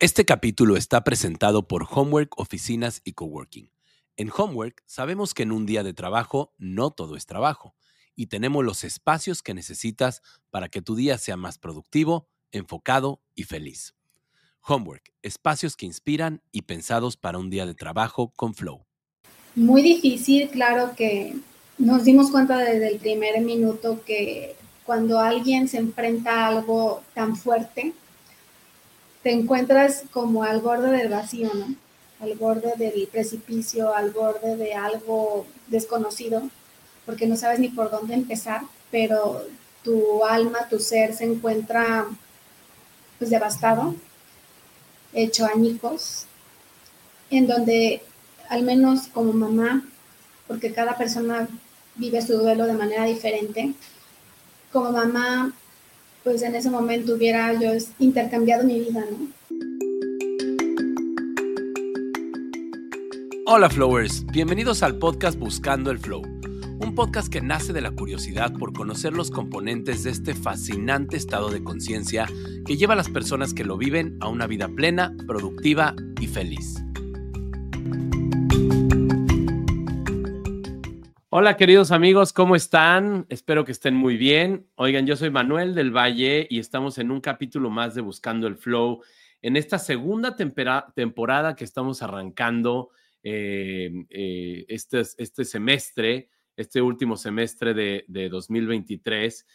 Este 0.00 0.24
capítulo 0.24 0.76
está 0.76 1.02
presentado 1.02 1.66
por 1.66 1.84
Homework 1.90 2.38
Oficinas 2.38 3.00
y 3.02 3.14
Coworking. 3.14 3.72
En 4.16 4.30
Homework 4.30 4.84
sabemos 4.86 5.34
que 5.34 5.42
en 5.42 5.50
un 5.50 5.66
día 5.66 5.82
de 5.82 5.92
trabajo 5.92 6.54
no 6.56 6.92
todo 6.92 7.16
es 7.16 7.26
trabajo 7.26 7.74
y 8.14 8.26
tenemos 8.28 8.64
los 8.64 8.84
espacios 8.84 9.42
que 9.42 9.54
necesitas 9.54 10.22
para 10.50 10.68
que 10.68 10.82
tu 10.82 10.94
día 10.94 11.18
sea 11.18 11.36
más 11.36 11.58
productivo, 11.58 12.28
enfocado 12.52 13.20
y 13.34 13.42
feliz. 13.42 13.96
Homework, 14.62 15.12
espacios 15.22 15.74
que 15.74 15.86
inspiran 15.86 16.42
y 16.52 16.62
pensados 16.62 17.16
para 17.16 17.38
un 17.38 17.50
día 17.50 17.66
de 17.66 17.74
trabajo 17.74 18.32
con 18.36 18.54
flow. 18.54 18.86
Muy 19.56 19.82
difícil, 19.82 20.48
claro 20.50 20.94
que 20.96 21.34
nos 21.76 22.04
dimos 22.04 22.30
cuenta 22.30 22.58
desde 22.58 22.86
el 22.86 23.00
primer 23.00 23.40
minuto 23.40 24.00
que 24.06 24.54
cuando 24.84 25.18
alguien 25.18 25.66
se 25.66 25.78
enfrenta 25.78 26.44
a 26.44 26.48
algo 26.50 27.02
tan 27.14 27.34
fuerte, 27.34 27.94
te 29.22 29.32
encuentras 29.32 30.04
como 30.12 30.44
al 30.44 30.60
borde 30.60 30.90
del 30.90 31.08
vacío, 31.08 31.50
¿no? 31.54 31.74
Al 32.20 32.34
borde 32.34 32.72
del 32.76 33.06
precipicio, 33.08 33.94
al 33.94 34.10
borde 34.10 34.56
de 34.56 34.74
algo 34.74 35.46
desconocido, 35.68 36.42
porque 37.06 37.26
no 37.26 37.36
sabes 37.36 37.58
ni 37.58 37.68
por 37.68 37.90
dónde 37.90 38.14
empezar, 38.14 38.62
pero 38.90 39.44
tu 39.82 40.24
alma, 40.24 40.68
tu 40.68 40.78
ser 40.78 41.14
se 41.14 41.24
encuentra 41.24 42.06
pues 43.18 43.30
devastado, 43.30 43.94
hecho 45.12 45.46
añicos, 45.46 46.26
en 47.30 47.46
donde 47.46 48.02
al 48.48 48.62
menos 48.62 49.08
como 49.08 49.32
mamá, 49.32 49.84
porque 50.46 50.72
cada 50.72 50.96
persona 50.96 51.48
vive 51.96 52.22
su 52.22 52.38
duelo 52.38 52.66
de 52.66 52.72
manera 52.74 53.04
diferente, 53.04 53.74
como 54.72 54.92
mamá 54.92 55.52
pues 56.28 56.42
en 56.42 56.54
ese 56.54 56.68
momento 56.68 57.14
hubiera 57.14 57.58
yo 57.58 57.70
intercambiado 57.98 58.62
mi 58.62 58.80
vida. 58.80 59.02
Hola 63.46 63.70
Flowers, 63.70 64.26
bienvenidos 64.26 64.82
al 64.82 64.98
podcast 64.98 65.38
Buscando 65.38 65.90
el 65.90 65.98
Flow, 65.98 66.20
un 66.20 66.94
podcast 66.94 67.32
que 67.32 67.40
nace 67.40 67.72
de 67.72 67.80
la 67.80 67.92
curiosidad 67.92 68.52
por 68.52 68.74
conocer 68.74 69.14
los 69.14 69.30
componentes 69.30 70.02
de 70.02 70.10
este 70.10 70.34
fascinante 70.34 71.16
estado 71.16 71.48
de 71.48 71.64
conciencia 71.64 72.26
que 72.66 72.76
lleva 72.76 72.92
a 72.92 72.98
las 72.98 73.08
personas 73.08 73.54
que 73.54 73.64
lo 73.64 73.78
viven 73.78 74.18
a 74.20 74.28
una 74.28 74.46
vida 74.46 74.68
plena, 74.68 75.16
productiva 75.26 75.96
y 76.20 76.26
feliz. 76.26 76.74
Hola 81.30 81.58
queridos 81.58 81.90
amigos, 81.90 82.32
¿cómo 82.32 82.56
están? 82.56 83.26
Espero 83.28 83.66
que 83.66 83.72
estén 83.72 83.94
muy 83.94 84.16
bien. 84.16 84.66
Oigan, 84.76 85.06
yo 85.06 85.14
soy 85.14 85.28
Manuel 85.28 85.74
del 85.74 85.94
Valle 85.94 86.46
y 86.48 86.58
estamos 86.58 86.96
en 86.96 87.10
un 87.10 87.20
capítulo 87.20 87.68
más 87.68 87.94
de 87.94 88.00
Buscando 88.00 88.46
el 88.46 88.56
Flow. 88.56 89.02
En 89.42 89.58
esta 89.58 89.78
segunda 89.78 90.36
temporada 90.36 91.54
que 91.54 91.64
estamos 91.64 92.00
arrancando 92.00 92.92
eh, 93.22 93.90
eh, 94.08 94.64
este, 94.68 95.02
este, 95.18 95.44
semestre, 95.44 96.30
este 96.56 96.80
último 96.80 97.14
semestre 97.14 97.74
de, 97.74 98.28
2023, 98.30 99.46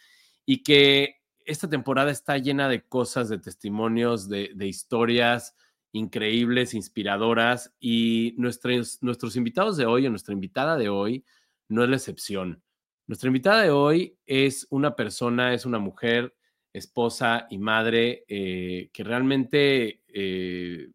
y 0.46 0.62
que 0.62 1.22
esta 1.44 1.68
temporada 1.68 2.12
está 2.12 2.38
llena 2.38 2.68
de 2.68 2.86
cosas, 2.86 3.28
de 3.28 3.38
testimonios, 3.38 4.28
de, 4.28 4.52
de 4.54 4.68
historias 4.68 5.56
increíbles, 5.90 6.72
inspiradoras, 6.72 7.74
y 7.80 8.36
nuestros, 8.38 9.02
nuestros 9.02 9.34
invitados 9.34 9.76
de 9.76 9.86
hoy, 9.86 10.06
o 10.06 10.10
nuestra 10.10 10.34
invitada 10.34 10.76
de 10.76 10.88
hoy, 10.88 11.24
no 11.68 11.84
es 11.84 11.90
la 11.90 11.96
excepción. 11.96 12.62
Nuestra 13.06 13.28
invitada 13.28 13.62
de 13.62 13.70
hoy 13.70 14.18
es 14.26 14.66
una 14.70 14.96
persona, 14.96 15.52
es 15.54 15.66
una 15.66 15.78
mujer, 15.78 16.34
esposa 16.72 17.46
y 17.50 17.58
madre 17.58 18.24
eh, 18.28 18.90
que 18.92 19.04
realmente 19.04 20.02
eh, 20.08 20.88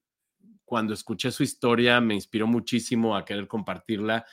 cuando 0.66 0.94
escuché 0.94 1.32
su 1.32 1.44
historia 1.44 2.02
me 2.02 2.14
inspiró 2.14 2.48
muchísimo 2.48 3.16
a 3.16 3.24
querer 3.26 3.48
compartirla 3.48 4.26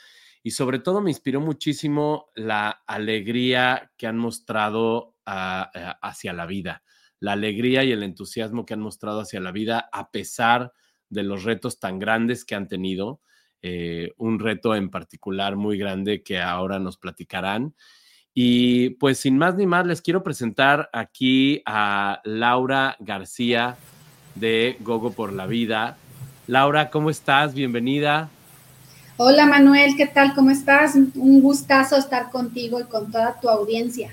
y 0.42 0.50
sobre 0.50 0.80
todo 0.80 1.00
me 1.00 1.10
inspiró 1.10 1.40
muchísimo 1.40 2.30
la 2.34 2.82
alegría 2.86 3.92
que 3.96 4.06
han 4.06 4.18
mostrado 4.18 5.16
hacia 5.24 6.32
la 6.32 6.46
vida, 6.46 6.84
la 7.18 7.32
alegría 7.32 7.82
y 7.82 7.90
el 7.90 8.04
entusiasmo 8.04 8.64
que 8.64 8.74
han 8.74 8.80
mostrado 8.80 9.20
hacia 9.20 9.40
la 9.40 9.50
vida 9.50 9.88
a 9.92 10.12
pesar 10.12 10.72
de 11.08 11.24
los 11.24 11.42
retos 11.42 11.80
tan 11.80 11.98
grandes 11.98 12.44
que 12.44 12.54
han 12.54 12.68
tenido 12.68 13.20
eh, 13.62 14.12
un 14.16 14.38
reto 14.38 14.74
en 14.74 14.90
particular 14.90 15.56
muy 15.56 15.78
grande 15.78 16.22
que 16.22 16.40
ahora 16.40 16.78
nos 16.78 16.96
platicarán. 16.96 17.74
Y 18.34 18.90
pues 18.90 19.18
sin 19.18 19.38
más 19.38 19.54
ni 19.54 19.66
más, 19.66 19.86
les 19.86 20.02
quiero 20.02 20.22
presentar 20.22 20.90
aquí 20.92 21.62
a 21.64 22.20
Laura 22.24 22.96
García 23.00 23.76
de 24.34 24.76
Gogo 24.80 25.12
por 25.12 25.32
la 25.32 25.46
Vida. 25.46 25.96
Laura, 26.46 26.90
¿cómo 26.90 27.10
estás? 27.10 27.54
Bienvenida. 27.54 28.28
Hola 29.16 29.46
Manuel, 29.46 29.96
¿qué 29.96 30.06
tal? 30.06 30.34
¿Cómo 30.34 30.50
estás? 30.50 30.94
Un 30.94 31.40
gustazo 31.40 31.96
estar 31.96 32.30
contigo 32.30 32.78
y 32.78 32.84
con 32.84 33.10
toda 33.10 33.40
tu 33.40 33.48
audiencia. 33.48 34.12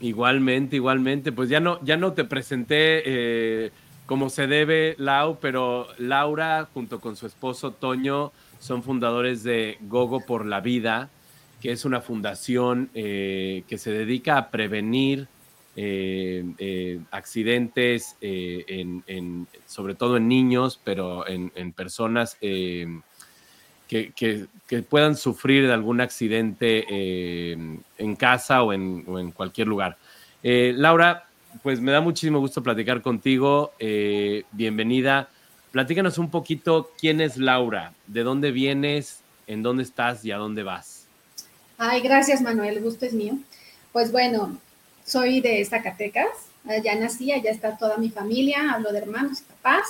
Igualmente, 0.00 0.76
igualmente. 0.76 1.32
Pues 1.32 1.50
ya 1.50 1.60
no, 1.60 1.78
ya 1.84 1.98
no 1.98 2.14
te 2.14 2.24
presenté 2.24 3.02
eh, 3.04 3.70
como 4.06 4.30
se 4.30 4.46
debe, 4.46 4.94
Lau, 4.98 5.38
pero 5.40 5.88
Laura, 5.98 6.66
junto 6.72 6.98
con 7.00 7.16
su 7.16 7.26
esposo 7.26 7.72
Toño, 7.72 8.32
son 8.58 8.82
fundadores 8.82 9.42
de 9.42 9.78
Gogo 9.82 10.20
por 10.20 10.44
la 10.46 10.60
Vida, 10.60 11.10
que 11.60 11.72
es 11.72 11.84
una 11.84 12.00
fundación 12.00 12.90
eh, 12.94 13.64
que 13.68 13.78
se 13.78 13.90
dedica 13.90 14.38
a 14.38 14.50
prevenir 14.50 15.26
eh, 15.76 16.44
eh, 16.58 17.00
accidentes, 17.10 18.16
en, 18.20 19.46
sobre 19.66 19.94
todo 19.94 20.16
en 20.16 20.28
niños, 20.28 20.80
pero 20.82 21.26
en, 21.26 21.72
personas 21.72 22.36
que, 22.40 23.00
puedan 24.88 25.16
sufrir 25.16 25.66
de 25.66 25.72
algún 25.72 26.00
accidente 26.00 27.52
en 27.52 28.16
casa 28.16 28.62
o 28.62 28.72
en, 28.72 29.04
o 29.06 29.18
en 29.18 29.30
cualquier 29.30 29.68
lugar. 29.68 29.98
Laura, 30.42 31.28
pues 31.62 31.80
me 31.80 31.92
da 31.92 32.00
muchísimo 32.00 32.40
gusto 32.40 32.62
platicar 32.62 33.02
contigo. 33.02 33.72
bienvenida. 34.52 35.28
Platícanos 35.72 36.16
un 36.18 36.30
poquito 36.30 36.90
quién 36.98 37.20
es 37.20 37.36
Laura, 37.36 37.92
de 38.06 38.22
dónde 38.22 38.52
vienes, 38.52 39.20
en 39.46 39.62
dónde 39.62 39.82
estás 39.82 40.24
y 40.24 40.32
a 40.32 40.38
dónde 40.38 40.62
vas. 40.62 41.04
Ay, 41.76 42.00
gracias 42.00 42.40
Manuel, 42.40 42.78
el 42.78 42.82
gusto 42.82 43.04
es 43.04 43.12
mío. 43.12 43.38
Pues 43.92 44.10
bueno, 44.10 44.58
soy 45.04 45.40
de 45.40 45.64
Zacatecas, 45.64 46.28
allá 46.66 46.94
nací, 46.94 47.32
allá 47.32 47.50
está 47.50 47.76
toda 47.76 47.98
mi 47.98 48.10
familia, 48.10 48.72
hablo 48.72 48.92
de 48.92 48.98
hermanos 48.98 49.42
papás. 49.42 49.88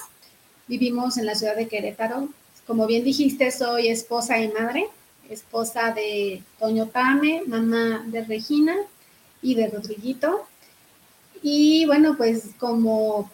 Vivimos 0.67 1.17
en 1.17 1.27
la 1.27 1.35
ciudad 1.35 1.57
de 1.57 1.69
Querétaro. 1.69 2.29
Como 2.67 2.87
bien 2.87 3.05
dijiste, 3.05 3.51
soy 3.51 3.89
esposa 3.89 4.41
y 4.41 4.49
madre, 4.49 4.87
esposa 5.31 5.93
de 5.93 6.43
Toño 6.59 6.89
Tame, 6.89 7.43
mamá 7.47 8.05
de 8.07 8.25
Regina 8.25 8.77
y 9.41 9.55
de 9.55 9.69
Rodriguito. 9.69 10.47
Y 11.43 11.87
bueno, 11.87 12.17
pues 12.17 12.51
como 12.59 13.31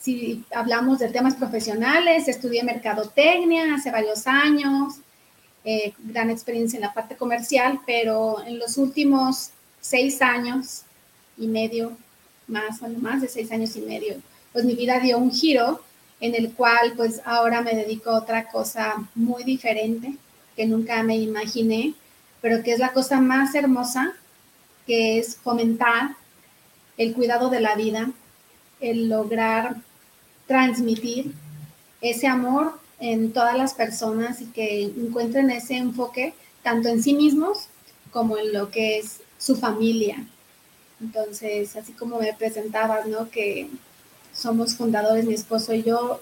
si 0.00 0.44
hablamos 0.54 0.98
de 0.98 1.10
temas 1.10 1.34
profesionales, 1.34 2.26
estudié 2.26 2.64
mercadotecnia 2.64 3.74
hace 3.74 3.90
varios 3.90 4.26
años, 4.26 4.94
eh, 5.62 5.92
gran 5.98 6.30
experiencia 6.30 6.78
en 6.78 6.82
la 6.82 6.94
parte 6.94 7.16
comercial, 7.16 7.80
pero 7.86 8.42
en 8.44 8.58
los 8.58 8.78
últimos 8.78 9.50
seis 9.80 10.22
años 10.22 10.82
y 11.36 11.46
medio, 11.46 11.92
más, 12.48 12.80
bueno, 12.80 12.98
más 12.98 13.20
de 13.20 13.28
seis 13.28 13.52
años 13.52 13.76
y 13.76 13.82
medio, 13.82 14.16
pues 14.52 14.64
mi 14.64 14.74
vida 14.74 14.98
dio 15.00 15.18
un 15.18 15.30
giro 15.30 15.82
en 16.20 16.34
el 16.34 16.52
cual 16.54 16.94
pues 16.96 17.20
ahora 17.26 17.60
me 17.60 17.74
dedico 17.74 18.10
a 18.10 18.18
otra 18.18 18.48
cosa 18.48 19.06
muy 19.14 19.44
diferente 19.44 20.14
que 20.56 20.66
nunca 20.66 21.02
me 21.02 21.16
imaginé, 21.16 21.94
pero 22.40 22.62
que 22.62 22.72
es 22.72 22.78
la 22.78 22.92
cosa 22.92 23.20
más 23.20 23.54
hermosa, 23.54 24.14
que 24.86 25.18
es 25.18 25.36
fomentar 25.36 26.16
el 26.96 27.12
cuidado 27.12 27.50
de 27.50 27.60
la 27.60 27.74
vida, 27.74 28.10
el 28.80 29.10
lograr 29.10 29.76
transmitir 30.50 31.32
ese 32.00 32.26
amor 32.26 32.76
en 32.98 33.32
todas 33.32 33.56
las 33.56 33.72
personas 33.72 34.40
y 34.40 34.46
que 34.46 34.82
encuentren 34.82 35.48
ese 35.48 35.76
enfoque 35.76 36.34
tanto 36.64 36.88
en 36.88 37.00
sí 37.00 37.14
mismos 37.14 37.68
como 38.10 38.36
en 38.36 38.52
lo 38.52 38.72
que 38.72 38.98
es 38.98 39.20
su 39.38 39.54
familia. 39.54 40.26
Entonces, 41.00 41.76
así 41.76 41.92
como 41.92 42.18
me 42.18 42.34
presentabas, 42.34 43.06
¿no? 43.06 43.30
Que 43.30 43.70
somos 44.34 44.74
fundadores, 44.74 45.24
mi 45.24 45.34
esposo 45.34 45.72
y 45.72 45.84
yo, 45.84 46.20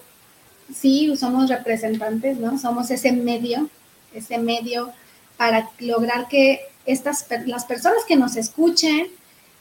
sí, 0.77 1.11
somos 1.17 1.49
representantes, 1.49 2.37
¿no? 2.37 2.59
Somos 2.59 2.91
ese 2.91 3.13
medio, 3.13 3.71
ese 4.13 4.37
medio 4.37 4.93
para 5.39 5.71
lograr 5.79 6.29
que 6.29 6.61
estas, 6.85 7.25
las 7.47 7.65
personas 7.65 8.05
que 8.07 8.17
nos 8.17 8.37
escuchen, 8.37 9.07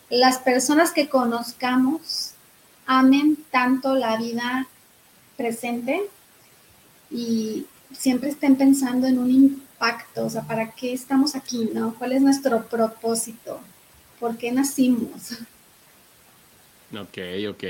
las 0.10 0.40
personas 0.40 0.92
que 0.92 1.08
conozcamos, 1.08 2.34
amen 2.88 3.38
tanto 3.52 3.96
la 3.96 4.18
vida 4.18 4.68
presente 5.36 6.10
y 7.12 7.66
siempre 7.92 8.30
estén 8.30 8.56
pensando 8.56 9.08
en 9.08 9.20
un 9.20 9.30
impacto, 9.30 10.26
o 10.26 10.30
sea, 10.30 10.42
¿para 10.42 10.72
qué 10.72 10.94
estamos 10.94 11.36
aquí, 11.36 11.70
no? 11.74 11.94
¿Cuál 11.96 12.14
es 12.14 12.22
nuestro 12.22 12.66
propósito? 12.66 13.60
¿Por 14.20 14.38
qué 14.38 14.52
nacimos? 14.52 15.34
Ok, 16.94 17.18
ok. 17.50 17.64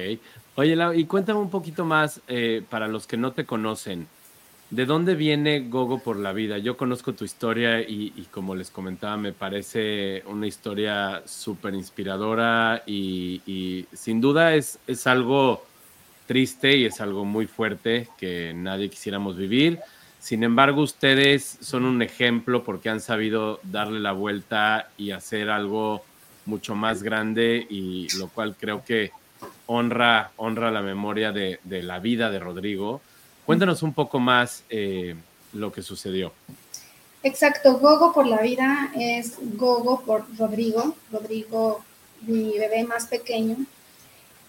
Oye, 0.55 0.75
Lau, 0.75 0.93
y 0.93 1.05
cuéntame 1.05 1.39
un 1.39 1.49
poquito 1.49 1.85
más 1.85 2.21
eh, 2.27 2.63
para 2.69 2.87
los 2.87 3.05
que 3.05 3.17
no 3.17 3.33
te 3.33 3.45
conocen. 3.45 4.07
¿De 4.69 4.85
dónde 4.85 5.15
viene 5.15 5.61
Gogo 5.61 5.99
por 5.99 6.17
la 6.17 6.33
vida? 6.33 6.57
Yo 6.57 6.75
conozco 6.75 7.13
tu 7.13 7.23
historia 7.23 7.79
y, 7.79 8.27
como 8.31 8.53
les 8.53 8.69
comentaba, 8.69 9.15
me 9.15 9.31
parece 9.31 10.23
una 10.25 10.45
historia 10.45 11.23
súper 11.25 11.73
inspiradora 11.73 12.83
y, 12.85 13.85
sin 13.93 14.19
duda 14.19 14.55
es, 14.55 14.77
es 14.85 15.07
algo 15.07 15.63
triste 16.25 16.75
y 16.75 16.83
es 16.83 16.99
algo 16.99 17.23
muy 17.23 17.47
fuerte 17.47 18.09
que 18.17 18.51
nadie 18.53 18.89
quisiéramos 18.89 19.37
vivir. 19.37 19.79
Sin 20.19 20.43
embargo, 20.43 20.81
ustedes 20.81 21.59
son 21.61 21.85
un 21.85 22.01
ejemplo 22.01 22.65
porque 22.65 22.89
han 22.89 22.99
sabido 22.99 23.61
darle 23.63 24.01
la 24.01 24.11
vuelta 24.11 24.89
y 24.97 25.11
hacer 25.11 25.49
algo 25.49 26.03
mucho 26.45 26.75
más 26.75 27.03
grande 27.03 27.65
y 27.69 28.09
lo 28.17 28.27
cual 28.27 28.57
creo 28.59 28.83
que 28.83 29.11
honra, 29.65 30.31
honra 30.35 30.71
la 30.71 30.81
memoria 30.81 31.31
de, 31.31 31.61
de 31.63 31.83
la 31.83 31.99
vida 31.99 32.29
de 32.29 32.39
Rodrigo 32.39 33.01
Cuéntanos 33.47 33.81
un 33.81 33.93
poco 33.93 34.19
más 34.19 34.65
eh, 34.69 35.15
lo 35.53 35.71
que 35.71 35.81
sucedió. 35.81 36.33
Exacto, 37.23 37.79
Gogo 37.79 38.11
por 38.11 38.27
la 38.27 38.41
vida 38.41 38.91
es 38.93 39.35
Gogo 39.55 40.01
por 40.01 40.25
Rodrigo, 40.37 40.97
Rodrigo, 41.13 41.81
mi 42.23 42.57
bebé 42.57 42.83
más 42.83 43.07
pequeño. 43.07 43.55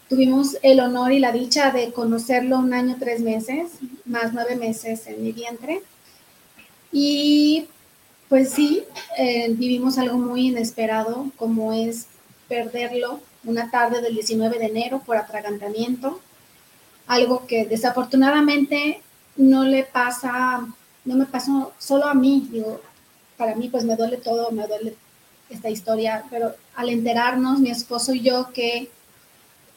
Tuvimos 0.08 0.56
el 0.64 0.80
honor 0.80 1.12
y 1.12 1.20
la 1.20 1.30
dicha 1.30 1.70
de 1.70 1.92
conocerlo 1.92 2.58
un 2.58 2.74
año, 2.74 2.96
tres 2.98 3.20
meses, 3.20 3.70
más 4.04 4.32
nueve 4.32 4.56
meses 4.56 5.06
en 5.06 5.22
mi 5.22 5.30
vientre. 5.30 5.80
Y 6.90 7.68
pues 8.28 8.50
sí, 8.50 8.82
eh, 9.16 9.46
vivimos 9.50 9.96
algo 9.98 10.18
muy 10.18 10.48
inesperado, 10.48 11.30
como 11.36 11.72
es 11.72 12.08
perderlo 12.48 13.20
una 13.44 13.70
tarde 13.70 14.02
del 14.02 14.14
19 14.14 14.58
de 14.58 14.66
enero 14.66 15.02
por 15.06 15.16
atragantamiento 15.16 16.20
algo 17.08 17.46
que 17.46 17.64
desafortunadamente 17.64 19.02
no 19.36 19.64
le 19.64 19.82
pasa, 19.82 20.66
no 21.04 21.16
me 21.16 21.26
pasó 21.26 21.72
solo 21.78 22.04
a 22.04 22.14
mí, 22.14 22.48
digo, 22.52 22.80
para 23.36 23.56
mí 23.56 23.68
pues 23.68 23.84
me 23.84 23.96
duele 23.96 24.18
todo, 24.18 24.50
me 24.52 24.66
duele 24.66 24.94
esta 25.48 25.70
historia, 25.70 26.24
pero 26.30 26.54
al 26.76 26.90
enterarnos 26.90 27.60
mi 27.60 27.70
esposo 27.70 28.12
y 28.12 28.20
yo 28.20 28.52
que 28.52 28.90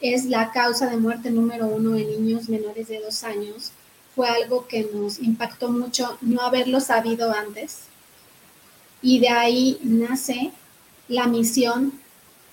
es 0.00 0.26
la 0.26 0.52
causa 0.52 0.90
de 0.90 0.98
muerte 0.98 1.30
número 1.30 1.66
uno 1.66 1.96
en 1.96 2.10
niños 2.10 2.48
menores 2.48 2.88
de 2.88 3.00
dos 3.00 3.24
años, 3.24 3.72
fue 4.14 4.28
algo 4.28 4.66
que 4.66 4.90
nos 4.92 5.18
impactó 5.18 5.70
mucho 5.70 6.18
no 6.20 6.42
haberlo 6.42 6.80
sabido 6.80 7.32
antes. 7.32 7.84
Y 9.00 9.20
de 9.20 9.30
ahí 9.30 9.78
nace 9.82 10.52
la 11.08 11.26
misión 11.26 11.92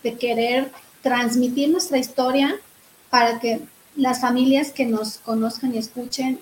de 0.04 0.18
querer 0.18 0.72
transmitir 1.02 1.70
nuestra 1.70 1.98
historia 1.98 2.56
para 3.10 3.40
que 3.40 3.62
las 3.95 4.21
familias 4.21 4.71
que 4.71 4.86
nos 4.86 5.18
conozcan 5.18 5.74
y 5.74 5.77
escuchen 5.77 6.39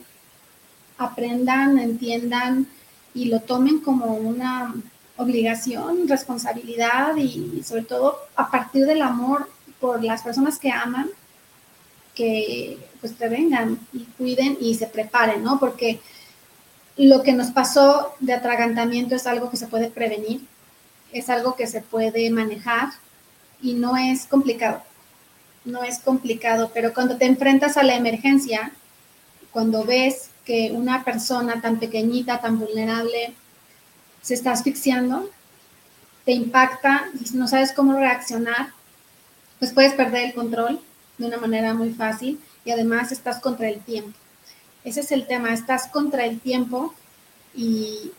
aprendan, 0.97 1.77
entiendan 1.77 2.67
y 3.13 3.25
lo 3.25 3.41
tomen 3.41 3.79
como 3.79 4.15
una 4.15 4.73
obligación, 5.17 6.07
responsabilidad 6.07 7.15
y 7.15 7.63
sobre 7.63 7.83
todo 7.83 8.17
a 8.35 8.49
partir 8.51 8.85
del 8.85 9.01
amor 9.01 9.49
por 9.79 10.03
las 10.03 10.21
personas 10.21 10.59
que 10.59 10.71
aman, 10.71 11.09
que 12.13 12.77
pues 12.99 13.13
prevengan 13.13 13.79
y 13.93 14.03
cuiden 14.17 14.57
y 14.59 14.75
se 14.75 14.87
preparen, 14.87 15.43
¿no? 15.43 15.59
Porque 15.59 15.99
lo 16.97 17.21
que 17.21 17.33
nos 17.33 17.51
pasó 17.51 18.13
de 18.19 18.33
atragantamiento 18.33 19.15
es 19.15 19.27
algo 19.27 19.49
que 19.51 19.57
se 19.57 19.67
puede 19.67 19.89
prevenir, 19.89 20.41
es 21.11 21.29
algo 21.29 21.55
que 21.55 21.67
se 21.67 21.81
puede 21.81 22.29
manejar 22.29 22.89
y 23.61 23.73
no 23.73 23.97
es 23.97 24.25
complicado 24.25 24.81
no 25.67 25.83
es 25.83 25.99
complicado, 25.99 26.71
pero 26.73 26.93
cuando 26.93 27.17
te 27.17 27.25
enfrentas 27.25 27.77
a 27.77 27.83
la 27.83 27.95
emergencia, 27.95 28.71
cuando 29.51 29.83
ves 29.83 30.29
que 30.45 30.71
una 30.71 31.03
persona 31.03 31.61
tan 31.61 31.77
pequeñita, 31.77 32.39
tan 32.39 32.57
vulnerable, 32.57 33.33
se 34.21 34.33
está 34.33 34.51
asfixiando, 34.51 35.29
te 36.23 36.31
impacta 36.31 37.09
y 37.19 37.35
no 37.35 37.47
sabes 37.47 37.73
cómo 37.73 37.93
reaccionar, 37.93 38.69
pues 39.59 39.73
puedes 39.73 39.93
perder 39.93 40.27
el 40.27 40.33
control 40.33 40.79
de 41.17 41.25
una 41.25 41.37
manera 41.37 41.73
muy 41.73 41.93
fácil 41.93 42.39
y 42.63 42.71
además 42.71 43.11
estás 43.11 43.39
contra 43.39 43.67
el 43.67 43.81
tiempo. 43.81 44.17
Ese 44.85 45.01
es 45.01 45.11
el 45.11 45.27
tema, 45.27 45.53
estás 45.53 45.87
contra 45.87 46.25
el 46.25 46.39
tiempo 46.39 46.93
y 47.53 48.11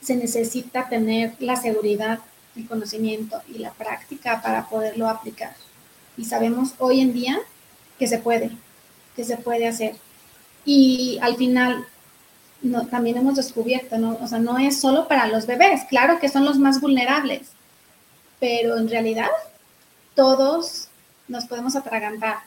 se 0.00 0.16
necesita 0.16 0.88
tener 0.88 1.34
la 1.38 1.54
seguridad, 1.54 2.18
el 2.56 2.66
conocimiento 2.66 3.42
y 3.48 3.58
la 3.58 3.72
práctica 3.72 4.42
para 4.42 4.68
poderlo 4.68 5.08
aplicar 5.08 5.54
y 6.16 6.24
sabemos 6.24 6.74
hoy 6.78 7.00
en 7.00 7.12
día 7.12 7.38
que 7.98 8.06
se 8.06 8.18
puede, 8.18 8.50
que 9.14 9.24
se 9.24 9.36
puede 9.36 9.66
hacer. 9.66 9.96
Y 10.64 11.18
al 11.22 11.36
final 11.36 11.86
también 12.90 13.18
hemos 13.18 13.36
descubierto, 13.36 13.98
¿no? 13.98 14.18
O 14.20 14.26
sea, 14.26 14.38
no 14.38 14.58
es 14.58 14.80
solo 14.80 15.08
para 15.08 15.26
los 15.28 15.46
bebés, 15.46 15.82
claro 15.88 16.18
que 16.18 16.28
son 16.28 16.44
los 16.44 16.58
más 16.58 16.80
vulnerables, 16.80 17.42
pero 18.40 18.76
en 18.76 18.88
realidad 18.88 19.28
todos 20.14 20.88
nos 21.28 21.44
podemos 21.46 21.76
atragantar. 21.76 22.38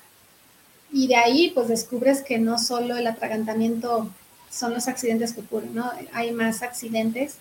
Y 0.91 1.07
de 1.07 1.15
ahí 1.15 1.51
pues 1.53 1.67
descubres 1.67 2.21
que 2.21 2.39
no 2.39 2.57
solo 2.57 2.97
el 2.97 3.07
atragantamiento 3.07 4.09
son 4.49 4.73
los 4.73 4.87
accidentes 4.87 5.33
que 5.33 5.41
ocurren, 5.41 5.75
¿no? 5.75 5.91
Hay 6.13 6.31
más 6.31 6.63
accidentes 6.63 7.35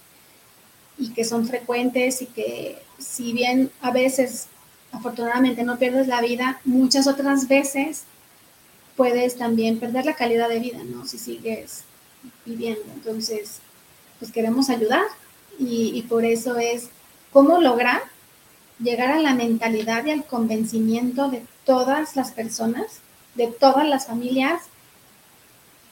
y 0.99 1.13
que 1.15 1.25
son 1.25 1.47
frecuentes 1.47 2.21
y 2.21 2.27
que 2.27 2.79
si 2.99 3.33
bien 3.33 3.71
a 3.81 3.91
veces 3.91 4.49
afortunadamente 4.93 5.65
no 5.65 5.79
pierdes 5.79 6.09
la 6.09 6.21
vida, 6.21 6.61
muchas 6.65 7.07
otras 7.07 7.49
veces 7.49 8.05
puedes 8.97 9.37
también 9.37 9.79
perder 9.79 10.05
la 10.05 10.17
calidad 10.17 10.49
de 10.49 10.59
vida, 10.59 10.81
¿no? 10.85 11.07
Si 11.07 11.19
sigues 11.19 11.85
viviendo. 12.45 12.83
Entonces, 12.95 13.61
pues 14.19 14.33
queremos 14.33 14.71
ayudar 14.71 15.05
y, 15.59 16.03
por 16.09 16.25
eso 16.25 16.57
es 16.59 16.91
cómo 17.33 17.61
lograr 17.61 18.03
llegar 18.81 19.11
a 19.11 19.21
la 19.21 19.35
mentalidad 19.35 20.05
y 20.07 20.11
al 20.11 20.25
convencimiento 20.25 21.29
de 21.29 21.45
todas 21.65 22.17
las 22.17 22.31
personas, 22.31 23.01
de 23.35 23.49
todas 23.49 23.87
las 23.87 24.07
familias, 24.07 24.63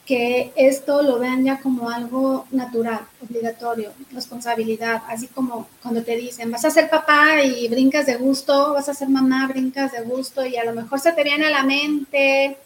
que 0.06 0.52
esto 0.54 1.02
lo 1.02 1.18
vean 1.18 1.44
ya 1.44 1.60
como 1.60 1.90
algo 1.90 2.46
natural, 2.52 3.00
obligatorio, 3.20 3.92
responsabilidad, 4.12 5.02
así 5.08 5.26
como 5.26 5.68
cuando 5.82 6.02
te 6.04 6.16
dicen, 6.16 6.50
vas 6.52 6.64
a 6.64 6.70
ser 6.70 6.88
papá 6.88 7.42
y 7.42 7.66
brincas 7.68 8.06
de 8.06 8.14
gusto, 8.14 8.72
vas 8.72 8.88
a 8.88 8.94
ser 8.94 9.08
mamá, 9.08 9.48
brincas 9.48 9.92
de 9.92 10.02
gusto 10.02 10.46
y 10.46 10.56
a 10.56 10.64
lo 10.64 10.72
mejor 10.72 11.00
se 11.00 11.12
te 11.12 11.24
viene 11.24 11.46
a 11.46 11.50
la 11.50 11.64
mente 11.64 12.56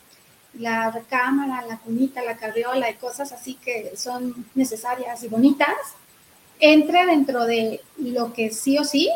la 0.55 0.91
recámara, 0.91 1.65
la 1.67 1.79
cunita, 1.79 2.23
la 2.23 2.37
carriola 2.37 2.91
y 2.91 2.95
cosas 2.95 3.33
así 3.33 3.55
que 3.55 3.93
son 3.97 4.47
necesarias 4.55 5.23
y 5.23 5.29
bonitas, 5.29 5.69
entre 6.59 7.07
dentro 7.07 7.47
de 7.47 7.81
lo 7.97 8.33
que 8.35 8.51
sí 8.51 8.77
o 8.77 8.85
sí, 8.85 9.09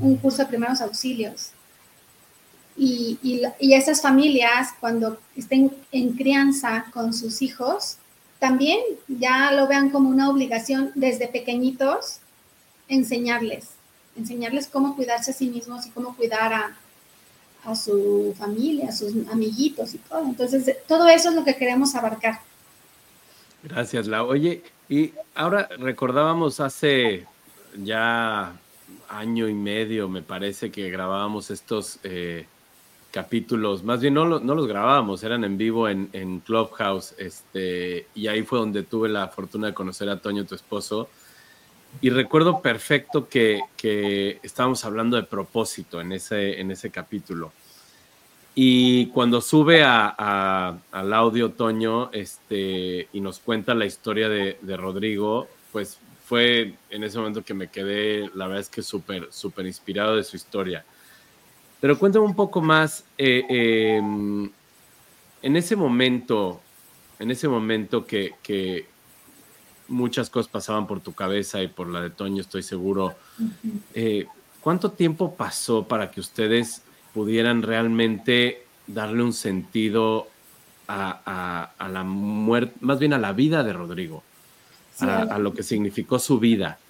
un 0.00 0.16
curso 0.16 0.38
de 0.38 0.46
primeros 0.46 0.80
auxilios, 0.80 1.50
y, 2.76 3.18
y, 3.58 3.74
esas 3.74 4.02
familias, 4.02 4.74
cuando 4.80 5.18
estén 5.34 5.72
en 5.92 6.12
crianza 6.12 6.86
con 6.92 7.14
sus 7.14 7.40
hijos, 7.40 7.96
también 8.38 8.80
ya 9.08 9.52
lo 9.52 9.66
vean 9.66 9.90
como 9.90 10.10
una 10.10 10.28
obligación 10.28 10.92
desde 10.94 11.26
pequeñitos 11.28 12.18
enseñarles, 12.88 13.70
enseñarles 14.16 14.66
cómo 14.66 14.94
cuidarse 14.94 15.30
a 15.30 15.34
sí 15.34 15.48
mismos 15.48 15.86
y 15.86 15.90
cómo 15.90 16.14
cuidar 16.14 16.52
a, 16.52 16.76
a 17.64 17.74
su 17.74 18.34
familia, 18.38 18.90
a 18.90 18.92
sus 18.92 19.12
amiguitos 19.32 19.94
y 19.94 19.98
todo. 19.98 20.22
Entonces, 20.24 20.76
todo 20.86 21.08
eso 21.08 21.30
es 21.30 21.34
lo 21.34 21.44
que 21.44 21.56
queremos 21.56 21.94
abarcar. 21.94 22.40
Gracias, 23.62 24.06
Lau. 24.06 24.28
Oye, 24.28 24.62
y 24.88 25.12
ahora 25.34 25.68
recordábamos 25.78 26.60
hace 26.60 27.26
ya 27.82 28.52
año 29.08 29.48
y 29.48 29.54
medio, 29.54 30.08
me 30.08 30.22
parece, 30.22 30.70
que 30.70 30.90
grabábamos 30.90 31.50
estos 31.50 31.98
eh, 32.04 32.46
capítulos, 33.16 33.82
más 33.82 34.02
bien 34.02 34.12
no, 34.12 34.26
no 34.26 34.54
los 34.54 34.66
grabábamos, 34.66 35.22
eran 35.22 35.42
en 35.42 35.56
vivo 35.56 35.88
en, 35.88 36.10
en, 36.12 36.40
Clubhouse, 36.40 37.14
este, 37.16 38.08
y 38.14 38.26
ahí 38.26 38.42
fue 38.42 38.58
donde 38.58 38.82
tuve 38.82 39.08
la 39.08 39.28
fortuna 39.28 39.68
de 39.68 39.72
conocer 39.72 40.10
a 40.10 40.20
Toño, 40.20 40.44
tu 40.44 40.54
esposo, 40.54 41.08
y 42.02 42.10
recuerdo 42.10 42.60
perfecto 42.60 43.26
que, 43.26 43.60
que 43.74 44.38
estábamos 44.42 44.84
hablando 44.84 45.16
de 45.16 45.22
propósito 45.22 45.98
en 45.98 46.12
ese, 46.12 46.60
en 46.60 46.70
ese 46.70 46.90
capítulo. 46.90 47.52
Y 48.54 49.06
cuando 49.06 49.40
sube 49.40 49.82
a, 49.82 50.76
al 50.92 51.12
audio 51.14 51.52
Toño 51.52 52.10
este, 52.12 53.08
y 53.14 53.20
nos 53.20 53.38
cuenta 53.38 53.74
la 53.74 53.86
historia 53.86 54.28
de, 54.28 54.58
de, 54.60 54.76
Rodrigo, 54.76 55.48
pues 55.72 55.98
fue 56.26 56.74
en 56.90 57.02
ese 57.02 57.16
momento 57.16 57.42
que 57.42 57.54
me 57.54 57.68
quedé, 57.68 58.30
la 58.34 58.46
verdad 58.46 58.60
es 58.60 58.68
que 58.68 58.82
súper, 58.82 59.28
súper 59.30 59.64
inspirado 59.64 60.16
de 60.16 60.24
su 60.24 60.36
historia. 60.36 60.84
Pero 61.86 62.00
cuéntame 62.00 62.24
un 62.24 62.34
poco 62.34 62.60
más, 62.60 63.04
eh, 63.16 63.44
em, 63.48 64.50
en 65.40 65.54
ese 65.54 65.76
momento, 65.76 66.60
en 67.20 67.30
ese 67.30 67.46
momento 67.46 68.04
que, 68.04 68.88
muchas 69.86 70.28
cosas 70.28 70.50
pasaban 70.50 70.88
por 70.88 70.98
tu 70.98 71.12
cabeza 71.12 71.62
y 71.62 71.68
por 71.68 71.86
la 71.86 72.00
de 72.00 72.10
Toño, 72.10 72.40
estoy 72.40 72.64
seguro, 72.64 73.14
eh, 73.94 74.26
¿cuánto 74.60 74.90
tiempo 74.90 75.36
pasó 75.36 75.86
para 75.86 76.10
que 76.10 76.18
ustedes 76.18 76.82
pudieran 77.14 77.62
realmente 77.62 78.64
darle 78.88 79.22
un 79.22 79.32
sentido 79.32 80.26
a, 80.88 81.70
la 81.88 82.02
muerte, 82.02 82.74
más 82.80 82.98
bien 82.98 83.12
a 83.12 83.18
la 83.18 83.32
vida 83.32 83.62
de 83.62 83.72
Rodrigo, 83.72 84.24
a, 84.98 85.38
lo 85.38 85.54
que 85.54 85.62
significó 85.62 86.18
su 86.18 86.40
vida. 86.40 86.80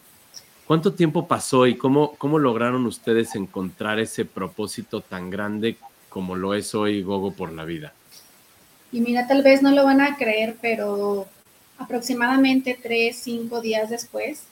¿Cuánto 0.67 0.95
tiempo 0.95 1.29
pasó 1.29 1.67
y 1.69 1.77
cómo, 1.77 2.17
cómo 2.17 2.41
lograron 2.41 2.87
ustedes 2.87 3.37
encontrar 3.37 4.01
ese 4.01 4.25
propósito 4.25 5.01
tan 5.01 5.31
grande 5.31 5.77
como 6.09 6.35
lo 6.35 6.55
es 6.55 6.75
hoy 6.75 7.03
Gogo 7.03 7.33
por 7.33 7.53
la 7.53 7.65
vida? 7.65 7.93
Y 8.91 9.01
mira, 9.01 9.29
tal 9.29 9.43
vez 9.43 9.63
no 9.63 9.71
lo 9.71 9.85
van 9.85 10.01
a 10.01 10.17
creer, 10.17 10.57
pero 10.61 11.29
aproximadamente 11.79 12.77
tres, 12.81 13.17
cinco 13.23 13.61
días 13.61 13.91
después, 13.91 14.43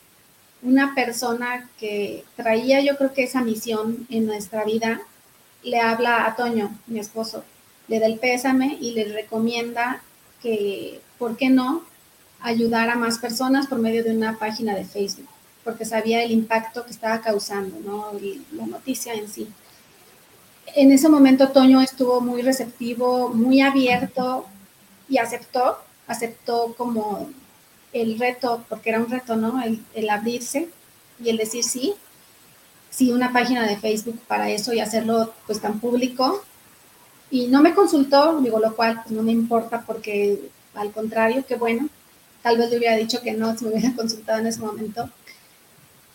una 0.62 0.94
persona 0.94 1.68
que 1.78 2.25
traía 2.37 2.80
yo 2.80 2.97
creo 2.97 3.12
que 3.12 3.25
esa 3.25 3.42
misión 3.42 4.06
en 4.09 4.26
nuestra 4.26 4.64
vida, 4.64 5.00
le 5.64 5.80
habla 5.80 6.26
a 6.26 6.37
Toño, 6.37 6.78
mi 6.87 7.00
esposo, 7.00 7.42
le 7.88 7.99
da 7.99 8.06
el 8.06 8.18
pésame 8.18 8.78
y 8.80 8.92
le 8.92 9.12
recomienda 9.12 10.02
que, 10.42 11.00
¿por 11.18 11.37
qué 11.37 11.49
no?, 11.50 11.83
ayudar 12.40 12.90
a 12.90 12.97
más 12.97 13.18
personas 13.18 13.66
por 13.66 13.78
medio 13.78 14.04
de 14.04 14.14
una 14.14 14.38
página 14.38 14.75
de 14.75 14.85
Facebook, 14.85 15.28
porque 15.64 15.85
sabía 15.85 16.23
el 16.23 16.30
impacto 16.30 16.85
que 16.85 16.92
estaba 16.92 17.21
causando, 17.21 17.78
¿no? 17.80 18.12
la 18.52 18.66
noticia 18.66 19.14
en 19.14 19.28
sí. 19.28 19.49
En 20.75 20.92
ese 20.92 21.09
momento 21.09 21.49
Toño 21.49 21.80
estuvo 21.80 22.21
muy 22.21 22.42
receptivo, 22.42 23.30
muy 23.30 23.61
abierto 23.61 24.47
y 25.09 25.18
aceptó, 25.18 25.78
aceptó 26.06 26.75
como 26.76 27.30
el 27.92 28.18
reto, 28.18 28.64
porque 28.68 28.90
era 28.90 29.00
un 29.00 29.09
reto, 29.09 29.37
¿no? 29.37 29.62
El, 29.62 29.83
el 29.94 30.11
abrirse 30.11 30.68
y 31.23 31.28
el 31.30 31.37
decir 31.37 31.64
sí, 31.64 31.94
sí, 32.90 33.12
una 33.12 33.33
página 33.33 33.66
de 33.66 33.76
Facebook 33.76 34.21
para 34.26 34.50
eso 34.50 34.73
y 34.73 34.80
hacerlo 34.80 35.33
pues 35.47 35.61
tan 35.61 35.80
público. 35.80 36.42
Y 37.30 37.49
no 37.49 37.62
me 37.62 37.75
consultó, 37.75 38.40
digo, 38.40 38.61
lo 38.61 38.76
cual 38.76 39.00
pues, 39.02 39.11
no 39.11 39.23
me 39.23 39.33
importa 39.33 39.83
porque 39.87 40.40
al 40.75 40.92
contrario, 40.92 41.44
qué 41.47 41.56
bueno. 41.56 41.88
Tal 42.42 42.59
vez 42.59 42.71
le 42.71 42.78
hubiera 42.78 42.97
dicho 42.97 43.21
que 43.23 43.33
no 43.33 43.56
si 43.56 43.64
me 43.64 43.73
hubiera 43.73 43.94
consultado 43.97 44.38
en 44.40 44.47
ese 44.47 44.61
momento. 44.61 45.11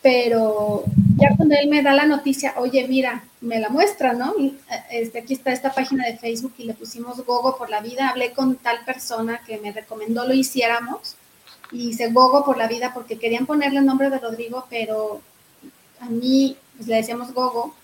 Pero 0.01 0.83
ya 1.17 1.35
cuando 1.35 1.55
él 1.55 1.67
me 1.67 1.83
da 1.83 1.93
la 1.93 2.05
noticia, 2.05 2.53
oye, 2.57 2.87
mira, 2.87 3.23
me 3.41 3.59
la 3.59 3.69
muestra, 3.69 4.13
¿no? 4.13 4.33
Este, 4.89 5.19
aquí 5.19 5.33
está 5.33 5.51
esta 5.51 5.73
página 5.73 6.05
de 6.05 6.17
Facebook 6.17 6.53
y 6.57 6.63
le 6.63 6.73
pusimos 6.73 7.25
Gogo 7.25 7.57
por 7.57 7.69
la 7.69 7.81
vida. 7.81 8.09
Hablé 8.09 8.31
con 8.31 8.55
tal 8.55 8.85
persona 8.85 9.41
que 9.45 9.57
me 9.57 9.71
recomendó 9.71 10.25
lo 10.25 10.33
hiciéramos 10.33 11.15
y 11.71 11.89
hice 11.89 12.11
Gogo 12.11 12.45
por 12.45 12.57
la 12.57 12.67
vida 12.67 12.93
porque 12.93 13.19
querían 13.19 13.45
ponerle 13.45 13.79
el 13.79 13.85
nombre 13.85 14.09
de 14.09 14.19
Rodrigo, 14.19 14.65
pero 14.69 15.21
a 15.99 16.09
mí 16.09 16.57
pues, 16.77 16.87
le 16.87 16.95
decíamos 16.95 17.33
Gogo, 17.33 17.75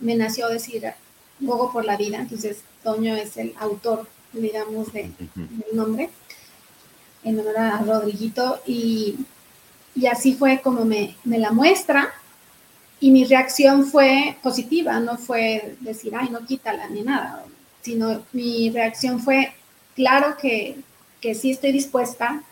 me 0.00 0.14
nació 0.16 0.48
decir 0.48 0.92
Gogo 1.40 1.72
por 1.72 1.84
la 1.84 1.96
vida, 1.96 2.18
entonces 2.18 2.62
Toño 2.82 3.14
es 3.14 3.36
el 3.36 3.54
autor, 3.58 4.08
digamos, 4.32 4.92
de, 4.92 5.10
del 5.34 5.76
nombre, 5.76 6.10
en 7.24 7.38
honor 7.38 7.58
a 7.58 7.78
Rodriguito, 7.78 8.60
y, 8.66 9.16
y 9.98 10.06
así 10.06 10.34
fue 10.34 10.60
como 10.62 10.84
me, 10.84 11.16
me, 11.24 11.38
la 11.38 11.50
muestra, 11.50 12.12
y 13.00 13.10
mi 13.10 13.24
reacción 13.24 13.84
fue 13.84 14.36
positiva, 14.42 15.00
no 15.00 15.18
fue 15.18 15.76
decir, 15.80 16.12
ay, 16.16 16.30
no 16.30 16.46
quítala 16.46 16.88
ni 16.88 17.02
nada, 17.02 17.44
sino 17.82 18.22
mi 18.32 18.70
reacción 18.70 19.18
fue, 19.20 19.52
claro 19.96 20.36
que, 20.40 20.76
que 21.20 21.34
sí 21.34 21.50
estoy 21.50 21.72
dispuesta, 21.72 22.42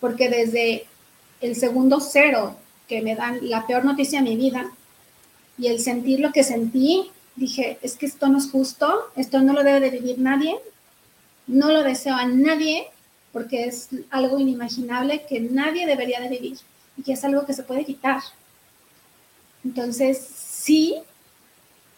porque 0.00 0.28
desde 0.28 0.86
el 1.40 1.56
segundo 1.56 2.00
cero 2.00 2.56
que 2.88 3.02
me 3.02 3.16
dan 3.16 3.38
la 3.42 3.66
peor 3.66 3.84
noticia 3.84 4.20
de 4.20 4.30
mi 4.30 4.36
vida 4.36 4.70
y 5.58 5.66
el 5.66 5.80
sentir 5.80 6.20
lo 6.20 6.30
que 6.30 6.44
sentí, 6.44 7.10
dije, 7.34 7.78
es 7.82 7.96
que 7.96 8.06
esto 8.06 8.28
no 8.28 8.38
es 8.38 8.48
justo, 8.48 9.10
esto 9.16 9.40
no 9.40 9.54
lo 9.54 9.64
debe 9.64 9.80
de 9.80 9.90
vivir 9.90 10.20
nadie, 10.20 10.56
no 11.48 11.72
lo 11.72 11.82
deseo 11.82 12.14
a 12.14 12.26
nadie 12.26 12.86
porque 13.32 13.64
es 13.64 13.88
algo 14.10 14.38
inimaginable 14.38 15.26
que 15.28 15.40
nadie 15.40 15.84
debería 15.86 16.20
de 16.20 16.28
vivir 16.28 16.58
y 17.04 17.12
es 17.12 17.24
algo 17.24 17.44
que 17.44 17.54
se 17.54 17.62
puede 17.62 17.84
quitar. 17.84 18.22
Entonces, 19.64 20.18
sí, 20.18 20.96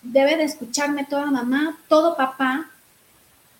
debe 0.02 0.36
de 0.36 0.44
escucharme 0.44 1.04
toda 1.04 1.30
mamá, 1.30 1.78
todo 1.88 2.16
papá, 2.16 2.70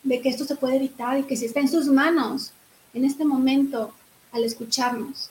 de 0.02 0.20
que 0.20 0.28
esto 0.28 0.44
se 0.44 0.56
puede 0.56 0.76
evitar 0.76 1.18
y 1.18 1.24
que 1.24 1.36
si 1.36 1.46
está 1.46 1.60
en 1.60 1.68
sus 1.68 1.86
manos 1.86 2.52
en 2.94 3.04
este 3.04 3.24
momento 3.24 3.92
al 4.32 4.44
escucharnos 4.44 5.30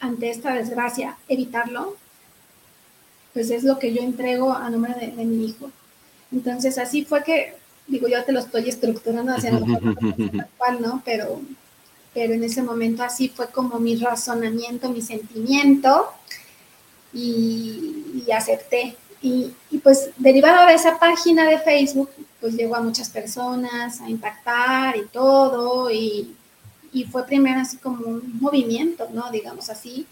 ante 0.00 0.30
esta 0.30 0.52
desgracia, 0.54 1.16
evitarlo, 1.28 1.96
pues 3.32 3.50
es 3.50 3.64
lo 3.64 3.78
que 3.78 3.92
yo 3.92 4.02
entrego 4.02 4.52
a 4.52 4.68
nombre 4.70 4.94
de, 4.94 5.24
mi 5.24 5.46
hijo. 5.46 5.70
Entonces 6.32 6.78
así 6.78 7.04
fue 7.04 7.22
que, 7.24 7.54
digo, 7.86 8.08
yo 8.08 8.22
te 8.24 8.32
lo 8.32 8.40
estoy 8.40 8.68
estructurando 8.68 9.32
hacia 9.32 9.52
lo 9.52 9.66
cual, 10.58 10.82
¿no? 10.82 11.02
Pero, 11.04 11.40
pero 12.14 12.32
en 12.32 12.44
ese 12.44 12.62
momento 12.62 13.02
así 13.02 13.28
fue 13.28 13.48
como 13.48 13.78
mi 13.78 13.96
razonamiento, 13.96 14.88
mi 14.88 15.02
sentimiento 15.02 16.08
y, 17.12 18.24
acepté. 18.34 18.96
Y, 19.20 19.52
y, 19.70 19.78
pues 19.78 20.10
derivado 20.16 20.66
de 20.66 20.74
esa 20.74 20.98
página 20.98 21.48
de 21.48 21.58
Facebook, 21.58 22.10
pues 22.40 22.54
llegó 22.54 22.76
a 22.76 22.82
muchas 22.82 23.10
personas 23.10 24.00
a 24.00 24.08
impactar 24.08 24.96
y 24.96 25.06
todo, 25.06 25.90
y 25.90 26.34
y 26.94 27.04
fue 27.04 27.26
primero 27.26 27.60
así 27.60 27.76
como 27.76 28.06
un 28.06 28.38
movimiento, 28.40 29.08
¿no? 29.12 29.30
Digamos 29.30 29.68
así. 29.68 30.06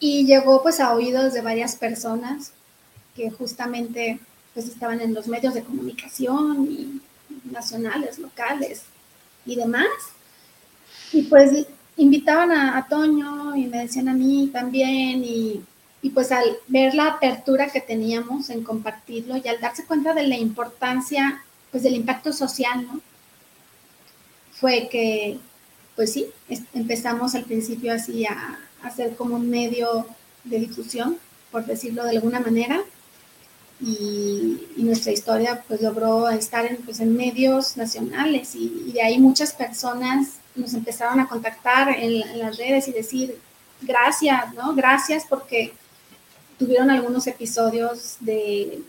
Y 0.00 0.24
llegó 0.24 0.62
pues 0.62 0.80
a 0.80 0.94
oídos 0.94 1.34
de 1.34 1.42
varias 1.42 1.76
personas 1.76 2.52
que 3.14 3.30
justamente 3.30 4.18
pues 4.54 4.66
estaban 4.66 5.00
en 5.02 5.12
los 5.12 5.28
medios 5.28 5.52
de 5.52 5.62
comunicación 5.62 6.66
y 6.68 7.02
nacionales, 7.44 8.18
locales 8.18 8.82
y 9.44 9.56
demás. 9.56 9.88
Y 11.14 11.22
pues 11.22 11.66
invitaban 11.96 12.52
a, 12.52 12.86
Toño 12.88 13.56
y 13.56 13.66
me 13.66 13.78
decían 13.78 14.08
a 14.08 14.12
mí 14.12 14.50
también 14.52 15.24
y, 15.24 15.62
y, 16.02 16.10
pues 16.10 16.30
al 16.30 16.44
ver 16.68 16.94
la 16.94 17.06
apertura 17.06 17.70
que 17.70 17.80
teníamos 17.80 18.50
en 18.50 18.62
compartirlo 18.62 19.36
y 19.36 19.48
al 19.48 19.60
darse 19.60 19.86
cuenta 19.86 20.12
de 20.12 20.26
la 20.26 20.36
importancia 20.36 21.42
pues 21.70 21.82
del 21.82 21.94
impacto 21.94 22.32
social, 22.32 22.86
¿no? 22.86 23.00
Fue 24.52 24.88
que 24.90 25.38
pues 25.96 26.12
sí, 26.12 26.26
empezamos 26.72 27.34
al 27.34 27.44
principio 27.44 27.92
así 27.92 28.26
a, 28.26 28.58
hacer 28.82 29.16
como 29.16 29.36
un 29.36 29.48
medio 29.48 30.06
de 30.44 30.58
difusión, 30.58 31.16
por 31.50 31.64
decirlo 31.64 32.04
de 32.04 32.10
alguna 32.10 32.40
manera, 32.40 32.82
y, 33.80 34.60
nuestra 34.76 35.12
historia 35.12 35.64
pues 35.66 35.80
logró 35.80 36.28
estar 36.28 36.66
en, 36.66 36.76
pues, 36.78 37.00
en 37.00 37.16
medios 37.16 37.78
nacionales 37.78 38.54
y, 38.54 38.92
de 38.92 39.02
ahí 39.02 39.18
muchas 39.18 39.52
personas 39.52 40.34
nos 40.54 40.74
empezaron 40.74 41.20
a 41.20 41.28
contactar 41.28 41.90
en, 41.90 42.38
las 42.38 42.56
redes 42.56 42.88
y 42.88 42.92
decir 42.92 43.38
gracias, 43.80 44.54
¿no? 44.54 44.74
Gracias 44.74 45.24
porque 45.28 45.72
tuvieron 46.58 46.90
algunos 46.90 47.26
episodios 47.26 48.16
de, 48.20 48.82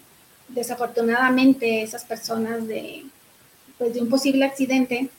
desafortunadamente, 0.50 1.81
esas 1.81 2.03
personas 2.03 2.67
de, 2.67 3.05
pues, 3.77 3.93
de 3.93 4.01
un 4.01 4.10
posible 4.10 4.45
accidente 4.45 5.10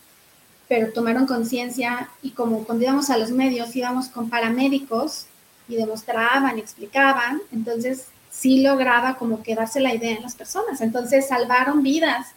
pero 0.69 0.93
tomaron 0.93 1.27
conciencia 1.27 2.11
y 2.23 2.31
como 2.31 2.65
cuando 2.65 2.85
íbamos 2.85 3.09
a 3.11 3.19
los 3.19 3.31
medios 3.31 3.77
íbamos 3.77 4.09
con 4.09 4.29
paramédicos 4.29 5.27
y 5.69 5.77
demostraban, 5.77 6.59
explicaban, 6.59 7.41
entonces 7.53 8.07
sí 8.33 8.63
lograba 8.63 9.17
como 9.17 9.45
quedarse 9.45 9.79
la 9.79 9.95
idea 9.95 10.17
en 10.17 10.23
las 10.23 10.35
personas. 10.35 10.81
Entonces 10.81 11.29
salvaron 11.29 11.85
vidas 11.85 12.35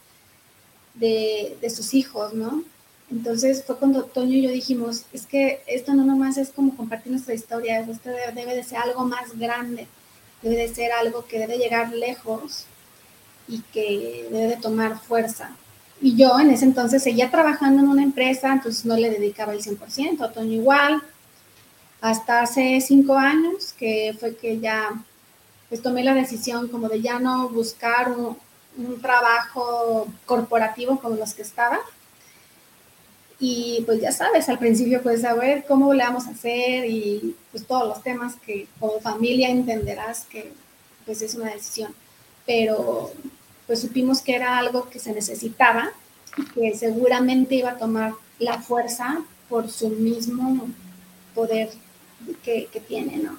de 0.93 1.71
sus 1.75 1.95
hijos, 1.95 2.33
¿no? 2.33 2.63
Entonces 3.11 3.63
fue 3.65 3.77
cuando 3.77 4.03
Toño 4.03 4.35
y 4.35 4.43
yo 4.43 4.51
dijimos, 4.51 5.05
es 5.13 5.25
que 5.25 5.63
esto 5.65 5.93
no 5.93 6.05
nomás 6.05 6.37
es 6.37 6.49
como 6.49 6.75
compartir 6.75 7.11
nuestra 7.11 7.33
historia, 7.33 7.79
esto 7.79 8.09
debe 8.35 8.55
de 8.55 8.63
ser 8.63 8.77
algo 8.79 9.03
más 9.03 9.37
grande, 9.37 9.87
debe 10.43 10.55
de 10.57 10.73
ser 10.73 10.91
algo 10.91 11.25
que 11.25 11.39
debe 11.39 11.57
llegar 11.57 11.91
lejos 11.91 12.65
y 13.47 13.61
que 13.73 14.27
debe 14.31 14.47
de 14.47 14.57
tomar 14.57 14.99
fuerza. 14.99 15.55
Y 16.01 16.15
yo 16.15 16.39
en 16.39 16.51
ese 16.51 16.65
entonces 16.65 17.03
seguía 17.03 17.31
trabajando 17.31 17.81
en 17.81 17.89
una 17.89 18.03
empresa, 18.03 18.53
entonces 18.53 18.85
no 18.85 18.95
le 18.95 19.09
dedicaba 19.09 19.53
el 19.53 19.61
100%, 19.61 20.21
a 20.21 20.31
Toño 20.31 20.53
igual. 20.53 21.01
Hasta 21.99 22.41
hace 22.41 22.79
cinco 22.79 23.17
años, 23.17 23.73
que 23.73 24.15
fue 24.17 24.37
que 24.37 24.59
ya 24.59 25.03
pues 25.67 25.81
tomé 25.81 26.03
la 26.03 26.13
decisión 26.13 26.67
como 26.69 26.87
de 26.87 27.01
ya 27.01 27.19
no 27.19 27.49
buscar 27.49 28.11
un, 28.11 28.37
un 28.77 29.01
trabajo 29.01 30.07
corporativo 30.25 30.99
como 30.99 31.15
los 31.15 31.33
que 31.33 31.41
estaba. 31.41 31.79
Y 33.39 33.83
pues 33.85 34.01
ya 34.01 34.11
sabes, 34.11 34.49
al 34.49 34.59
principio 34.59 35.01
pues 35.01 35.23
a 35.23 35.33
ver 35.33 35.65
cómo 35.65 35.93
le 35.93 36.03
vamos 36.03 36.27
a 36.27 36.31
hacer 36.31 36.85
y 36.85 37.35
pues 37.51 37.65
todos 37.65 37.87
los 37.87 38.03
temas 38.03 38.35
que 38.45 38.67
como 38.79 38.99
familia 38.99 39.49
entenderás 39.49 40.25
que 40.25 40.51
pues 41.05 41.21
es 41.21 41.35
una 41.35 41.51
decisión. 41.51 41.93
Pero 42.45 43.11
pues 43.65 43.79
supimos 43.79 44.21
que 44.21 44.35
era 44.35 44.57
algo 44.57 44.89
que 44.89 44.99
se 44.99 45.13
necesitaba 45.13 45.91
y 46.37 46.45
que 46.45 46.77
seguramente 46.77 47.55
iba 47.55 47.71
a 47.71 47.77
tomar 47.77 48.13
la 48.39 48.61
fuerza 48.61 49.21
por 49.47 49.69
su 49.69 49.89
mismo 49.89 50.67
poder 51.35 51.69
que, 52.43 52.67
tiene, 52.87 53.17
¿no? 53.17 53.37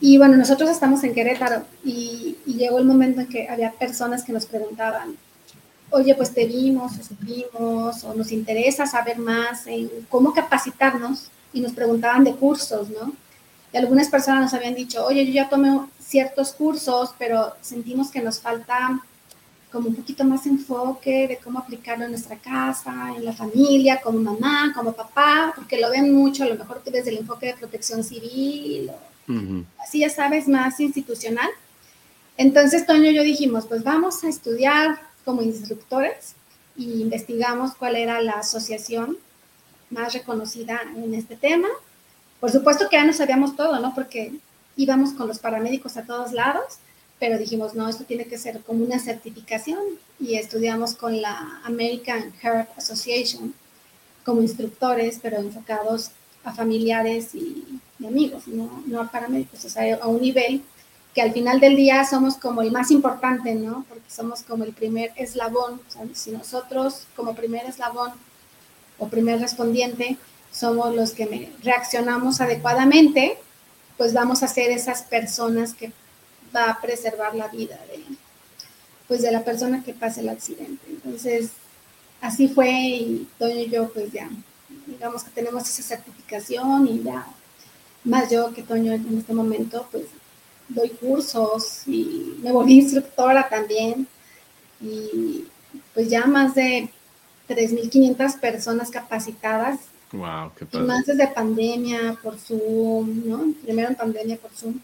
Y 0.00 0.18
bueno, 0.18 0.36
nosotros 0.36 0.70
estamos 0.70 1.04
en 1.04 1.14
Querétaro 1.14 1.64
y, 1.84 2.36
llegó 2.46 2.78
el 2.78 2.84
momento 2.84 3.20
en 3.20 3.28
que 3.28 3.48
había 3.48 3.72
personas 3.72 4.24
que 4.24 4.32
nos 4.32 4.46
preguntaban, 4.46 5.16
oye, 5.92 6.14
pues 6.14 6.32
te 6.32 6.46
vimos 6.46 6.92
o 6.98 7.02
supimos 7.04 8.04
o 8.04 8.14
nos 8.14 8.32
interesa 8.32 8.86
saber 8.86 9.18
más 9.18 9.66
en 9.66 9.90
cómo 10.08 10.32
capacitarnos 10.32 11.28
y 11.52 11.60
nos 11.60 11.72
preguntaban 11.72 12.24
de 12.24 12.34
cursos, 12.34 12.88
¿no? 12.88 13.12
Y 13.72 13.76
algunas 13.76 14.08
personas 14.08 14.42
nos 14.42 14.54
habían 14.54 14.74
dicho, 14.74 15.04
oye, 15.04 15.24
yo 15.26 15.32
ya 15.32 15.48
tomé 15.48 15.80
ciertos 15.98 16.52
cursos, 16.52 17.14
pero 17.18 17.54
sentimos 17.60 18.10
que 18.10 18.20
nos 18.20 18.40
falta 18.40 19.00
como 19.70 19.88
un 19.88 19.94
poquito 19.94 20.24
más 20.24 20.44
enfoque 20.46 21.26
de 21.26 21.38
cómo 21.38 21.58
aplicarlo 21.58 22.04
en 22.04 22.10
nuestra 22.10 22.36
casa, 22.36 23.14
en 23.16 23.24
la 23.24 23.32
familia, 23.32 24.00
como 24.02 24.18
mamá, 24.18 24.72
como 24.74 24.92
papá, 24.92 25.52
porque 25.56 25.80
lo 25.80 25.90
ven 25.90 26.12
mucho, 26.12 26.44
a 26.44 26.48
lo 26.48 26.56
mejor 26.56 26.82
desde 26.84 27.10
el 27.10 27.18
enfoque 27.18 27.46
de 27.46 27.54
protección 27.54 28.04
civil, 28.04 28.90
así 29.78 30.00
ya 30.00 30.10
sabes, 30.10 30.46
más 30.46 30.78
institucional. 30.78 31.48
Entonces, 32.36 32.84
Toño 32.86 33.10
y 33.10 33.14
yo 33.14 33.22
dijimos, 33.22 33.66
pues 33.66 33.82
vamos 33.82 34.22
a 34.24 34.28
estudiar 34.28 35.00
como 35.24 35.42
instructores 35.42 36.34
y 36.76 37.02
investigamos 37.02 37.74
cuál 37.74 37.96
era 37.96 38.20
la 38.20 38.32
asociación 38.32 39.18
más 39.90 40.14
reconocida 40.14 40.80
en 40.96 41.14
este 41.14 41.36
tema. 41.36 41.68
Por 42.40 42.50
supuesto 42.50 42.88
que 42.88 42.96
ya 42.96 43.04
no 43.04 43.12
sabíamos 43.12 43.56
todo, 43.56 43.78
¿no? 43.78 43.94
Porque 43.94 44.32
íbamos 44.76 45.12
con 45.12 45.28
los 45.28 45.38
paramédicos 45.38 45.96
a 45.96 46.04
todos 46.04 46.32
lados, 46.32 46.78
pero 47.18 47.38
dijimos, 47.38 47.74
no, 47.74 47.88
esto 47.88 48.04
tiene 48.04 48.24
que 48.24 48.38
ser 48.38 48.60
como 48.62 48.84
una 48.84 48.98
certificación 48.98 49.78
y 50.18 50.34
estudiamos 50.34 50.94
con 50.94 51.20
la 51.20 51.60
American 51.64 52.32
Heart 52.40 52.70
Association 52.76 53.54
como 54.24 54.42
instructores, 54.42 55.18
pero 55.22 55.38
enfocados 55.38 56.10
a 56.44 56.52
familiares 56.52 57.34
y, 57.34 57.80
amigos, 58.04 58.48
no, 58.48 58.82
no, 58.86 59.00
a 59.00 59.10
paramédicos, 59.10 59.64
o 59.64 59.68
sea, 59.68 59.96
a 59.96 60.08
un 60.08 60.20
nivel 60.20 60.62
que 61.14 61.22
al 61.22 61.32
final 61.32 61.60
del 61.60 61.76
día 61.76 62.04
somos 62.04 62.36
como 62.36 62.62
el 62.62 62.72
más 62.72 62.90
importante, 62.90 63.54
¿no? 63.54 63.84
Porque 63.88 64.10
somos 64.10 64.42
como 64.42 64.64
el 64.64 64.72
primer 64.72 65.12
eslabón, 65.16 65.80
si 66.14 66.30
nosotros 66.30 67.06
como 67.14 67.34
primer 67.34 67.66
eslabón 67.66 68.12
o 68.98 69.08
primer 69.08 69.40
respondiente 69.40 70.16
somos 70.50 70.94
los 70.94 71.12
que 71.12 71.50
reaccionamos 71.62 72.40
adecuadamente, 72.40 73.38
pues 73.96 74.14
vamos 74.14 74.42
a 74.42 74.48
ser 74.48 74.70
esas 74.70 75.02
personas 75.02 75.74
que 75.74 75.92
va 76.54 76.70
a 76.70 76.80
preservar 76.80 77.34
la 77.34 77.48
vida 77.48 77.78
de, 77.90 78.04
pues 79.08 79.22
de 79.22 79.32
la 79.32 79.44
persona 79.44 79.82
que 79.82 79.94
pase 79.94 80.20
el 80.20 80.28
accidente. 80.28 80.82
Entonces, 80.88 81.50
así 82.20 82.48
fue 82.48 82.70
y 82.70 83.28
Toño 83.38 83.60
y 83.60 83.70
yo 83.70 83.92
pues 83.92 84.12
ya, 84.12 84.30
digamos 84.86 85.24
que 85.24 85.30
tenemos 85.30 85.68
esa 85.68 85.82
certificación 85.82 86.86
y 86.88 87.02
ya, 87.02 87.26
más 88.04 88.30
yo 88.30 88.52
que 88.54 88.62
Toño 88.62 88.92
en 88.92 89.18
este 89.18 89.34
momento 89.34 89.86
pues 89.90 90.04
doy 90.74 90.90
cursos 90.90 91.82
y 91.86 92.34
me 92.42 92.52
volví 92.52 92.80
instructora 92.80 93.48
también 93.48 94.06
y 94.80 95.44
pues 95.94 96.08
ya 96.08 96.26
más 96.26 96.54
de 96.54 96.90
3.500 97.48 98.40
personas 98.40 98.90
capacitadas. 98.90 99.80
Wow, 100.12 100.52
qué 100.56 100.66
padre. 100.66 100.84
Y 100.84 100.88
más 100.88 101.06
desde 101.06 101.26
pandemia 101.28 102.18
por 102.22 102.38
Zoom, 102.38 103.28
¿no? 103.28 103.54
Primero 103.62 103.88
en 103.88 103.94
pandemia 103.94 104.36
por 104.36 104.50
Zoom. 104.52 104.78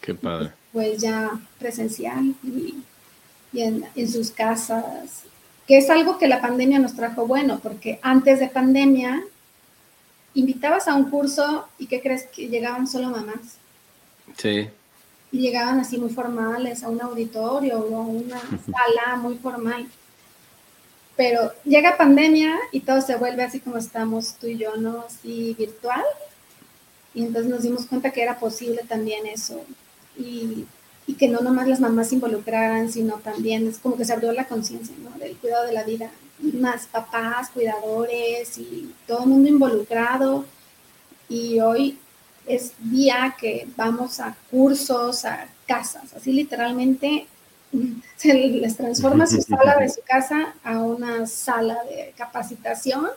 Qué 0.00 0.14
padre. 0.14 0.52
Pues 0.72 1.00
ya 1.00 1.38
presencial 1.58 2.34
y, 2.42 2.82
en, 3.54 3.84
en, 3.94 4.08
sus 4.08 4.30
casas, 4.30 5.24
que 5.66 5.78
es 5.78 5.90
algo 5.90 6.18
que 6.18 6.28
la 6.28 6.40
pandemia 6.40 6.78
nos 6.78 6.94
trajo 6.94 7.26
bueno, 7.26 7.58
porque 7.62 7.98
antes 8.02 8.38
de 8.40 8.48
pandemia 8.48 9.22
invitabas 10.34 10.86
a 10.86 10.94
un 10.94 11.10
curso 11.10 11.66
y 11.78 11.86
¿qué 11.86 12.00
crees 12.00 12.26
que 12.26 12.48
llegaban 12.48 12.86
solo 12.86 13.10
mamás? 13.10 13.58
Sí. 14.36 14.68
Y 15.30 15.40
llegaban 15.40 15.80
así 15.80 15.98
muy 15.98 16.10
formales 16.10 16.82
a 16.82 16.88
un 16.88 17.00
auditorio 17.02 17.78
o 17.80 17.96
a 17.96 18.00
una 18.00 18.40
sala 18.40 19.16
muy 19.16 19.36
formal. 19.36 19.86
Pero 21.16 21.52
llega 21.64 21.96
pandemia 21.96 22.56
y 22.70 22.80
todo 22.80 23.00
se 23.00 23.16
vuelve 23.16 23.42
así 23.42 23.58
como 23.58 23.76
estamos 23.76 24.34
tú 24.34 24.46
y 24.46 24.56
yo, 24.56 24.76
¿no? 24.76 25.04
Así 25.06 25.54
virtual. 25.58 26.04
Y 27.12 27.24
entonces 27.24 27.50
nos 27.50 27.62
dimos 27.62 27.86
cuenta 27.86 28.12
que 28.12 28.22
era 28.22 28.38
posible 28.38 28.82
también 28.88 29.26
eso. 29.26 29.60
Y, 30.16 30.64
y 31.08 31.14
que 31.14 31.26
no 31.26 31.40
nomás 31.40 31.66
las 31.66 31.80
mamás 31.80 32.10
se 32.10 32.14
involucraran, 32.14 32.92
sino 32.92 33.14
también 33.16 33.66
es 33.66 33.78
como 33.78 33.96
que 33.96 34.04
se 34.04 34.12
abrió 34.12 34.32
la 34.32 34.46
conciencia, 34.46 34.94
¿no? 35.02 35.18
Del 35.18 35.36
cuidado 35.36 35.66
de 35.66 35.72
la 35.72 35.82
vida. 35.82 36.10
Más 36.38 36.86
papás, 36.86 37.50
cuidadores 37.50 38.56
y 38.56 38.94
todo 39.06 39.24
el 39.24 39.28
mundo 39.30 39.48
involucrado. 39.48 40.44
Y 41.28 41.58
hoy 41.58 41.98
es 42.48 42.72
día 42.78 43.34
que 43.38 43.68
vamos 43.76 44.20
a 44.20 44.36
cursos, 44.50 45.24
a 45.24 45.48
casas, 45.66 46.12
así 46.14 46.32
literalmente 46.32 47.26
se 48.16 48.34
les 48.34 48.76
transforma 48.76 49.26
su 49.26 49.42
sala 49.42 49.76
de 49.76 49.88
su 49.88 50.00
casa 50.02 50.54
a 50.64 50.82
una 50.82 51.26
sala 51.26 51.84
de 51.84 52.12
capacitación 52.16 53.08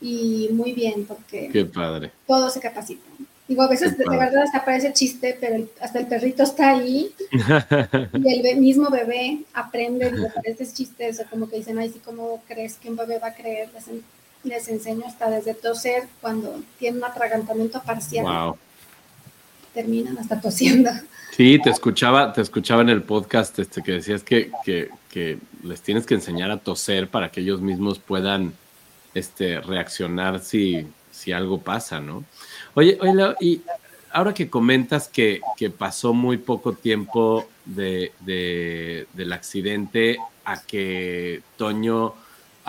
y 0.00 0.48
muy 0.52 0.72
bien 0.72 1.04
porque 1.06 1.48
Qué 1.52 1.64
padre. 1.64 2.10
todo 2.26 2.48
se 2.50 2.60
capacita. 2.60 3.02
Digo, 3.50 3.62
a 3.62 3.68
veces 3.68 3.98
de, 3.98 4.08
verdad 4.08 4.44
hasta 4.44 4.64
parece 4.64 4.92
chiste, 4.92 5.36
pero 5.40 5.66
hasta 5.80 5.98
el 5.98 6.06
perrito 6.06 6.44
está 6.44 6.70
ahí 6.70 7.12
y 8.14 8.46
el 8.46 8.60
mismo 8.60 8.90
bebé 8.90 9.40
aprende, 9.52 10.08
me 10.12 10.30
parece 10.30 10.72
chiste, 10.72 11.08
eso 11.08 11.24
como 11.28 11.48
que 11.48 11.56
dicen, 11.56 11.76
ay, 11.76 11.90
sí, 11.90 12.00
¿cómo 12.04 12.40
crees 12.46 12.76
que 12.76 12.90
un 12.90 12.96
bebé 12.96 13.18
va 13.18 13.28
a 13.28 13.34
creer? 13.34 13.68
Les, 13.74 13.88
les 14.44 14.68
enseño 14.68 15.06
hasta 15.06 15.30
desde 15.30 15.54
toser 15.54 16.08
cuando 16.20 16.62
tiene 16.78 16.98
un 16.98 17.04
atragantamiento 17.04 17.82
parcial. 17.82 18.24
Wow. 18.24 18.56
Terminan 19.74 20.18
hasta 20.18 20.40
tosiendo. 20.40 20.90
Sí, 21.30 21.58
te 21.62 21.70
escuchaba, 21.70 22.32
te 22.32 22.40
escuchaba 22.40 22.82
en 22.82 22.88
el 22.88 23.02
podcast 23.02 23.58
este, 23.58 23.82
que 23.82 23.92
decías 23.92 24.22
que, 24.22 24.50
les 25.62 25.80
tienes 25.82 26.06
que 26.06 26.14
enseñar 26.14 26.50
a 26.50 26.58
toser 26.58 27.08
para 27.08 27.30
que 27.30 27.40
ellos 27.40 27.60
mismos 27.60 27.98
puedan 27.98 28.52
este, 29.14 29.60
reaccionar 29.60 30.40
si, 30.40 30.86
si 31.12 31.32
algo 31.32 31.60
pasa, 31.60 32.00
¿no? 32.00 32.24
Oye, 32.74 32.98
oye, 33.00 33.34
y 33.40 33.62
ahora 34.12 34.34
que 34.34 34.50
comentas 34.50 35.08
que, 35.08 35.40
pasó 35.78 36.12
muy 36.12 36.36
poco 36.38 36.72
tiempo 36.72 37.48
de, 37.64 38.12
del 39.12 39.32
accidente 39.32 40.18
a 40.44 40.60
que 40.60 41.42
Toño 41.56 42.14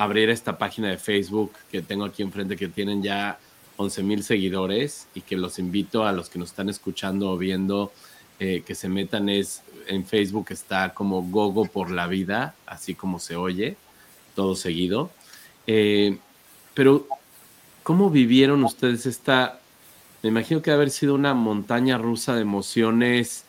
abriera 0.04 0.34
esta 0.34 0.58
página 0.58 0.90
de 0.90 0.98
Facebook 0.98 1.52
que 1.72 1.82
tengo 1.82 2.06
aquí 2.06 2.24
enfrente, 2.24 2.58
que 2.58 2.68
tienen 2.68 3.04
ya 3.04 3.40
11 3.78 4.04
mil 4.04 4.24
seguidores 4.24 5.08
y 5.14 5.22
que 5.22 5.38
los 5.38 5.60
invito 5.60 6.06
a 6.06 6.12
los 6.12 6.30
que 6.30 6.40
nos 6.40 6.50
están 6.50 6.70
escuchando 6.70 7.32
o 7.32 7.38
viendo 7.38 7.92
eh, 8.40 8.64
que 8.66 8.76
se 8.76 8.90
metan 8.90 9.30
es 9.30 9.64
en 9.88 10.06
Facebook 10.06 10.48
está 10.50 10.94
como 10.94 11.22
Gogo 11.24 11.66
por 11.66 11.92
la 11.92 12.08
vida, 12.08 12.56
así 12.66 12.96
como 12.96 13.20
se 13.20 13.36
oye, 13.36 13.76
todo 14.36 14.56
seguido. 14.56 15.12
Eh, 15.68 16.18
pero, 16.74 17.08
¿cómo 17.84 18.10
vivieron 18.10 18.64
ustedes 18.64 19.06
esta? 19.06 19.60
Me 20.24 20.30
imagino 20.30 20.62
que 20.62 20.72
debe 20.72 20.84
haber 20.84 20.92
sido 20.92 21.16
una 21.16 21.34
montaña 21.34 21.98
rusa 21.98 22.36
de 22.36 22.42
emociones 22.42 23.44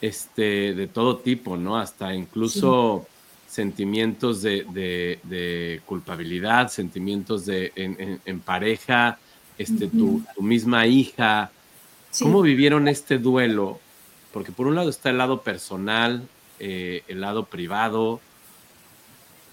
este, 0.00 0.74
de 0.74 0.86
todo 0.86 1.18
tipo, 1.18 1.56
¿no? 1.56 1.78
Hasta 1.78 2.14
incluso 2.14 3.06
sentimientos 3.50 4.42
de, 4.42 5.82
culpabilidad, 5.84 6.68
sentimientos 6.68 7.46
de 7.46 7.72
en, 7.74 8.40
pareja, 8.40 9.18
este, 9.58 9.88
tu, 9.88 10.22
misma 10.38 10.86
hija. 10.86 11.50
¿Cómo 12.20 12.42
vivieron 12.42 12.86
este 12.86 13.18
duelo? 13.18 13.80
Porque 14.32 14.52
por 14.52 14.68
un 14.68 14.76
lado 14.76 14.88
está 14.88 15.10
el 15.10 15.18
lado 15.18 15.42
personal, 15.42 16.28
eh, 16.60 17.02
el 17.08 17.20
lado 17.20 17.46
privado, 17.46 18.20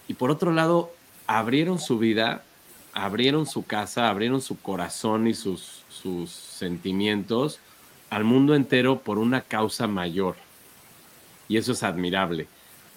y 0.07 0.13
por 0.13 0.29
otro 0.29 0.51
lado 0.51 0.93
abrieron 1.25 1.79
su 1.79 1.97
vida, 1.97 2.43
abrieron 2.93 3.47
su 3.47 3.65
casa, 3.65 4.09
abrieron 4.09 4.41
su 4.41 4.59
corazón 4.59 5.27
y 5.27 5.33
sus, 5.33 5.83
sus 5.89 6.29
sentimientos 6.29 7.59
al 8.11 8.23
mundo 8.23 8.53
entero 8.53 8.99
por 8.99 9.17
una 9.17 9.41
causa 9.41 9.87
mayor. 9.87 10.35
Y 11.49 11.57
eso 11.57 11.71
es 11.71 11.81
admirable. 11.81 12.47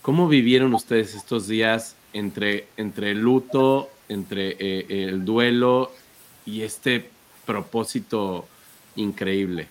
¿Cómo 0.03 0.29
vivieron 0.29 0.73
ustedes 0.73 1.15
estos 1.15 1.47
días 1.47 1.95
entre, 2.15 2.67
entre 2.79 3.11
el 3.11 3.19
luto, 3.19 3.91
entre 4.09 4.57
eh, 4.59 4.87
el 4.89 5.27
duelo 5.27 5.93
y 6.47 6.63
este 6.63 7.11
propósito 7.45 8.47
increíble? 8.97 9.69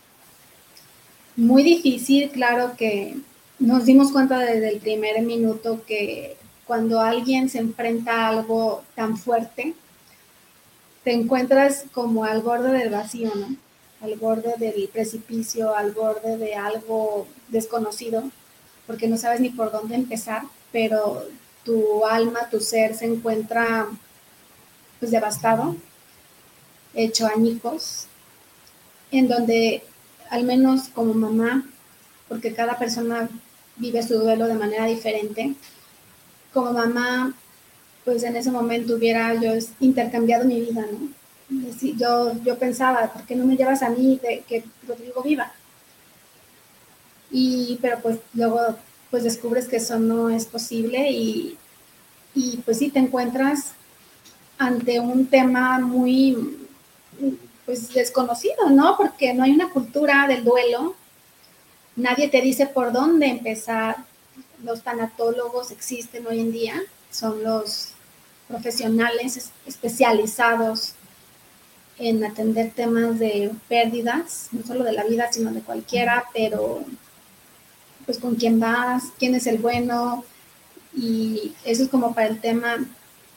Muy 1.35 1.63
difícil, 1.63 2.29
claro 2.29 2.73
que 2.77 3.15
nos 3.57 3.85
dimos 3.85 4.11
cuenta 4.11 4.37
desde 4.39 4.69
el 4.69 4.79
primer 4.79 5.21
minuto 5.23 5.81
que 5.87 6.37
cuando 6.65 7.01
alguien 7.01 7.49
se 7.49 7.57
enfrenta 7.57 8.27
a 8.27 8.29
algo 8.29 8.83
tan 8.93 9.17
fuerte, 9.17 9.73
te 11.03 11.11
encuentras 11.11 11.85
como 11.91 12.23
al 12.23 12.41
borde 12.43 12.71
del 12.71 12.91
vacío, 12.91 13.31
¿no? 13.33 13.55
Al 14.01 14.15
borde 14.15 14.53
del 14.59 14.87
precipicio, 14.89 15.75
al 15.75 15.91
borde 15.91 16.37
de 16.37 16.53
algo 16.53 17.27
desconocido, 17.47 18.29
porque 18.89 19.07
no 19.07 19.19
sabes 19.19 19.39
ni 19.39 19.51
por 19.51 19.71
dónde 19.71 19.93
empezar, 19.93 20.41
pero 20.71 21.23
tu 21.63 22.03
alma, 22.07 22.49
tu 22.49 22.59
ser 22.59 22.95
se 22.95 23.05
encuentra 23.05 23.87
pues 24.97 25.11
devastado, 25.11 25.75
hecho 26.95 27.27
añicos, 27.27 28.07
en 29.11 29.27
donde 29.27 29.83
al 30.31 30.43
menos 30.43 30.89
como 30.89 31.13
mamá, 31.13 31.69
porque 32.27 32.55
cada 32.55 32.79
persona 32.79 33.29
vive 33.75 34.01
su 34.01 34.17
duelo 34.17 34.47
de 34.47 34.55
manera 34.55 34.85
diferente, 34.85 35.53
como 36.51 36.73
mamá, 36.73 37.35
pues 38.03 38.23
en 38.23 38.37
ese 38.37 38.49
momento 38.49 38.95
hubiera 38.95 39.35
yo 39.35 39.51
intercambiado 39.79 40.45
mi 40.45 40.61
vida, 40.61 40.83
¿no? 40.91 41.09
yo, 41.95 42.33
yo 42.43 42.57
pensaba, 42.57 43.13
¿por 43.13 43.21
qué 43.27 43.35
no 43.35 43.45
me 43.45 43.55
llevas 43.55 43.83
a 43.83 43.89
mí 43.89 44.19
de 44.19 44.43
que 44.47 44.63
Rodrigo 44.87 45.21
viva? 45.21 45.53
Y, 47.31 47.77
pero 47.81 47.99
pues 47.99 48.17
luego 48.33 48.59
pues 49.11 49.23
descubres 49.23 49.67
que 49.67 49.77
eso 49.77 49.99
no 49.99 50.29
es 50.29 50.45
posible 50.45 51.11
y, 51.11 51.57
y 52.35 52.57
pues 52.57 52.77
sí 52.77 52.89
te 52.89 52.99
encuentras 52.99 53.73
ante 54.57 54.99
un 54.99 55.27
tema 55.27 55.79
muy 55.79 56.67
pues 57.65 57.93
desconocido, 57.93 58.69
¿no? 58.69 58.97
Porque 58.97 59.33
no 59.33 59.43
hay 59.43 59.51
una 59.51 59.69
cultura 59.69 60.27
del 60.27 60.43
duelo, 60.43 60.95
nadie 61.95 62.27
te 62.27 62.41
dice 62.41 62.67
por 62.67 62.91
dónde 62.91 63.27
empezar. 63.27 63.97
Los 64.63 64.81
tanatólogos 64.81 65.71
existen 65.71 66.27
hoy 66.27 66.39
en 66.39 66.51
día, 66.51 66.81
son 67.11 67.43
los 67.43 67.93
profesionales 68.47 69.51
especializados 69.65 70.95
en 71.99 72.23
atender 72.25 72.71
temas 72.71 73.19
de 73.19 73.51
pérdidas, 73.67 74.47
no 74.51 74.65
solo 74.65 74.83
de 74.83 74.93
la 74.93 75.03
vida, 75.03 75.31
sino 75.31 75.51
de 75.51 75.61
cualquiera, 75.61 76.25
pero 76.33 76.83
pues 78.09 78.17
con 78.17 78.33
quién 78.33 78.59
vas, 78.59 79.03
quién 79.19 79.35
es 79.35 79.45
el 79.45 79.59
bueno, 79.59 80.23
y 80.95 81.53
eso 81.63 81.83
es 81.83 81.89
como 81.89 82.15
para 82.15 82.25
el 82.25 82.41
tema, 82.41 82.83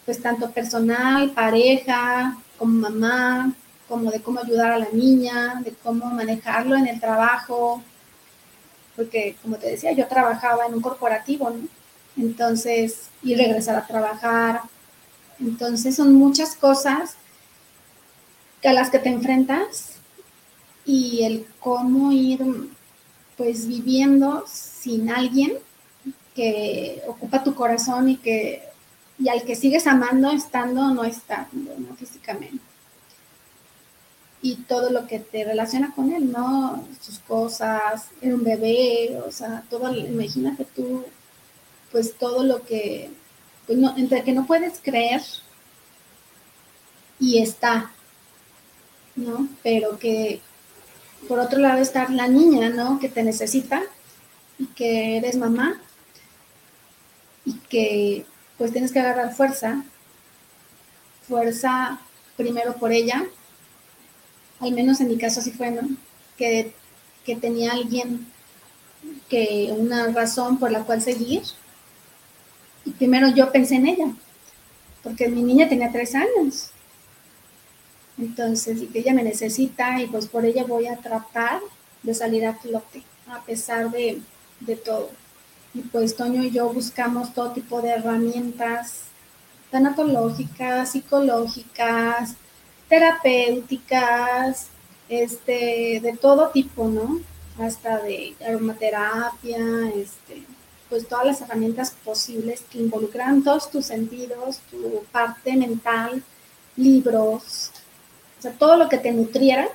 pues 0.07 0.23
tanto 0.23 0.51
personal, 0.51 1.31
pareja, 1.33 2.39
como 2.57 2.89
mamá, 2.89 3.53
como 3.87 4.11
de 4.11 4.23
cómo 4.23 4.41
ayudar 4.41 4.73
a 4.73 4.79
la 4.79 4.89
niña, 4.91 5.61
de 5.63 5.75
cómo 5.83 6.07
manejarlo 6.07 6.75
en 6.75 6.87
el 6.87 6.99
trabajo, 6.99 7.83
porque 8.97 9.37
como 9.43 9.57
te 9.57 9.69
decía, 9.73 9.93
yo 9.93 10.09
trabajaba 10.09 10.65
en 10.65 10.73
un 10.73 10.81
corporativo, 10.81 11.51
¿no? 11.51 11.69
Entonces, 12.17 13.11
y 13.23 13.35
regresar 13.35 13.77
a 13.77 13.87
trabajar. 13.87 14.63
Entonces 15.39 15.97
son 15.97 16.15
muchas 16.15 16.57
cosas 16.57 17.17
a 18.65 18.73
las 18.73 18.89
que 18.89 19.01
te 19.01 19.11
enfrentas 19.11 19.97
y 20.87 21.25
el 21.25 21.47
cómo 21.61 22.11
ir 22.11 22.41
pues 23.37 23.67
viviendo 23.67 24.45
sin 24.47 25.11
alguien 25.11 25.55
que 26.35 27.03
ocupa 27.07 27.45
tu 27.45 27.55
corazón 27.55 28.09
y 28.09 28.17
que 28.17 28.63
y 29.19 29.29
al 29.29 29.43
que 29.45 29.55
sigues 29.55 29.87
amando 29.87 30.31
estando 30.31 30.83
o 30.83 30.95
no 30.95 31.05
estando 31.05 31.73
¿no? 31.79 31.95
físicamente 31.97 32.73
y 34.43 34.57
todo 34.57 34.91
lo 34.91 35.07
que 35.07 35.21
te 35.21 35.45
relaciona 35.45 35.95
con 35.95 36.13
él, 36.13 36.33
¿no? 36.33 36.85
Sus 37.01 37.21
cosas, 37.21 38.09
era 38.21 38.35
un 38.35 38.43
bebé, 38.43 39.17
o 39.25 39.31
sea, 39.31 39.63
todo, 39.71 39.95
imagínate 39.95 40.65
tú, 40.65 41.05
pues 41.93 42.19
todo 42.19 42.43
lo 42.43 42.65
que, 42.65 43.09
pues 43.67 43.79
no, 43.79 43.97
entre 43.97 44.25
que 44.25 44.33
no 44.33 44.45
puedes 44.45 44.81
creer 44.83 45.23
y 47.21 47.39
está, 47.39 47.93
¿no? 49.15 49.49
Pero 49.63 49.97
que 49.97 50.41
por 51.29 51.39
otro 51.39 51.59
lado 51.59 51.81
está 51.81 52.09
la 52.09 52.29
niña, 52.29 52.71
¿no? 52.71 52.99
Que 52.99 53.09
te 53.09 53.23
necesita 53.23 53.83
y 54.59 54.67
que 54.67 55.17
eres 55.17 55.37
mamá 55.37 55.81
y 57.45 57.55
que 57.69 58.27
pues 58.59 58.73
tienes 58.73 58.93
que 58.93 59.01
agarrar 59.01 59.35
fuerza, 59.35 59.85
fuerza 61.27 62.01
primero 62.37 62.75
por 62.77 62.93
ella, 62.93 63.25
al 64.61 64.73
menos 64.73 65.01
en 65.01 65.09
mi 65.09 65.19
caso 65.19 65.41
así 65.41 65.51
fue, 65.51 65.71
¿no? 65.71 65.89
Que, 66.37 66.73
que 67.25 67.37
tenía 67.37 67.73
alguien 67.73 68.27
que 69.29 69.75
una 69.77 70.09
razón 70.09 70.59
por 70.59 70.71
la 70.71 70.85
cual 70.85 71.03
seguir. 71.03 71.43
Y 72.85 72.91
primero 72.91 73.29
yo 73.29 73.51
pensé 73.53 73.77
en 73.77 73.87
ella, 73.87 74.13
porque 75.03 75.29
mi 75.29 75.43
niña 75.43 75.69
tenía 75.69 75.91
tres 75.91 76.15
años. 76.15 76.72
Entonces, 78.19 78.81
que 78.93 78.99
ella 79.01 79.15
me 79.15 79.23
necesita 79.23 80.01
y 80.01 80.07
pues 80.07 80.27
por 80.27 80.45
ella 80.45 80.65
voy 80.65 80.87
a 80.87 80.97
tratar 80.97 81.61
de 82.03 82.15
salir 82.15 82.47
a 82.47 82.55
flote, 82.55 83.03
a 83.29 83.43
pesar 83.43 83.91
de, 83.91 84.21
de 84.61 84.77
todo. 84.77 85.11
Y 85.75 85.81
pues 85.81 86.17
Toño 86.17 86.43
y 86.43 86.51
yo 86.51 86.73
buscamos 86.73 87.33
todo 87.33 87.53
tipo 87.53 87.81
de 87.81 87.91
herramientas 87.91 89.05
tanatológicas, 89.71 90.93
psicológicas, 90.93 92.35
terapéuticas, 92.89 94.69
este, 95.09 95.99
de 96.01 96.17
todo 96.21 96.51
tipo, 96.51 96.89
¿no? 96.89 97.21
Hasta 97.59 97.99
de 98.01 98.35
aromaterapia, 98.47 99.91
este, 99.97 100.43
pues 100.91 101.09
todas 101.09 101.25
las 101.25 101.41
herramientas 101.41 101.97
posibles 102.05 102.63
que 102.71 102.79
involucran 102.79 103.43
todos 103.43 103.71
tus 103.71 103.87
sentidos, 103.87 104.59
tu 104.71 105.03
parte 105.11 105.57
mental, 105.57 106.23
libros, 106.77 107.72
sea, 108.43 108.53
todo 108.53 108.77
lo 108.77 108.89
que 108.89 108.99
te 108.99 109.13
nutriera 109.13 109.69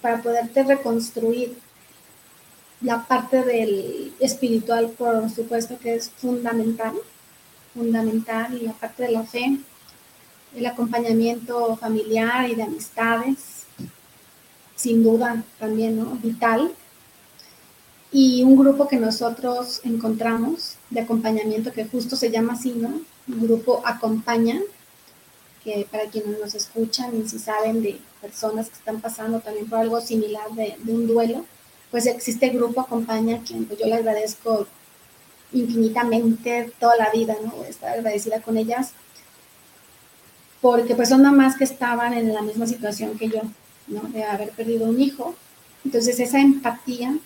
para 0.00 0.20
poderte 0.20 0.64
reconstruir. 0.64 1.56
La 2.80 3.06
parte 3.06 3.44
del 3.44 4.12
espiritual, 4.18 4.90
por 4.90 5.30
supuesto, 5.30 5.78
que 5.78 5.94
es 5.94 6.10
fundamental, 6.10 6.94
fundamental, 7.74 8.58
y 8.60 8.66
la 8.66 8.72
parte 8.72 9.04
de 9.04 9.12
la 9.12 9.22
fe, 9.22 9.58
el 10.56 10.66
acompañamiento 10.66 11.76
familiar 11.76 12.50
y 12.50 12.56
de 12.56 12.64
amistades, 12.64 13.66
sin 14.74 15.04
duda 15.04 15.44
también, 15.60 15.96
¿no? 15.96 16.18
Vital. 16.22 16.72
Y 18.10 18.42
un 18.42 18.56
grupo 18.56 18.88
que 18.88 18.96
nosotros 18.96 19.80
encontramos 19.84 20.74
de 20.90 21.00
acompañamiento 21.00 21.72
que 21.72 21.86
justo 21.86 22.16
se 22.16 22.30
llama 22.30 22.54
así, 22.54 22.72
¿no? 22.72 23.00
Un 23.28 23.46
grupo 23.46 23.80
Acompaña, 23.86 24.60
que 25.62 25.86
para 25.90 26.06
quienes 26.06 26.38
nos 26.38 26.54
escuchan 26.54 27.20
y 27.20 27.28
si 27.28 27.38
saben 27.38 27.82
de 27.82 28.00
personas 28.20 28.68
que 28.68 28.74
están 28.74 29.00
pasando 29.00 29.40
también 29.40 29.68
por 29.68 29.78
algo 29.78 30.00
similar 30.00 30.50
de, 30.52 30.76
un 30.86 31.06
duelo, 31.06 31.44
pues 31.90 32.06
existe 32.06 32.46
el 32.46 32.56
grupo 32.56 32.80
Acompaña, 32.80 33.42
quien 33.46 33.64
pues 33.66 33.78
yo 33.78 33.86
le 33.86 33.94
agradezco 33.94 34.66
infinitamente 35.52 36.72
toda 36.80 36.96
la 36.96 37.10
vida, 37.10 37.36
¿no? 37.44 37.64
Estar 37.64 37.92
agradecida 37.92 38.40
con 38.40 38.56
ellas 38.56 38.92
porque 40.60 40.94
pues 40.94 41.08
son 41.08 41.22
mamás 41.22 41.56
que 41.56 41.64
estaban 41.64 42.14
en 42.14 42.32
la 42.32 42.40
misma 42.40 42.66
situación 42.66 43.18
que 43.18 43.28
yo, 43.28 43.42
¿no? 43.88 44.02
De 44.02 44.24
haber 44.24 44.50
perdido 44.50 44.86
un 44.86 45.00
hijo. 45.00 45.34
Entonces 45.84 46.18
esa 46.20 46.40
empatía 46.40 47.16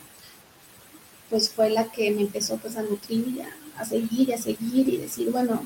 pues 1.31 1.51
fue 1.51 1.71
la 1.71 1.85
que 1.85 2.11
me 2.11 2.23
empezó 2.23 2.57
pues 2.57 2.77
a 2.77 2.83
nutrir, 2.83 3.43
a, 3.43 3.81
a 3.83 3.85
seguir 3.85 4.33
a 4.35 4.39
seguir 4.39 4.89
y 4.89 4.97
decir, 4.97 5.31
bueno, 5.31 5.63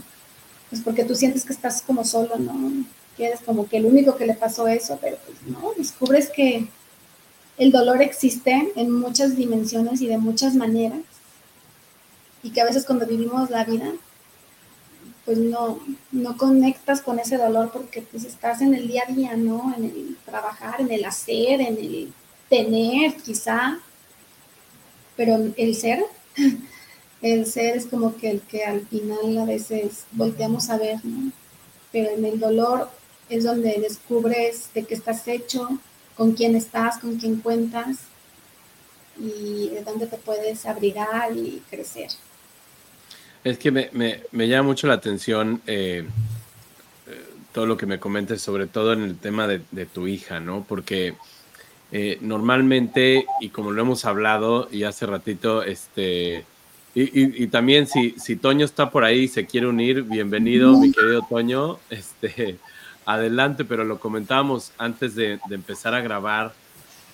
pues 0.70 0.82
porque 0.82 1.04
tú 1.04 1.14
sientes 1.14 1.44
que 1.44 1.52
estás 1.52 1.82
como 1.82 2.04
solo, 2.04 2.36
¿no? 2.38 2.72
Que 3.16 3.26
eres 3.26 3.40
como 3.40 3.68
que 3.68 3.76
el 3.76 3.86
único 3.86 4.16
que 4.16 4.26
le 4.26 4.34
pasó 4.34 4.68
eso, 4.68 4.98
pero 5.00 5.18
pues 5.26 5.38
no, 5.46 5.72
descubres 5.76 6.30
que 6.30 6.68
el 7.58 7.72
dolor 7.72 8.00
existe 8.00 8.72
en 8.76 8.90
muchas 8.90 9.36
dimensiones 9.36 10.00
y 10.00 10.06
de 10.06 10.16
muchas 10.16 10.54
maneras 10.54 11.00
y 12.42 12.50
que 12.50 12.60
a 12.60 12.64
veces 12.64 12.86
cuando 12.86 13.06
vivimos 13.06 13.50
la 13.50 13.64
vida 13.64 13.92
pues 15.24 15.38
no, 15.38 15.78
no 16.10 16.36
conectas 16.36 17.02
con 17.02 17.18
ese 17.18 17.36
dolor 17.36 17.70
porque 17.72 18.02
pues 18.02 18.24
estás 18.24 18.62
en 18.62 18.74
el 18.74 18.88
día 18.88 19.04
a 19.06 19.12
día, 19.12 19.36
¿no? 19.36 19.74
En 19.76 19.84
el 19.84 20.16
trabajar, 20.24 20.80
en 20.80 20.90
el 20.90 21.04
hacer, 21.04 21.60
en 21.60 21.76
el 21.76 22.12
tener 22.48 23.14
quizá, 23.16 23.78
pero 25.16 25.38
el 25.56 25.74
ser, 25.76 26.04
el 27.22 27.46
ser 27.46 27.76
es 27.76 27.86
como 27.86 28.16
que 28.16 28.30
el 28.30 28.40
que 28.40 28.64
al 28.64 28.86
final 28.86 29.38
a 29.38 29.44
veces 29.44 30.04
volteamos 30.12 30.70
a 30.70 30.78
ver, 30.78 31.04
¿no? 31.04 31.32
Pero 31.92 32.10
en 32.10 32.24
el 32.24 32.38
dolor 32.38 32.88
es 33.28 33.44
donde 33.44 33.80
descubres 33.80 34.70
de 34.74 34.84
qué 34.84 34.94
estás 34.94 35.26
hecho, 35.28 35.68
con 36.16 36.32
quién 36.32 36.56
estás, 36.56 36.98
con 36.98 37.16
quién 37.16 37.36
cuentas 37.36 37.98
y 39.18 39.68
de 39.68 39.82
dónde 39.84 40.06
te 40.06 40.16
puedes 40.16 40.66
abrigar 40.66 41.36
y 41.36 41.62
crecer. 41.70 42.08
Es 43.44 43.58
que 43.58 43.70
me, 43.70 43.90
me, 43.92 44.48
llama 44.48 44.68
mucho 44.68 44.86
la 44.86 44.94
atención 44.94 45.62
eh, 45.66 46.04
eh, 47.06 47.24
todo 47.52 47.66
lo 47.66 47.76
que 47.76 47.86
me 47.86 47.98
comentes, 47.98 48.42
sobre 48.42 48.66
todo 48.66 48.92
en 48.92 49.02
el 49.02 49.16
tema 49.16 49.46
de, 49.46 49.86
tu 49.86 50.06
hija, 50.06 50.40
¿no? 50.40 50.64
Porque 50.68 51.14
eh, 51.90 52.18
normalmente, 52.20 53.24
y 53.40 53.48
como 53.48 53.72
lo 53.72 53.80
hemos 53.80 54.04
hablado 54.04 54.68
y 54.70 54.84
hace 54.84 55.06
ratito, 55.06 55.62
este, 55.62 56.44
y, 56.94 57.44
y, 57.44 57.46
también 57.46 57.86
si, 57.86 58.16
si 58.18 58.34
Toño 58.34 58.64
está 58.64 58.90
por 58.90 59.04
ahí 59.04 59.20
y 59.20 59.28
se 59.28 59.46
quiere 59.46 59.68
unir, 59.68 60.02
bienvenido, 60.02 60.76
mi 60.76 60.90
querido 60.90 61.22
Toño, 61.28 61.78
este, 61.90 62.58
adelante, 63.06 63.64
pero 63.64 63.84
lo 63.84 64.00
comentábamos 64.00 64.72
antes 64.76 65.14
de, 65.14 65.38
empezar 65.50 65.94
a 65.94 66.00
grabar, 66.00 66.52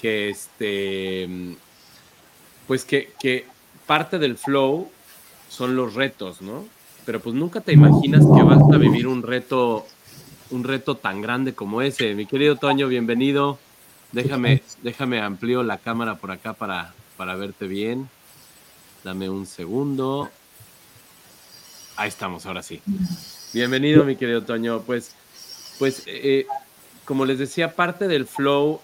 que 0.01 0.31
este, 0.31 1.29
pues 2.67 2.85
que, 2.85 3.13
que 3.21 3.47
parte 3.87 4.19
del 4.19 4.37
flow 4.37 4.91
son 5.51 5.77
los 5.77 5.95
retos, 5.95 6.41
¿no? 6.41 6.65
Pero 7.05 7.21
pues 7.21 7.35
nunca 7.35 7.61
te 7.61 7.73
imaginas 7.73 8.25
que 8.35 8.43
vas 8.43 8.63
a 8.73 8.79
vivir 8.79 9.07
un 9.07 9.23
reto, 9.23 9.87
un 10.51 10.65
reto 10.65 10.97
tan 10.97 11.23
grande 11.23 11.55
como 11.55 11.81
ese. 11.81 12.15
Mi 12.15 12.27
querido 12.27 12.57
Toño, 12.57 12.89
bienvenido. 12.89 13.59
Déjame, 14.11 14.63
déjame 14.83 15.21
amplío 15.21 15.63
la 15.63 15.79
cámara 15.79 16.17
por 16.17 16.33
acá 16.33 16.55
para, 16.55 16.95
para 17.17 17.37
verte 17.37 17.69
bien. 17.69 18.09
Dame 19.07 19.31
un 19.31 19.47
segundo. 19.47 20.29
Ahí 21.95 22.09
estamos, 22.09 22.45
ahora 22.45 22.61
sí. 22.61 22.83
Bienvenido, 23.53 24.03
mi 24.03 24.17
querido 24.17 24.43
Toño. 24.43 24.83
Pues, 24.83 25.15
pues 25.79 26.03
eh, 26.07 26.45
como 27.05 27.25
les 27.25 27.39
decía, 27.39 27.77
parte 27.77 28.09
del 28.09 28.27
flow 28.27 28.81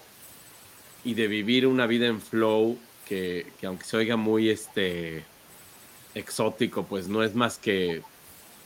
y 1.03 1.15
de 1.15 1.27
vivir 1.27 1.67
una 1.67 1.87
vida 1.87 2.07
en 2.07 2.21
flow, 2.21 2.77
que, 3.05 3.51
que, 3.59 3.67
aunque 3.67 3.83
se 3.83 3.97
oiga 3.97 4.15
muy 4.15 4.49
este, 4.49 5.25
exótico, 6.15 6.85
pues 6.85 7.09
no 7.09 7.21
es 7.21 7.35
más 7.35 7.57
que 7.57 8.01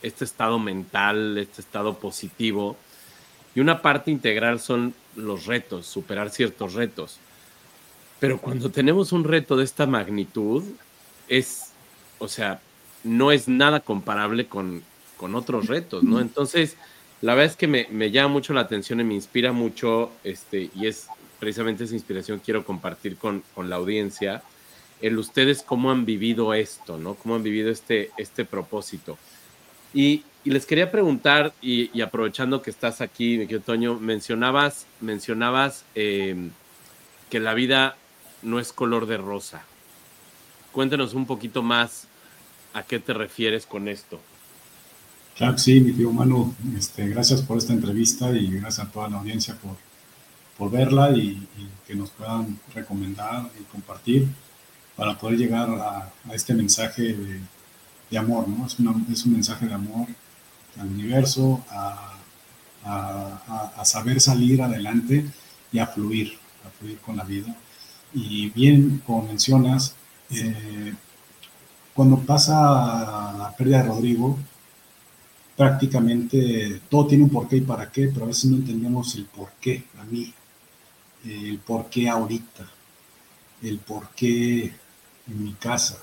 este 0.04 0.26
estado 0.26 0.60
mental, 0.60 1.39
este 1.39 1.62
estado 1.62 1.98
positivo. 1.98 2.78
Y 3.56 3.62
una 3.62 3.82
parte 3.82 4.12
integral 4.12 4.60
son 4.60 4.93
los 5.15 5.48
retos, 5.48 5.88
superar 5.88 6.30
ciertos 6.30 6.76
retos. 6.76 7.17
Pero 8.20 8.39
cuando 8.39 8.70
tenemos 8.70 9.12
un 9.12 9.24
reto 9.24 9.58
de 9.58 9.63
esta 9.63 9.88
magnitud, 9.88 10.63
es, 11.28 11.72
o 12.20 12.28
sea, 12.28 12.62
no 13.04 13.32
es 13.32 13.48
nada 13.48 13.80
comparable 13.80 14.48
con, 14.48 14.84
con 15.18 15.36
otros 15.36 15.68
retos, 15.68 16.04
¿no? 16.04 16.20
Entonces, 16.20 16.76
la 17.22 17.34
verdad 17.34 17.52
es 17.52 17.58
que 17.58 17.68
me, 17.68 17.88
me, 17.90 18.12
llama 18.12 18.30
mucho 18.30 18.54
la 18.54 18.62
atención 18.62 19.00
y 19.00 19.04
me 19.04 19.16
inspira 19.16 19.52
mucho, 19.52 20.12
este, 20.24 20.70
y 20.76 20.88
es 20.88 21.08
precisamente 21.40 21.84
esa 21.84 21.94
inspiración 21.94 22.40
que 22.40 22.46
quiero 22.46 22.66
compartir 22.66 23.18
con, 23.18 23.44
con 23.56 23.70
la 23.70 23.76
audiencia, 23.78 24.44
el 25.02 25.18
ustedes 25.18 25.63
cómo 25.63 25.92
han 25.92 26.06
vivido 26.06 26.54
esto, 26.54 26.98
¿no? 26.98 27.16
Cómo 27.16 27.36
han 27.36 27.44
vivido 27.44 27.70
este, 27.70 28.12
este 28.18 28.46
propósito. 28.46 29.18
Y, 29.94 30.24
y 30.44 30.52
les 30.52 30.66
quería 30.66 30.92
preguntar, 30.92 31.54
y, 31.62 32.02
aprovechando 32.02 32.62
que 32.62 32.70
estás 32.70 33.02
aquí, 33.02 33.38
mi 33.38 33.48
Toño, 33.60 34.00
mencionabas, 34.00 34.86
mencionabas 35.02 35.86
eh, 35.94 36.36
que 37.30 37.40
la 37.40 37.54
vida 37.54 37.98
no 38.44 38.60
es 38.60 38.72
color 38.72 39.08
de 39.08 39.18
rosa. 39.18 39.66
Cuéntanos 40.78 41.16
un 41.16 41.26
poquito 41.26 41.63
más 41.63 42.04
a 42.72 42.84
qué 42.84 43.00
te 43.00 43.12
refieres 43.12 43.66
con 43.66 43.88
esto. 43.88 44.20
Claro 45.36 45.58
sí, 45.58 45.80
mi 45.80 45.92
tío 45.92 46.12
Manu, 46.13 46.54
este, 46.78 47.08
gracias 47.08 47.42
por 47.42 47.58
esta 47.58 47.74
entrevista 47.74 48.30
y 48.30 48.60
gracias 48.60 48.86
a 48.86 48.92
toda 48.92 49.10
la 49.10 49.18
audiencia 49.18 49.56
por, 49.56 49.76
por 50.56 50.70
verla 50.70 51.10
y, 51.18 51.30
y, 51.30 51.68
que 51.88 51.96
nos 51.96 52.12
puedan 52.12 52.60
recomendar 52.76 53.50
y 53.60 53.63
compartir 53.63 54.28
para 54.96 55.18
poder 55.18 55.40
llegar 55.40 55.68
a, 55.68 56.13
a 56.30 56.36
este 56.36 56.54
mensaje 56.54 57.02
de, 57.02 57.42
de 58.12 58.18
amor, 58.20 58.48
¿no? 58.48 58.68
Es, 58.68 58.78
una, 58.78 58.94
es, 59.12 59.26
un 59.26 59.34
mensaje 59.34 59.66
de 59.66 59.74
amor 59.74 60.08
al 60.80 60.90
universo, 60.90 61.66
a, 61.72 62.20
a, 62.86 63.84
saber 63.84 64.22
salir 64.22 64.62
adelante 64.62 65.26
y 65.72 65.80
a 65.80 65.88
fluir, 65.88 66.38
a 66.68 66.70
fluir 66.70 67.00
con 67.00 67.18
la 67.18 67.24
vida. 67.24 67.56
Y 68.13 68.52
bien, 68.52 69.02
como 69.08 69.24
mencionas, 69.24 69.96
eh, 70.32 70.94
cuando 71.94 72.20
pasa 72.20 73.36
la 73.38 73.56
pérdida 73.58 73.82
de 73.82 73.90
Rodrigo, 73.90 74.38
prácticamente 75.56 76.82
todo 76.90 77.08
tiene 77.08 77.24
un 77.24 77.30
porqué 77.30 77.58
y 77.58 77.62
para 77.62 77.92
qué, 77.92 78.10
pero 78.13 78.26
a 78.26 78.28
veces 78.28 78.46
no 78.46 78.58
entendemos 78.58 79.16
el 79.16 79.26
porqué 79.26 79.86
a 80.00 80.04
mí, 80.06 80.34
el 81.26 81.58
porqué 81.60 82.08
ahorita, 82.08 82.70
el 83.63 83.80
porqué 83.80 84.66
en 85.28 85.44
mi 85.44 85.54
casa, 85.54 85.98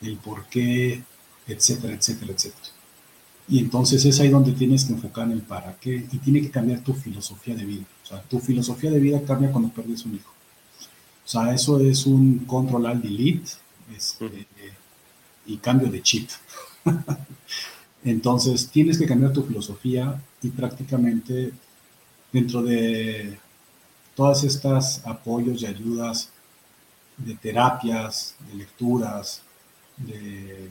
el 0.00 0.16
porqué, 0.16 1.02
etcétera, 1.46 1.94
etcétera, 1.94 2.32
etcétera. 2.32 2.68
Y 3.48 3.60
entonces 3.60 4.04
es 4.04 4.18
ahí 4.20 4.28
donde 4.28 4.52
tienes 4.52 4.84
que 4.84 4.92
enfocar 4.92 5.26
en 5.26 5.32
el 5.32 5.42
para 5.42 5.76
qué 5.76 6.06
y 6.10 6.18
tiene 6.18 6.40
que 6.40 6.50
cambiar 6.50 6.80
tu 6.80 6.94
filosofía 6.94 7.54
de 7.54 7.64
vida. 7.64 7.84
O 8.04 8.06
sea, 8.06 8.22
tu 8.22 8.40
filosofía 8.40 8.90
de 8.90 8.98
vida 8.98 9.22
cambia 9.22 9.52
cuando 9.52 9.70
pierdes 9.70 10.04
un 10.04 10.16
hijo. 10.16 10.32
O 11.26 11.28
sea, 11.28 11.52
eso 11.52 11.80
es 11.80 12.06
un 12.06 12.44
control 12.46 12.86
al 12.86 13.02
delete 13.02 13.50
este, 13.94 14.46
y 15.44 15.56
cambio 15.56 15.90
de 15.90 16.00
chip. 16.00 16.30
Entonces, 18.04 18.68
tienes 18.68 18.96
que 18.96 19.06
cambiar 19.06 19.32
tu 19.32 19.42
filosofía 19.42 20.22
y 20.40 20.50
prácticamente 20.50 21.52
dentro 22.32 22.62
de 22.62 23.36
todas 24.14 24.44
estas 24.44 25.04
apoyos 25.04 25.62
y 25.62 25.66
ayudas 25.66 26.30
de 27.16 27.34
terapias, 27.34 28.36
de 28.48 28.54
lecturas, 28.54 29.42
de, 29.96 30.70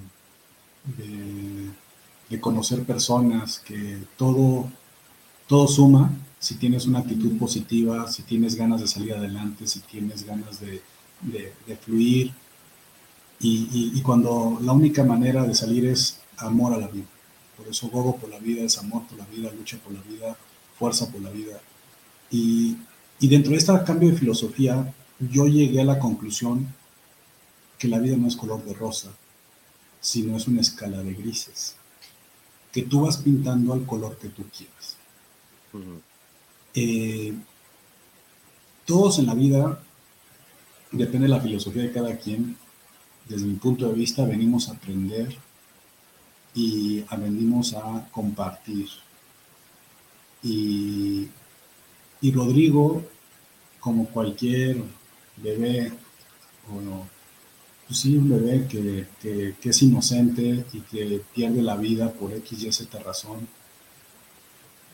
de, 0.98 1.70
de 2.30 2.40
conocer 2.40 2.84
personas, 2.84 3.60
que 3.60 3.98
todo, 4.16 4.72
todo 5.48 5.68
suma 5.68 6.12
si 6.40 6.56
tienes 6.56 6.86
una 6.86 7.00
actitud 7.00 7.38
positiva, 7.38 8.08
si 8.12 8.24
tienes 8.24 8.56
ganas 8.56 8.82
de 8.82 8.88
salir 8.88 9.14
adelante, 9.14 9.68
si 9.68 9.80
tienes 9.80 10.26
ganas 10.26 10.60
de, 10.60 10.82
fluir. 11.82 12.32
Y, 13.40 14.00
cuando 14.02 14.60
la 14.62 14.74
única 14.74 15.04
manera 15.04 15.44
de 15.44 15.56
salir 15.56 15.86
es 15.88 16.20
amor 16.38 16.74
a 16.74 16.78
la 16.78 16.88
vida. 16.88 17.08
Por 17.58 17.68
eso 17.68 17.90
gogo 17.90 18.18
por 18.18 18.30
la 18.30 18.40
vida 18.40 18.64
es 18.64 18.78
amor 18.78 19.08
por 19.08 19.18
la 19.18 19.26
vida, 19.26 19.52
lucha 19.52 19.78
por 19.78 19.94
la 19.94 20.02
vida, 20.02 20.38
fuerza 20.78 21.10
por 21.12 21.22
la 21.22 21.32
vida. 21.32 21.60
Y, 22.30 22.78
y 23.20 23.28
dentro 23.28 23.52
de 23.52 23.58
este 23.58 23.74
cambio 23.86 24.12
de 24.12 24.18
filosofía, 24.18 24.94
yo 25.20 25.48
llegué 25.48 25.82
a 25.82 25.86
la 25.86 25.98
conclusión 25.98 26.68
que 27.80 27.88
la 27.88 28.00
vida 28.00 28.18
no 28.18 28.28
es 28.28 28.36
color 28.36 28.64
de 28.66 28.74
rosa, 28.74 29.10
sino 30.00 30.38
es 30.38 30.48
una 30.48 30.62
escala 30.62 31.02
de 31.02 31.14
grises, 31.14 31.76
que 32.72 32.84
tú 32.84 33.02
vas 33.02 33.18
pintando 33.18 33.74
al 33.74 33.86
color 33.86 34.18
que 34.18 34.30
tú 34.30 34.44
quieras. 34.56 34.98
Eh, 36.74 37.34
todos 38.86 39.20
en 39.20 39.26
la 39.26 39.34
vida, 39.34 39.80
depende 40.92 41.28
de 41.28 41.34
la 41.34 41.42
filosofía 41.42 41.84
de 41.84 41.92
cada 41.92 42.18
quien, 42.18 42.58
desde 43.28 43.46
mi 43.46 43.56
punto 43.56 43.88
de 43.88 43.94
vista, 43.94 44.26
venimos 44.26 44.70
a 44.70 44.74
aprender 44.74 45.36
y 46.54 47.02
venimos 47.18 47.74
a 47.74 48.08
compartir. 48.12 48.88
Y, 50.44 51.28
y 52.22 52.32
Rodrigo, 52.32 53.04
como 53.80 54.06
cualquier 54.08 54.78
bebé, 55.38 55.92
o 56.70 57.06
pues 57.88 58.00
sí, 58.00 58.18
un 58.18 58.30
bebé 58.30 58.68
que, 58.68 59.08
que, 59.22 59.56
que, 59.62 59.70
es 59.70 59.82
inocente 59.84 60.66
y 60.74 60.80
que 60.82 61.22
pierde 61.34 61.62
la 61.62 61.76
vida 61.76 62.12
por 62.12 62.34
X 62.34 62.64
y 62.64 62.72
Z 62.72 63.00
razón, 63.00 63.48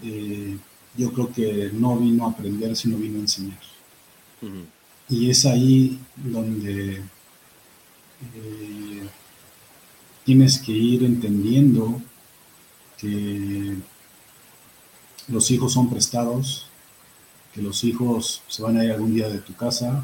eh, 0.04 0.58
yo 0.98 1.12
creo 1.12 1.32
que 1.32 1.72
no 1.74 1.98
vino 1.98 2.26
a 2.26 2.32
aprender, 2.32 2.76
sino 2.76 2.98
vino 2.98 3.18
a 3.18 3.22
enseñar. 3.22 3.60
Uh 4.42 4.48
-huh. 4.48 4.66
Y 5.10 5.30
es 5.30 5.46
ahí 5.46 6.00
donde 6.16 7.02
eh, 8.36 9.08
tienes 10.24 10.60
que 10.60 10.72
ir 10.72 11.04
entendiendo 11.04 12.02
que 12.98 13.76
los 15.28 15.50
hijos 15.52 15.74
son 15.74 15.90
prestados, 15.90 16.68
que 17.54 17.62
los 17.62 17.84
hijos 17.84 18.42
se 18.48 18.62
van 18.62 18.78
a 18.78 18.86
ir 18.86 18.92
algún 18.92 19.14
día 19.14 19.28
de 19.28 19.40
tu 19.40 19.54
casa, 19.56 20.04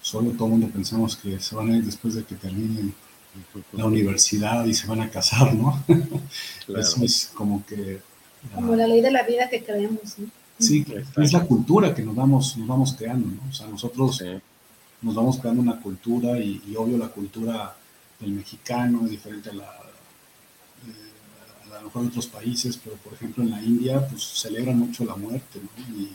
solo 0.00 0.30
todo 0.30 0.46
el 0.46 0.50
mundo 0.52 0.68
pensamos 0.68 1.16
que 1.16 1.38
se 1.40 1.54
van 1.54 1.70
a 1.70 1.76
ir 1.76 1.84
después 1.84 2.14
de 2.14 2.24
que 2.24 2.34
terminen 2.34 2.94
la 3.72 3.86
universidad 3.86 4.64
y 4.64 4.74
se 4.74 4.86
van 4.86 5.00
a 5.00 5.10
casar, 5.10 5.54
¿no? 5.54 5.82
Claro. 6.66 6.80
Eso 6.80 7.04
es 7.04 7.30
como 7.34 7.64
que... 7.66 8.00
Como 8.54 8.76
la 8.76 8.86
ley 8.86 9.00
de 9.00 9.10
la 9.10 9.22
vida 9.22 9.48
que 9.48 9.64
creemos, 9.64 10.18
¿no? 10.18 10.26
Sí, 10.58 10.84
es 11.16 11.32
la 11.32 11.44
cultura 11.44 11.94
que 11.94 12.02
nos 12.02 12.14
vamos, 12.14 12.56
nos 12.56 12.68
vamos 12.68 12.94
creando, 12.96 13.28
¿no? 13.28 13.50
O 13.50 13.52
sea, 13.52 13.66
nosotros 13.66 14.18
sí. 14.18 14.24
nos 15.02 15.14
vamos 15.14 15.38
creando 15.38 15.62
una 15.62 15.80
cultura 15.80 16.38
y, 16.38 16.62
y, 16.66 16.76
obvio 16.76 16.96
la 16.96 17.08
cultura 17.08 17.74
del 18.20 18.30
mexicano 18.30 19.04
es 19.04 19.10
diferente 19.10 19.50
a 19.50 19.54
la, 19.54 19.64
eh, 19.64 21.72
a 21.72 21.78
lo 21.78 21.86
mejor 21.86 22.02
de 22.02 22.08
otros 22.08 22.28
países, 22.28 22.76
pero 22.76 22.96
por 22.96 23.14
ejemplo 23.14 23.42
en 23.42 23.50
la 23.50 23.62
India 23.62 24.06
pues 24.06 24.22
celebran 24.22 24.78
mucho 24.78 25.04
la 25.04 25.16
muerte, 25.16 25.60
¿no? 25.60 25.96
Y, 25.96 26.10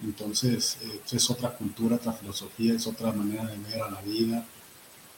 entonces 0.00 0.76
eh, 0.82 1.00
es 1.10 1.30
otra 1.30 1.50
cultura, 1.50 1.96
otra 1.96 2.12
filosofía, 2.12 2.74
es 2.74 2.86
otra 2.86 3.12
manera 3.12 3.44
de 3.46 3.58
ver 3.58 3.82
a 3.82 3.90
la 3.90 4.00
vida 4.02 4.44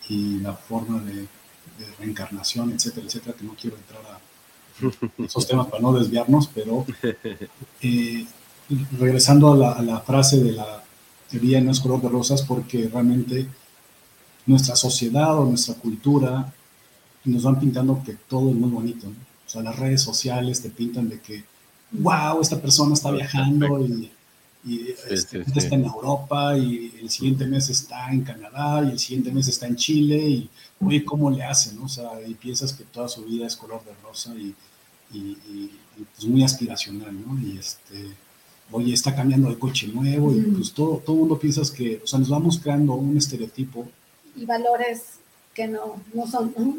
y 0.08 0.38
la 0.38 0.54
forma 0.54 1.02
de, 1.02 1.14
de 1.14 1.94
reencarnación, 1.98 2.72
etcétera, 2.72 3.06
etcétera, 3.06 3.36
que 3.36 3.44
no 3.44 3.54
quiero 3.54 3.76
entrar 3.76 4.02
a 4.06 4.18
esos 5.24 5.46
temas 5.46 5.66
para 5.66 5.82
no 5.82 5.92
desviarnos, 5.92 6.48
pero 6.54 6.84
eh, 7.82 8.26
regresando 8.98 9.52
a 9.52 9.56
la, 9.56 9.72
a 9.72 9.82
la, 9.82 10.00
frase 10.00 10.42
de 10.42 10.52
la 10.52 10.82
teoría 11.30 11.60
no 11.60 11.70
es 11.70 11.80
color 11.80 12.02
de 12.02 12.08
rosas, 12.08 12.42
porque 12.42 12.88
realmente 12.92 13.46
nuestra 14.46 14.76
sociedad 14.76 15.38
o 15.38 15.44
nuestra 15.44 15.74
cultura 15.74 16.52
nos 17.24 17.42
van 17.42 17.60
pintando 17.60 18.02
que 18.04 18.14
todo 18.28 18.50
es 18.50 18.56
muy 18.56 18.70
bonito. 18.70 19.06
¿no? 19.06 19.14
O 19.46 19.48
sea, 19.48 19.62
las 19.62 19.78
redes 19.78 20.02
sociales 20.02 20.62
te 20.62 20.70
pintan 20.70 21.08
de 21.08 21.20
que, 21.20 21.44
wow, 21.92 22.40
esta 22.40 22.60
persona 22.60 22.94
está 22.94 23.10
viajando 23.10 23.84
y 23.84 24.10
y 24.62 24.90
este, 25.08 25.42
sí, 25.42 25.50
sí, 25.52 25.58
está 25.58 25.74
en 25.74 25.84
Europa 25.84 26.56
y 26.56 26.92
el 27.00 27.08
siguiente 27.08 27.46
mes 27.46 27.70
está 27.70 28.10
en 28.12 28.22
Canadá 28.22 28.84
y 28.84 28.90
el 28.90 28.98
siguiente 28.98 29.32
mes 29.32 29.48
está 29.48 29.66
en 29.66 29.76
Chile 29.76 30.16
y 30.18 30.50
oye, 30.80 31.02
¿cómo 31.04 31.30
le 31.30 31.42
hacen? 31.42 31.76
No? 31.76 31.84
O 31.84 31.88
sea, 31.88 32.10
y 32.26 32.34
piensas 32.34 32.74
que 32.74 32.84
toda 32.84 33.08
su 33.08 33.24
vida 33.24 33.46
es 33.46 33.56
color 33.56 33.82
de 33.84 33.92
rosa 34.02 34.34
y, 34.34 34.54
y, 35.12 35.18
y, 35.18 35.70
y 35.98 36.04
pues 36.14 36.24
muy 36.26 36.42
aspiracional, 36.42 37.14
¿no? 37.26 37.38
Y 37.40 37.58
este, 37.58 38.14
oye, 38.72 38.94
está 38.94 39.14
cambiando 39.14 39.48
de 39.48 39.58
coche 39.58 39.88
nuevo 39.88 40.32
y 40.32 40.40
pues 40.40 40.72
todo, 40.72 41.02
todo 41.04 41.16
mundo 41.16 41.38
piensa 41.38 41.62
que, 41.74 42.00
o 42.02 42.06
sea, 42.06 42.18
nos 42.18 42.28
vamos 42.28 42.58
creando 42.58 42.94
un 42.94 43.16
estereotipo. 43.16 43.88
Y 44.36 44.44
valores 44.46 45.18
que 45.54 45.66
no, 45.66 46.00
no 46.14 46.26
son, 46.26 46.54
¿no? 46.56 46.76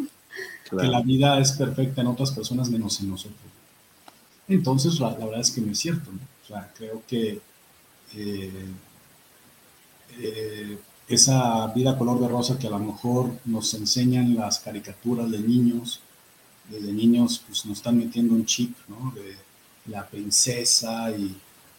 que 0.80 0.88
la 0.88 1.02
vida 1.02 1.40
es 1.40 1.52
perfecta 1.52 2.02
en 2.02 2.08
otras 2.08 2.32
personas 2.32 2.70
menos 2.70 3.00
en 3.02 3.10
nosotros. 3.10 3.40
Entonces, 4.48 5.00
la, 5.00 5.10
verdad 5.10 5.42
es 5.42 5.52
que 5.52 5.62
no 5.62 5.72
es 5.72 5.80
cierto. 5.80 6.12
¿no? 6.12 6.20
O 6.44 6.48
sea, 6.48 6.72
creo 6.76 7.04
que 7.08 7.42
eh, 8.16 8.66
eh, 10.18 10.78
esa 11.08 11.68
vida 11.68 11.98
color 11.98 12.20
de 12.20 12.28
rosa 12.28 12.58
que 12.58 12.68
a 12.68 12.72
lo 12.72 12.80
mejor 12.80 13.32
nos 13.46 13.74
enseñan 13.74 14.36
las 14.36 14.60
caricaturas 14.60 15.30
de 15.30 15.40
niños, 15.40 16.00
desde 16.70 16.92
niños 16.92 17.44
pues 17.46 17.66
nos 17.66 17.78
están 17.78 17.98
metiendo 17.98 18.34
un 18.34 18.46
chip, 18.46 18.76
¿no? 18.88 19.12
De 19.12 19.36
la 19.88 20.08
princesa 20.08 21.12
y 21.12 21.36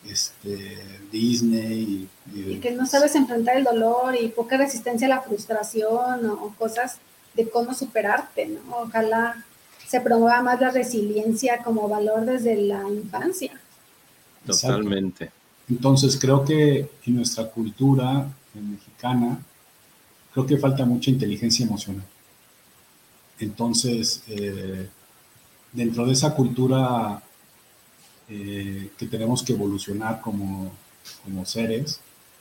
este, 0.09 0.79
Disney. 1.11 2.09
Y, 2.35 2.57
que 2.57 2.73
no 2.73 2.87
sabes 2.87 3.14
enfrentar 3.14 3.57
el 3.57 3.64
dolor 3.64 4.16
y 4.21 4.29
poca 4.29 4.57
resistencia 4.57 5.07
a 5.07 5.11
la 5.11 5.23
frustración 5.23 6.27
o 6.27 6.55
cosas 6.59 6.99
de 7.35 7.49
cómo 7.49 7.75
superarte, 7.75 8.47
¿no? 8.47 8.79
Ojalá 8.79 9.45
se 9.87 10.01
promueva 10.01 10.42
más 10.42 10.61
la 10.61 10.71
resiliencia 10.71 11.59
como 11.59 11.88
valor 11.88 12.25
desde 12.25 12.57
la 12.57 12.88
infancia. 12.88 13.53
Totalmente. 14.47 15.31
Entonces 15.68 16.18
creo 16.18 16.45
que 16.45 16.90
en 17.07 17.16
nuestra 17.16 17.49
cultura 17.49 18.27
mexicana, 18.55 19.38
creo 20.33 20.47
que 20.47 20.59
falta 20.59 20.85
mucha 20.85 21.11
inteligencia 21.11 21.64
emocional. 21.64 22.05
Entonces, 23.42 24.22
eh, 24.28 24.88
dentro 25.72 26.07
de 26.07 26.12
esa 26.12 26.33
cultura 26.33 27.20
eh, 28.28 28.90
que 28.96 29.07
tenemos 29.07 29.42
que 29.42 29.52
evolucionar 29.52 30.20
como, 30.20 30.70
como 31.24 31.44
seres, 31.44 32.00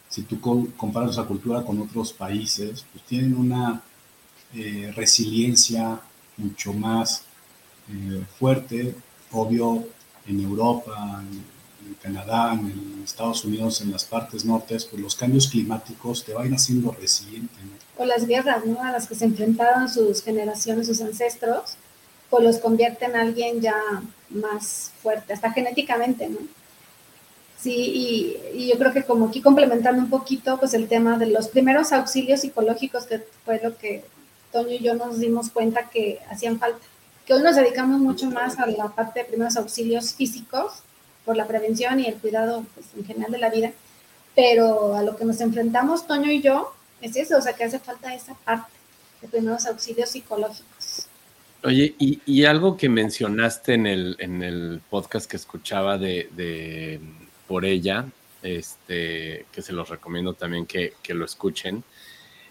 si 0.09 0.21
tú 0.21 0.39
comparas 0.77 1.11
esa 1.11 1.23
cultura 1.23 1.63
con 1.63 1.81
otros 1.81 2.13
países, 2.13 2.85
pues 2.91 3.03
tienen 3.05 3.35
una 3.35 3.81
eh, 4.53 4.93
resiliencia 4.95 5.99
mucho 6.37 6.73
más 6.73 7.23
fuerte, 8.39 8.95
obvio, 9.31 9.85
en 10.27 10.39
Europa, 10.39 11.21
en 11.21 11.43
Canadá, 12.01 12.53
en 12.53 13.01
Estados 13.03 13.45
Unidos, 13.45 13.81
en 13.81 13.91
las 13.91 14.05
partes 14.05 14.45
nortes, 14.45 14.85
pues 14.85 15.01
los 15.01 15.15
cambios 15.15 15.47
climáticos 15.47 16.23
te 16.23 16.33
van 16.33 16.53
haciendo 16.53 16.91
resiliente. 16.91 17.53
O 17.97 18.05
las 18.05 18.25
guerras, 18.25 18.65
¿no? 18.65 18.81
A 18.83 18.91
las 18.91 19.07
que 19.07 19.15
se 19.15 19.25
enfrentaron 19.25 19.89
sus 19.89 20.23
generaciones, 20.23 20.87
sus 20.87 21.01
ancestros, 21.01 21.75
pues 22.29 22.43
los 22.43 22.57
convierte 22.59 23.05
en 23.05 23.15
alguien 23.15 23.61
ya 23.61 23.75
más 24.29 24.91
fuerte, 25.01 25.33
hasta 25.33 25.51
genéticamente, 25.51 26.29
¿no? 26.29 26.39
Sí, 27.59 28.37
y, 28.55 28.67
yo 28.69 28.77
creo 28.79 28.91
que 28.91 29.03
como 29.03 29.27
aquí 29.27 29.39
complementando 29.39 30.01
un 30.01 30.09
poquito, 30.09 30.57
pues 30.57 30.73
el 30.73 30.87
tema 30.87 31.19
de 31.19 31.27
los 31.27 31.47
primeros 31.47 31.91
auxilios 31.91 32.41
psicológicos, 32.41 33.05
que 33.05 33.23
fue 33.45 33.59
lo 33.63 33.77
que 33.77 34.03
Toño 34.51 34.71
y 34.71 34.79
yo 34.79 34.95
nos 34.95 35.19
dimos 35.19 35.49
cuenta 35.49 35.89
que 35.89 36.19
hacían 36.29 36.59
falta. 36.59 36.79
Que 37.25 37.33
hoy 37.33 37.43
nos 37.43 37.55
dedicamos 37.55 37.99
mucho 37.99 38.29
más 38.29 38.59
a 38.59 38.65
la 38.65 38.89
parte 38.89 39.19
de 39.19 39.25
primeros 39.25 39.55
auxilios 39.57 40.13
físicos, 40.13 40.83
por 41.25 41.37
la 41.37 41.47
prevención 41.47 41.99
y 41.99 42.07
el 42.07 42.15
cuidado 42.15 42.65
pues, 42.73 42.87
en 42.97 43.05
general 43.05 43.31
de 43.31 43.37
la 43.37 43.49
vida, 43.49 43.71
pero 44.35 44.95
a 44.95 45.03
lo 45.03 45.15
que 45.15 45.25
nos 45.25 45.41
enfrentamos 45.41 46.07
Toño 46.07 46.31
y 46.31 46.41
yo 46.41 46.73
es 47.01 47.15
eso, 47.15 47.37
o 47.37 47.41
sea 47.41 47.53
que 47.53 47.63
hace 47.63 47.79
falta 47.79 48.13
esa 48.13 48.33
parte 48.35 48.71
de 49.21 49.27
primeros 49.27 49.65
auxilios 49.65 50.09
psicológicos. 50.09 51.07
Oye, 51.63 51.93
y, 51.99 52.45
algo 52.45 52.75
que 52.75 52.89
mencionaste 52.89 53.75
en 53.75 53.85
el, 53.85 54.15
en 54.17 54.41
el 54.41 54.81
podcast 54.89 55.29
que 55.29 55.37
escuchaba 55.37 55.99
de, 55.99 56.99
por 57.47 57.65
ella, 57.65 58.05
este, 58.41 59.45
que 59.51 59.61
se 59.61 59.71
los 59.71 59.87
recomiendo 59.87 60.33
también 60.33 60.65
que, 60.65 60.95
lo 61.09 61.23
escuchen, 61.23 61.83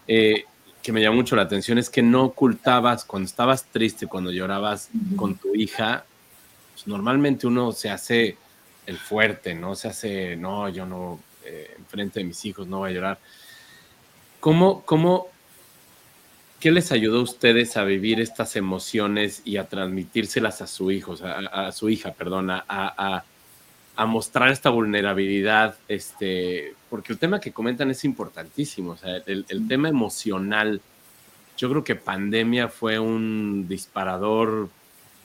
eh, 0.07 0.45
que 0.81 0.93
me 0.93 1.01
llamó 1.01 1.17
mucho 1.17 1.35
la 1.35 1.41
atención, 1.41 1.77
es 1.77 1.89
que 1.89 2.01
no 2.01 2.23
ocultabas 2.23 3.03
cuando 3.03 3.27
estabas 3.27 3.65
triste, 3.65 4.07
cuando 4.07 4.31
llorabas 4.31 4.89
con 5.17 5.35
tu 5.35 5.55
hija, 5.55 6.05
pues 6.71 6.87
normalmente 6.87 7.47
uno 7.47 7.73
se 7.73 7.89
hace 7.89 8.37
el 8.85 8.97
fuerte, 8.97 9.53
¿no? 9.53 9.75
Se 9.75 9.87
hace, 9.87 10.35
no, 10.35 10.69
yo 10.69 10.85
no, 10.85 11.19
eh, 11.45 11.75
enfrente 11.77 12.19
de 12.19 12.25
mis 12.25 12.43
hijos 12.45 12.67
no 12.67 12.79
voy 12.79 12.91
a 12.91 12.93
llorar. 12.93 13.19
¿Cómo, 14.39 14.83
cómo, 14.85 15.27
qué 16.59 16.71
les 16.71 16.91
ayudó 16.91 17.19
a 17.19 17.23
ustedes 17.23 17.77
a 17.77 17.83
vivir 17.83 18.19
estas 18.19 18.55
emociones 18.55 19.41
y 19.45 19.57
a 19.57 19.67
transmitírselas 19.67 20.61
a 20.61 20.67
su 20.67 20.91
hijo, 20.91 21.15
a, 21.23 21.71
su 21.71 21.89
hija, 21.89 22.13
perdón, 22.13 22.49
a, 22.49 22.63
a, 22.67 24.05
mostrar 24.05 24.51
esta 24.51 24.69
vulnerabilidad? 24.69 25.75
Este, 25.87 26.73
porque 26.89 27.13
el 27.13 27.19
tema 27.19 27.39
que 27.39 27.51
comentan 27.51 27.91
es 27.91 28.03
importantísimo, 28.03 28.91
o 28.91 28.97
sea, 28.97 29.17
el, 29.25 29.45
el 29.47 29.67
tema 29.67 29.89
emocional. 29.89 30.81
Yo 31.57 31.69
creo 31.69 31.83
que 31.83 31.95
pandemia 31.95 32.67
fue 32.69 32.97
un 32.97 33.67
disparador 33.67 34.69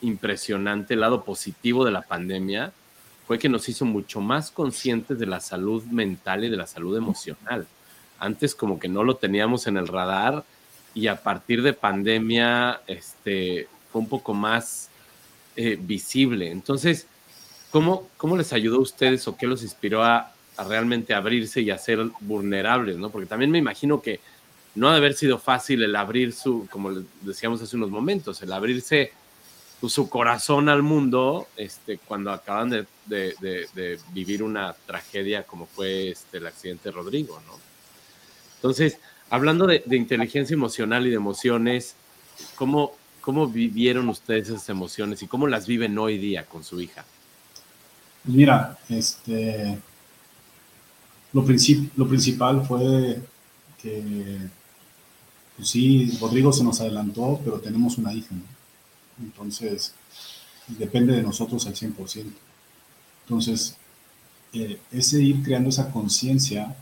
impresionante, 0.02 0.94
el 0.94 1.00
lado 1.00 1.24
positivo 1.24 1.84
de 1.86 1.92
la 1.92 2.02
pandemia 2.02 2.72
fue 3.26 3.38
que 3.38 3.48
nos 3.48 3.68
hizo 3.68 3.84
mucho 3.84 4.20
más 4.20 4.50
conscientes 4.50 5.18
de 5.18 5.26
la 5.26 5.40
salud 5.40 5.82
mental 5.84 6.44
y 6.44 6.48
de 6.48 6.56
la 6.56 6.66
salud 6.66 6.96
emocional. 6.96 7.66
Antes 8.18 8.54
como 8.54 8.78
que 8.78 8.88
no 8.88 9.02
lo 9.02 9.16
teníamos 9.16 9.66
en 9.66 9.76
el 9.76 9.88
radar 9.88 10.44
y 10.94 11.08
a 11.08 11.16
partir 11.16 11.62
de 11.62 11.72
pandemia 11.72 12.80
este, 12.86 13.68
fue 13.90 14.00
un 14.00 14.08
poco 14.08 14.32
más 14.32 14.90
eh, 15.56 15.76
visible. 15.80 16.50
Entonces, 16.50 17.06
¿cómo, 17.70 18.08
¿cómo 18.16 18.36
les 18.36 18.52
ayudó 18.52 18.76
a 18.76 18.82
ustedes 18.82 19.26
o 19.26 19.36
qué 19.36 19.46
los 19.46 19.62
inspiró 19.62 20.04
a, 20.04 20.32
realmente 20.68 21.12
abrirse 21.12 21.60
y 21.60 21.70
a 21.70 21.78
ser 21.78 21.98
vulnerables? 22.20 22.96
¿no? 22.96 23.10
Porque 23.10 23.26
también 23.26 23.50
me 23.50 23.58
imagino 23.58 24.00
que 24.00 24.20
no 24.76 24.88
ha 24.88 24.92
de 24.92 24.98
haber 24.98 25.14
sido 25.14 25.38
fácil 25.38 25.82
el 25.82 25.96
abrir 25.96 26.32
su, 26.32 26.68
como 26.70 26.92
decíamos 27.22 27.60
hace 27.60 27.76
unos 27.76 27.90
momentos, 27.90 28.40
el 28.42 28.52
abrirse 28.52 29.12
su 29.86 30.08
corazón 30.08 30.68
al 30.68 30.82
mundo 30.82 31.48
este, 31.56 31.98
cuando 31.98 32.30
acaban 32.32 32.70
de, 32.70 32.86
de, 33.06 33.98
vivir 34.12 34.42
una 34.42 34.74
tragedia 34.86 35.44
como 35.44 35.66
fue 35.66 36.10
este, 36.10 36.38
el 36.38 36.46
accidente 36.46 36.88
de 36.88 36.92
Rodrigo, 36.92 37.40
¿no? 37.46 37.52
Entonces, 38.56 38.98
hablando 39.30 39.66
de, 39.66 39.82
inteligencia 39.90 40.54
emocional 40.54 41.06
y 41.06 41.10
de 41.10 41.16
emociones, 41.16 41.94
¿cómo, 42.56 42.92
¿cómo 43.20 43.46
vivieron 43.46 44.08
ustedes 44.08 44.48
esas 44.48 44.68
emociones 44.70 45.22
y 45.22 45.26
cómo 45.26 45.46
las 45.46 45.66
viven 45.66 45.96
hoy 45.98 46.18
día 46.18 46.46
con 46.46 46.64
su 46.64 46.80
hija? 46.80 47.04
Mira, 48.24 48.78
este, 48.88 49.78
lo, 51.32 51.42
lo 51.42 52.08
principal 52.08 52.66
fue 52.66 53.20
que, 53.80 54.38
pues 55.56 55.68
sí, 55.68 56.18
Rodrigo 56.20 56.52
se 56.52 56.64
nos 56.64 56.80
adelantó, 56.80 57.40
pero 57.44 57.60
tenemos 57.60 57.98
una 57.98 58.12
hija, 58.12 58.34
¿no? 58.34 58.55
Entonces, 59.20 59.94
depende 60.68 61.14
de 61.14 61.22
nosotros 61.22 61.66
al 61.66 61.74
100%. 61.74 62.24
Entonces, 63.24 63.76
eh, 64.52 64.78
ese 64.92 65.22
ir 65.22 65.42
creando 65.42 65.70
esa 65.70 65.90
conciencia 65.90 66.74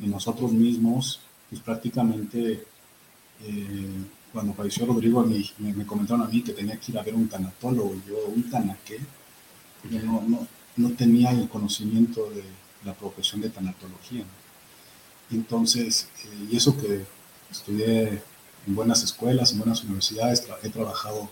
en 0.00 0.10
nosotros 0.10 0.52
mismos, 0.52 1.20
pues 1.48 1.60
prácticamente 1.60 2.64
eh, 3.42 4.04
cuando 4.32 4.54
falleció 4.54 4.86
Rodrigo 4.86 5.26
me, 5.58 5.86
comentaron 5.86 6.22
a 6.22 6.30
mí 6.30 6.42
que 6.42 6.52
tenía 6.52 6.78
que 6.78 6.92
ir 6.92 6.98
a 6.98 7.02
ver 7.02 7.14
un 7.14 7.28
tanatólogo, 7.28 7.94
yo 8.06 8.26
un 8.28 8.48
tanaqué, 8.48 9.00
yo 9.90 10.00
no, 10.02 10.46
no, 10.76 10.90
tenía 10.92 11.30
el 11.32 11.48
conocimiento 11.48 12.30
de 12.30 12.44
la 12.84 12.94
profesión 12.94 13.40
de 13.40 13.50
tanatología. 13.50 14.24
Entonces, 15.30 16.08
eh, 16.24 16.48
y 16.52 16.56
eso 16.56 16.76
que 16.76 17.04
estudié 17.50 18.22
en 18.66 18.74
buenas 18.74 19.02
escuelas, 19.02 19.52
en 19.52 19.58
buenas 19.58 19.82
universidades, 19.82 20.46
he 20.62 20.68
trabajado 20.70 21.28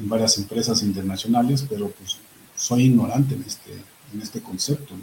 en 0.00 0.08
varias 0.08 0.38
empresas 0.38 0.82
internacionales, 0.82 1.64
pero 1.68 1.90
pues 1.90 2.16
soy 2.56 2.84
ignorante 2.84 3.34
en 3.34 3.44
este, 3.46 3.72
en 4.12 4.22
este 4.22 4.40
concepto. 4.40 4.94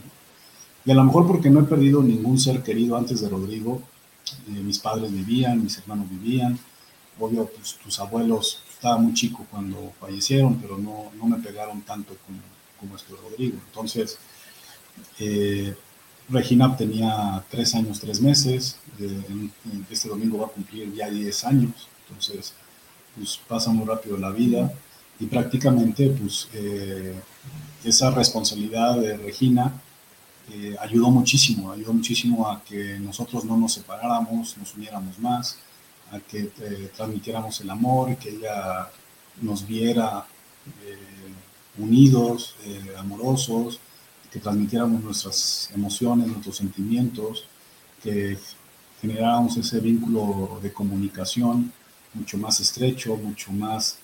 Y 0.86 0.92
a 0.92 0.96
lo 0.96 1.04
mejor 1.04 1.28
porque 1.28 1.50
no 1.50 1.62
he 1.62 1.64
perdido 1.64 2.02
ningún 2.02 2.40
ser 2.40 2.64
querido 2.64 2.98
antes 2.98 3.22
de 3.22 3.30
Rodrigo, 3.30 3.82
eh, 4.48 4.52
mis 4.52 4.80
padres 4.80 5.12
vivían, 5.12 5.64
mis 5.64 5.78
hermanos 5.78 6.10
vivían, 6.10 6.58
obvio 7.20 7.46
pues, 7.46 7.76
tus 7.76 8.00
abuelos, 8.00 8.64
estaba 8.74 8.98
muy 8.98 9.14
chico 9.14 9.46
cuando 9.50 9.94
fallecieron, 10.00 10.60
pero 10.62 10.78
no, 10.78 11.12
no 11.18 11.26
me 11.26 11.38
pegaron 11.38 11.82
tanto 11.82 12.16
como, 12.26 12.40
como 12.80 12.96
este 12.96 13.14
Rodrigo. 13.16 13.58
Entonces, 13.68 14.18
eh, 15.20 15.76
Regina 16.30 16.76
tenía 16.76 17.44
tres 17.50 17.74
años, 17.76 18.00
tres 18.00 18.20
meses, 18.20 18.78
eh, 19.00 19.50
este 19.90 20.10
domingo 20.10 20.40
va 20.40 20.48
a 20.48 20.50
cumplir 20.50 20.94
ya 20.94 21.10
10 21.10 21.46
años, 21.46 21.88
entonces 22.08 22.54
pues 23.16 23.40
pasa 23.48 23.72
muy 23.72 23.86
rápido 23.86 24.18
la 24.18 24.32
vida 24.32 24.72
y 25.20 25.26
prácticamente 25.26 26.10
pues 26.10 26.48
eh, 26.54 27.16
esa 27.84 28.12
responsabilidad 28.12 29.00
de 29.00 29.18
Regina 29.18 29.74
eh, 30.52 30.76
ayudó 30.80 31.10
muchísimo, 31.10 31.72
ayudó 31.72 31.94
muchísimo 31.94 32.50
a 32.50 32.64
que 32.64 33.00
nosotros 33.00 33.44
no 33.46 33.58
nos 33.58 33.74
separáramos, 33.74 34.58
nos 34.58 34.76
uniéramos 34.76 35.20
más, 35.20 35.58
a 36.12 36.20
que 36.20 36.52
eh, 36.62 36.92
transmitiéramos 36.96 37.60
el 37.62 37.70
amor, 37.70 38.16
que 38.18 38.30
ella 38.30 38.90
nos 39.42 39.66
viera 39.68 40.26
unidos, 41.78 42.56
amorosos, 42.98 43.80
que 44.32 44.40
transmitiéramos 44.40 45.02
nuestras 45.04 45.70
emociones, 45.74 46.28
nuestros 46.28 46.58
sentimientos, 46.58 47.46
que 48.04 48.38
generáramos 49.00 49.56
ese 49.58 49.80
vínculo 49.80 50.60
de 50.62 50.74
comunicación 50.74 51.72
mucho 52.14 52.38
más 52.38 52.60
estrecho, 52.60 53.16
mucho 53.16 53.52
más 53.52 54.00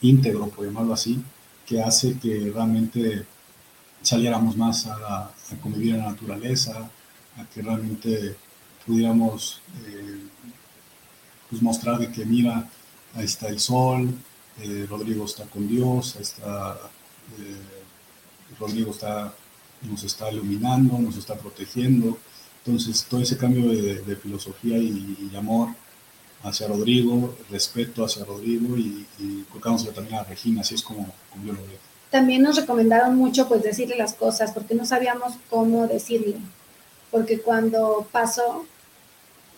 íntegro, 0.00 0.48
por 0.48 0.64
llamarlo 0.66 0.92
así, 0.94 1.22
que 1.66 1.82
hace 1.82 2.18
que 2.18 2.50
realmente 2.54 3.26
saliéramos 4.02 4.56
más 4.56 4.86
a, 4.86 5.30
convivir 5.62 5.94
en 5.94 6.00
la 6.00 6.10
naturaleza, 6.10 6.90
a 7.36 7.44
que 7.52 7.62
realmente 7.62 8.36
pudiéramos 8.86 9.60
pues 11.50 11.62
mostrar 11.62 11.98
de 11.98 12.12
que 12.12 12.24
mira, 12.24 12.68
ahí 13.14 13.24
está 13.24 13.48
el 13.48 13.58
sol, 13.58 14.14
eh, 14.60 14.86
Rodrigo 14.88 15.24
está 15.24 15.44
con 15.44 15.68
Dios, 15.68 16.16
está, 16.16 16.78
eh, 17.38 18.56
Rodrigo 18.58 18.90
está, 18.90 19.32
nos 19.82 20.02
está 20.04 20.30
iluminando, 20.30 20.98
nos 20.98 21.16
está 21.16 21.36
protegiendo. 21.36 22.18
Entonces, 22.64 23.06
todo 23.08 23.20
ese 23.20 23.38
cambio 23.38 23.68
de, 23.70 24.16
filosofía 24.16 24.76
y, 24.76 25.30
amor 25.36 25.74
hacia 26.42 26.68
Rodrigo, 26.68 27.36
respeto 27.50 28.04
hacia 28.04 28.24
Rodrigo 28.24 28.76
y, 28.76 29.06
y 29.18 29.44
también 29.94 30.14
a 30.16 30.24
Regina, 30.24 30.60
así 30.60 30.74
es 30.74 30.82
como, 30.82 31.06
yo 31.44 31.52
lo 31.52 31.60
veo. 31.60 31.78
También 32.10 32.42
nos 32.42 32.56
recomendaron 32.56 33.16
mucho 33.16 33.48
pues 33.48 33.62
decirle 33.62 33.96
las 33.96 34.14
cosas 34.14 34.52
porque 34.52 34.74
no 34.74 34.86
sabíamos 34.86 35.34
cómo 35.50 35.86
decirle, 35.86 36.36
porque 37.10 37.40
cuando 37.40 38.06
pasó 38.12 38.66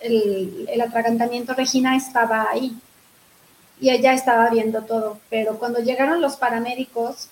el, 0.00 0.66
el 0.68 0.80
atragantamiento 0.80 1.54
Regina 1.54 1.96
estaba 1.96 2.48
ahí, 2.50 2.76
y 3.80 3.90
ella 3.90 4.12
estaba 4.12 4.50
viendo 4.50 4.82
todo. 4.82 5.18
Pero 5.30 5.58
cuando 5.58 5.80
llegaron 5.80 6.20
los 6.20 6.36
paramédicos, 6.36 7.28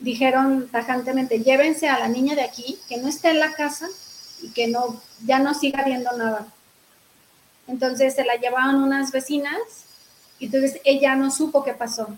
dijeron 0.00 0.68
tajantemente, 0.70 1.40
llévense 1.42 1.88
a 1.88 1.98
la 1.98 2.08
niña 2.08 2.34
de 2.34 2.42
aquí, 2.42 2.78
que 2.88 2.96
no 2.96 3.08
esté 3.08 3.30
en 3.30 3.40
la 3.40 3.54
casa 3.54 3.86
y 4.42 4.48
que 4.48 4.66
no, 4.66 5.00
ya 5.24 5.38
no 5.38 5.54
siga 5.54 5.84
viendo 5.84 6.10
nada. 6.16 6.48
Entonces 7.66 8.14
se 8.14 8.24
la 8.24 8.36
llevaron 8.36 8.82
unas 8.82 9.12
vecinas 9.12 9.58
y 10.38 10.46
entonces 10.46 10.80
ella 10.84 11.14
no 11.14 11.30
supo 11.30 11.64
qué 11.64 11.72
pasó. 11.72 12.08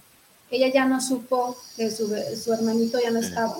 Ella 0.50 0.68
ya 0.68 0.84
no 0.86 1.00
supo 1.00 1.56
que 1.76 1.90
su, 1.90 2.14
hermanito 2.52 2.98
ya 3.02 3.10
no 3.10 3.20
estaba. 3.20 3.56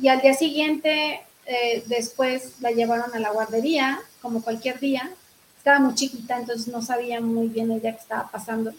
Y 0.00 0.08
al 0.08 0.20
día 0.20 0.34
siguiente, 0.34 1.20
eh, 1.46 1.82
después 1.86 2.60
la 2.60 2.70
llevaron 2.70 3.14
a 3.14 3.18
la 3.18 3.30
guardería, 3.30 4.00
como 4.20 4.42
cualquier 4.42 4.78
día, 4.78 5.10
estaba 5.56 5.80
muy 5.80 5.94
chiquita, 5.94 6.38
entonces 6.38 6.68
no 6.68 6.82
sabía 6.82 7.20
muy 7.20 7.48
bien 7.48 7.70
ella 7.70 7.92
qué 7.92 8.00
estaba 8.00 8.30
pasando. 8.30 8.72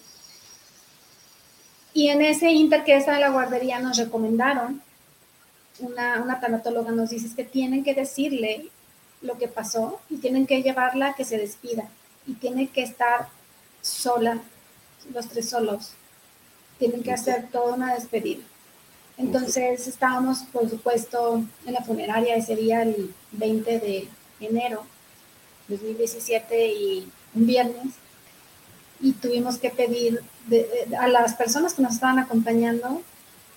Y 1.94 2.10
en 2.10 2.22
ese 2.22 2.52
inter 2.52 2.84
que 2.84 2.96
estaba 2.96 3.18
en 3.18 3.24
la 3.24 3.30
guardería 3.30 3.80
nos 3.80 3.98
recomendaron, 3.98 4.82
una, 5.80 6.22
una 6.22 6.40
tanatóloga 6.40 6.92
nos 6.92 7.10
dice 7.10 7.36
que 7.36 7.44
tienen 7.44 7.84
que 7.84 7.94
decirle 7.94 8.70
lo 9.22 9.38
que 9.38 9.48
pasó 9.48 10.00
y 10.10 10.18
tienen 10.18 10.48
que 10.48 10.62
llevarla 10.62 11.08
a 11.08 11.16
que 11.16 11.26
se 11.26 11.38
despida 11.38 11.90
y 12.26 12.34
tiene 12.34 12.68
que 12.68 12.84
estar 12.84 13.28
sola, 13.82 14.42
los 15.14 15.28
tres 15.28 15.50
solos. 15.50 15.92
Tienen 16.78 17.04
que 17.04 17.12
hacer 17.12 17.50
toda 17.52 17.76
una 17.76 17.94
despedida. 17.94 18.44
Entonces 19.18 19.88
estábamos, 19.88 20.44
por 20.54 20.70
supuesto, 20.70 21.44
en 21.66 21.74
la 21.74 21.82
funeraria 21.82 22.36
ese 22.36 22.56
día, 22.56 22.84
el 22.84 23.14
20 23.34 23.80
de 23.80 24.08
enero 24.40 24.86
2017 25.68 26.68
y 26.68 27.12
un 27.36 27.46
viernes, 27.46 27.96
y 29.02 29.14
tuvimos 29.14 29.58
que 29.58 29.70
pedir 29.70 30.22
a 30.98 31.08
las 31.08 31.36
personas 31.36 31.74
que 31.74 31.82
nos 31.82 31.94
estaban 31.94 32.20
acompañando, 32.20 33.02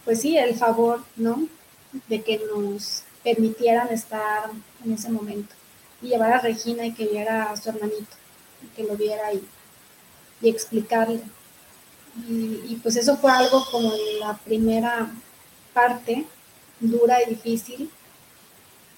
pues 0.05 0.21
sí, 0.21 0.37
el 0.37 0.55
favor, 0.55 1.03
¿no? 1.17 1.47
De 2.09 2.23
que 2.23 2.41
nos 2.55 3.05
permitieran 3.23 3.89
estar 3.89 4.51
en 4.85 4.93
ese 4.93 5.11
momento 5.11 5.55
y 6.01 6.09
llevar 6.09 6.33
a 6.33 6.41
Regina 6.41 6.85
y 6.87 6.93
que 6.93 7.07
viera 7.07 7.51
a 7.51 7.57
su 7.57 7.70
hermanito, 7.70 8.16
que 8.75 8.85
lo 8.85 8.97
viera 8.97 9.33
y, 9.33 9.47
y 10.41 10.51
explicarle. 10.51 11.20
Y, 12.29 12.61
y, 12.68 12.81
pues 12.83 12.97
eso 12.97 13.16
fue 13.16 13.31
algo 13.31 13.64
como 13.70 13.91
la 14.20 14.37
primera 14.39 15.11
parte 15.73 16.27
dura 16.79 17.23
y 17.23 17.31
difícil 17.31 17.91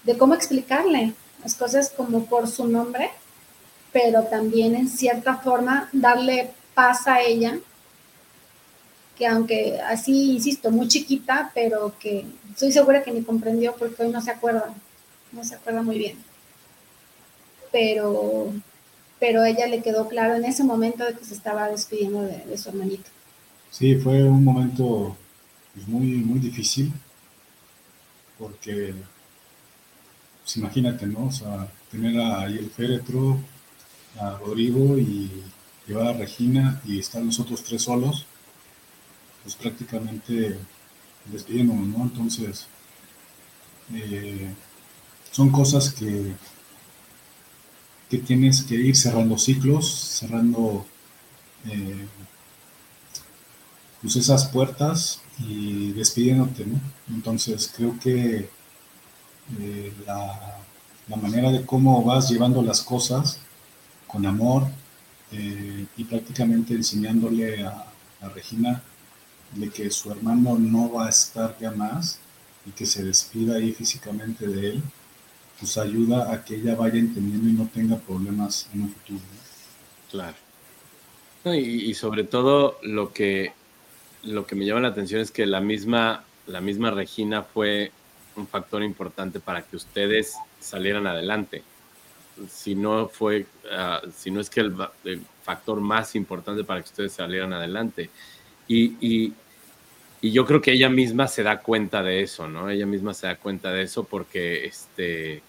de 0.03 0.17
cómo 0.17 0.33
explicarle, 0.33 1.13
las 1.43 1.55
cosas 1.55 1.89
como 1.89 2.25
por 2.25 2.47
su 2.47 2.67
nombre, 2.67 3.09
pero 3.91 4.23
también 4.23 4.75
en 4.75 4.89
cierta 4.89 5.37
forma 5.37 5.89
darle 5.91 6.51
paz 6.73 7.07
a 7.07 7.21
ella, 7.21 7.57
que 9.17 9.27
aunque 9.27 9.79
así, 9.81 10.33
insisto, 10.33 10.71
muy 10.71 10.87
chiquita, 10.87 11.51
pero 11.53 11.95
que 11.99 12.25
estoy 12.51 12.71
segura 12.71 13.03
que 13.03 13.11
ni 13.11 13.23
comprendió 13.23 13.75
porque 13.75 14.03
hoy 14.03 14.09
no 14.09 14.21
se 14.21 14.31
acuerda, 14.31 14.73
no 15.31 15.43
se 15.43 15.55
acuerda 15.55 15.81
muy 15.81 15.97
bien. 15.97 16.17
Pero, 17.71 18.53
pero 19.19 19.43
ella 19.43 19.67
le 19.67 19.81
quedó 19.81 20.07
claro 20.07 20.35
en 20.35 20.45
ese 20.45 20.63
momento 20.63 21.05
de 21.05 21.13
que 21.13 21.25
se 21.25 21.33
estaba 21.33 21.69
despidiendo 21.69 22.21
de, 22.21 22.57
su 22.57 22.69
hermanito. 22.69 23.09
Sí, 23.71 23.95
fue 23.95 24.23
un 24.23 24.43
momento 24.43 25.15
pues, 25.73 25.87
muy, 25.87 26.05
muy 26.05 26.39
difícil 26.39 26.91
porque 28.37 28.93
pues 30.43 30.57
imagínate, 30.57 31.07
¿no? 31.07 31.25
O 31.27 31.31
sea, 31.31 31.67
tener 31.89 32.19
ahí 32.21 32.57
el 32.57 32.69
féretro, 32.69 33.39
a 34.19 34.37
Rodrigo 34.37 34.97
y 34.97 35.29
llevar 35.87 36.07
a 36.07 36.13
Regina 36.13 36.81
y 36.85 36.99
estar 36.99 37.21
nosotros 37.21 37.63
tres 37.63 37.81
solos, 37.81 38.25
pues 39.45 39.55
prácticamente 39.55 40.57
despidiéndonos, 41.25 41.87
¿no? 41.87 42.03
Entonces, 42.03 42.65
eh, 43.93 44.51
son 45.29 45.51
cosas 45.51 45.93
que, 45.93 46.33
que 48.09 48.17
tienes 48.17 48.63
que 48.63 48.73
ir 48.73 48.95
cerrando 48.95 49.37
ciclos, 49.37 49.87
cerrando 49.87 50.83
eh, 51.67 52.07
pues 54.01 54.15
esas 54.15 54.47
puertas 54.47 55.21
y 55.37 55.91
despidiéndote, 55.91 56.65
¿no? 56.65 56.81
Entonces 57.09 57.71
creo 57.75 57.99
que 57.99 58.49
eh, 59.59 59.93
la, 60.07 60.57
manera 61.21 61.51
de 61.51 61.63
cómo 61.63 62.03
vas 62.03 62.29
llevando 62.31 62.63
las 62.63 62.81
cosas 62.81 63.39
con 64.07 64.25
amor 64.25 64.67
y 65.31 66.03
prácticamente 66.05 66.73
enseñándole 66.73 67.63
a, 67.63 67.85
Regina 68.33 68.81
de 69.53 69.69
que 69.69 69.89
su 69.89 70.11
hermano 70.11 70.57
no 70.57 70.91
va 70.91 71.07
a 71.07 71.09
estar 71.09 71.57
ya 71.59 71.71
más 71.71 72.19
y 72.65 72.71
que 72.71 72.85
se 72.85 73.03
despida 73.03 73.55
ahí 73.55 73.73
físicamente 73.73 74.47
de 74.47 74.69
él, 74.71 74.83
pues 75.59 75.77
ayuda 75.77 76.31
a 76.33 76.43
que 76.43 76.55
ella 76.55 76.75
vaya 76.75 76.99
entendiendo 76.99 77.47
y 77.49 77.53
no 77.53 77.69
tenga 77.73 77.97
problemas 77.97 78.69
en 78.73 78.81
un 78.81 78.89
futuro. 78.89 79.21
Claro. 80.11 80.35
y, 81.53 81.93
sobre 81.93 82.23
todo 82.23 82.79
lo 82.81 83.13
que, 83.13 83.53
lo 84.23 84.45
que 84.45 84.55
me 84.55 84.65
llama 84.65 84.81
la 84.81 84.87
atención 84.89 85.21
es 85.21 85.31
que 85.31 85.45
la 85.45 85.61
misma, 85.61 86.23
la 86.47 86.61
misma 86.61 86.91
Regina 86.91 87.43
fue 87.43 87.91
un 88.35 88.47
factor 88.47 88.83
importante 88.83 89.39
para 89.39 89.61
que 89.61 89.75
ustedes 89.75 90.33
salieran 90.59 91.07
adelante. 91.07 91.63
Si 92.49 92.75
no 92.75 93.07
fue, 93.07 93.45
ah, 93.71 94.01
si 94.15 94.31
no 94.31 94.41
es 94.41 94.49
que 94.49 94.61
el, 94.61 94.75
factor 95.43 95.79
más 95.79 96.15
importante 96.15 96.63
para 96.63 96.81
que 96.81 96.89
ustedes 96.89 97.13
salieran 97.13 97.53
adelante. 97.53 98.09
Y, 98.67 99.33
yo 100.21 100.45
creo 100.45 100.59
que 100.59 100.71
ella 100.71 100.89
misma 100.89 101.27
se 101.27 101.43
da 101.43 101.59
cuenta 101.59 102.01
de 102.01 102.21
eso, 102.21 102.47
¿no? 102.47 102.69
Ella 102.69 102.87
misma 102.87 103.13
se 103.13 103.27
da 103.27 103.35
cuenta 103.35 103.71
de 103.71 103.83
eso 103.83 104.05
porque, 104.05 104.65
este, 104.65 105.43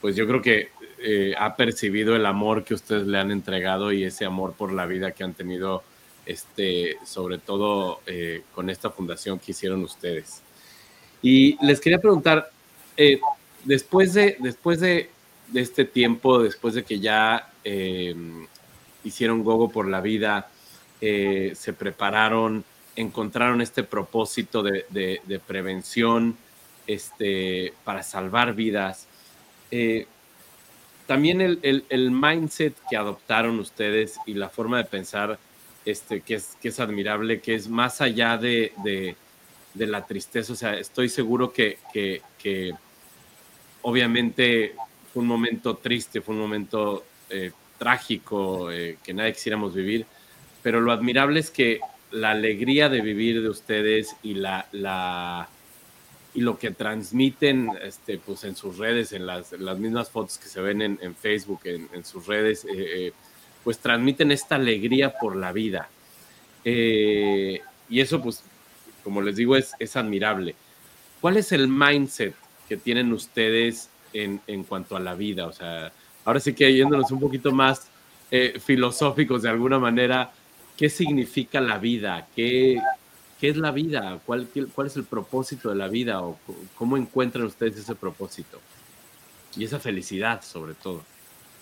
pues 0.00 0.16
yo 0.16 0.26
creo 0.26 0.42
que 0.42 0.70
eh, 0.98 1.32
ha 1.38 1.54
percibido 1.54 2.16
el 2.16 2.26
amor 2.26 2.64
que 2.64 2.74
ustedes 2.74 3.06
le 3.06 3.18
han 3.18 3.30
entregado 3.30 3.92
y 3.92 4.02
ese 4.02 4.24
amor 4.24 4.54
por 4.54 4.72
la 4.72 4.86
vida 4.86 5.12
que 5.12 5.22
han 5.22 5.34
tenido, 5.34 5.84
este, 6.26 6.96
sobre 7.04 7.38
todo 7.38 8.00
eh, 8.06 8.42
con 8.52 8.68
esta 8.68 8.90
fundación 8.90 9.38
que 9.38 9.52
hicieron 9.52 9.84
ustedes. 9.84 10.42
Y 11.22 11.64
les 11.64 11.80
quería 11.80 12.00
preguntar, 12.00 12.50
eh, 12.96 13.20
después, 13.64 14.12
de, 14.14 14.36
después 14.40 14.80
de, 14.80 15.10
este 15.54 15.84
tiempo, 15.84 16.42
después 16.42 16.74
de 16.74 16.82
que 16.82 16.98
ya 16.98 17.48
hicieron 19.04 19.44
Gogo 19.44 19.70
por 19.70 19.88
la 19.88 20.00
vida, 20.00 20.49
eh, 21.00 21.52
se 21.54 21.72
prepararon, 21.72 22.64
encontraron 22.96 23.60
este 23.60 23.82
propósito 23.82 24.62
de, 24.62 25.40
prevención 25.46 26.36
este, 26.86 27.72
para 27.84 28.02
salvar 28.02 28.54
vidas. 28.54 29.06
también 31.06 31.40
el, 31.40 32.10
mindset 32.10 32.74
que 32.88 32.96
adoptaron 32.96 33.58
ustedes 33.58 34.16
y 34.26 34.34
la 34.34 34.48
forma 34.48 34.78
de 34.78 34.84
pensar 34.84 35.38
este, 35.84 36.20
que, 36.20 36.34
es, 36.34 36.56
que 36.60 36.68
es 36.68 36.80
admirable, 36.80 37.40
que 37.40 37.54
es 37.54 37.68
más 37.68 38.00
allá 38.00 38.36
de 38.36 38.72
de 39.74 39.86
la 39.86 40.06
tristeza. 40.06 40.52
O 40.52 40.56
sea, 40.56 40.74
estoy 40.74 41.08
seguro 41.08 41.52
que, 41.52 41.78
que, 41.92 42.72
obviamente 43.82 44.74
fue 45.12 45.22
un 45.22 45.28
momento 45.28 45.76
triste, 45.76 46.20
fue 46.20 46.34
un 46.34 46.40
momento 46.40 47.04
eh, 47.28 47.52
trágico 47.78 48.70
eh, 48.70 48.98
que 49.02 49.14
nadie 49.14 49.32
quisiéramos 49.32 49.74
vivir, 49.74 50.06
pero 50.62 50.80
lo 50.80 50.92
admirable 50.92 51.40
es 51.40 51.50
que 51.50 51.80
la 52.10 52.30
alegría 52.30 52.88
de 52.88 53.00
vivir 53.00 53.42
de 53.42 53.48
ustedes 53.48 54.16
y 54.22 54.34
la, 54.34 54.66
la 54.72 55.48
y 56.34 56.40
lo 56.40 56.58
que 56.58 56.70
transmiten 56.70 57.70
este, 57.82 58.18
pues 58.18 58.44
en 58.44 58.54
sus 58.54 58.78
redes, 58.78 59.12
en 59.12 59.26
las, 59.26 59.52
las 59.52 59.78
mismas 59.78 60.10
fotos 60.10 60.38
que 60.38 60.48
se 60.48 60.60
ven 60.60 60.80
en, 60.82 61.14
Facebook, 61.16 61.60
en, 61.64 62.04
sus 62.04 62.26
redes, 62.26 62.66
eh, 62.72 63.12
pues 63.64 63.78
transmiten 63.78 64.30
esta 64.30 64.54
alegría 64.54 65.12
por 65.18 65.34
la 65.34 65.52
vida. 65.52 65.88
Eh, 66.64 67.60
y 67.88 68.00
eso, 68.00 68.22
pues, 68.22 68.44
como 69.02 69.22
les 69.22 69.36
digo, 69.36 69.56
es, 69.56 69.72
es 69.78 69.96
admirable. 69.96 70.54
¿Cuál 71.20 71.36
es 71.36 71.50
el 71.52 71.66
mindset 71.66 72.34
que 72.68 72.76
tienen 72.76 73.12
ustedes 73.12 73.90
en, 74.12 74.40
en, 74.46 74.62
cuanto 74.62 74.96
a 74.96 75.00
la 75.00 75.14
vida? 75.14 75.46
O 75.46 75.52
sea, 75.52 75.92
ahora 76.24 76.38
sí 76.38 76.54
que 76.54 76.72
yéndonos 76.72 77.10
un 77.10 77.20
poquito 77.20 77.50
más 77.50 77.88
eh, 78.30 78.60
filosóficos 78.64 79.42
de 79.42 79.48
alguna 79.48 79.80
manera, 79.80 80.30
¿qué 80.80 80.88
significa 80.88 81.60
la 81.60 81.76
vida? 81.76 82.26
¿Qué, 82.34 82.80
qué 83.38 83.50
es 83.50 83.58
la 83.58 83.70
vida? 83.70 84.18
¿Cuál, 84.24 84.48
¿Cuál 84.74 84.86
es 84.86 84.96
el 84.96 85.04
propósito 85.04 85.68
de 85.68 85.74
la 85.74 85.88
vida? 85.88 86.22
¿O 86.22 86.38
cómo 86.74 86.96
encuentran 86.96 87.44
ustedes 87.44 87.76
ese 87.76 87.94
propósito? 87.94 88.58
Y 89.54 89.66
esa 89.66 89.78
felicidad, 89.78 90.40
sobre 90.40 90.72
todo. 90.72 91.02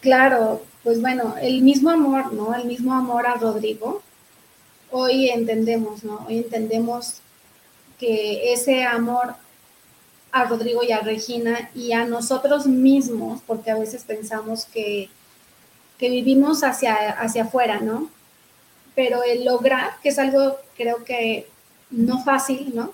Claro, 0.02 0.62
pues 0.84 1.00
bueno, 1.00 1.34
el 1.42 1.62
mismo 1.62 1.90
amor, 1.90 2.32
¿no? 2.32 2.54
El 2.54 2.66
mismo 2.66 2.94
amor 2.94 3.26
a 3.26 3.34
Rodrigo. 3.34 4.02
Hoy 4.92 5.30
entendemos, 5.30 6.04
¿no? 6.04 6.24
Hoy 6.28 6.36
entendemos 6.38 7.14
que 7.98 8.52
ese 8.52 8.84
amor 8.84 9.34
a 10.30 10.44
Rodrigo 10.44 10.84
y 10.84 10.92
a 10.92 11.00
Regina 11.00 11.70
y 11.74 11.90
a 11.90 12.04
nosotros 12.04 12.68
mismos, 12.68 13.40
porque 13.44 13.72
a 13.72 13.78
veces 13.78 14.04
pensamos 14.04 14.66
que, 14.66 15.08
que 15.98 16.08
vivimos 16.08 16.62
hacia, 16.62 17.10
hacia 17.20 17.42
afuera, 17.42 17.80
¿no? 17.80 18.16
Pero 18.99 19.22
el 19.22 19.44
lograr, 19.44 19.92
que 20.03 20.09
es 20.09 20.18
algo 20.18 20.59
creo 20.76 21.05
que 21.05 21.46
no 21.88 22.24
fácil, 22.24 22.74
¿no? 22.74 22.92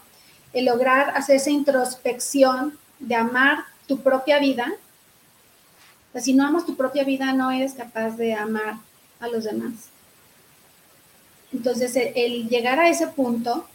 El 0.53 0.67
lograr 0.67 1.17
hacer 1.17 1.37
esa 1.37 1.49
introspección 1.49 2.79
de 2.99 3.15
amar 3.15 3.65
tu 3.87 4.01
propia 4.01 4.39
vida. 4.39 4.71
si 6.21 6.35
no 6.35 6.47
amas 6.47 6.67
tu 6.67 6.77
propia 6.77 7.05
vida, 7.05 7.33
no 7.33 7.51
eres 7.51 7.73
capaz 7.73 8.19
de 8.19 8.35
amar 8.35 8.75
a 9.19 9.29
los 9.29 9.45
demás. 9.45 9.89
Entonces, 11.55 11.97
el, 11.97 12.51
llegar 12.51 12.79
a 12.79 12.91
ese 12.91 13.07
punto 13.07 13.67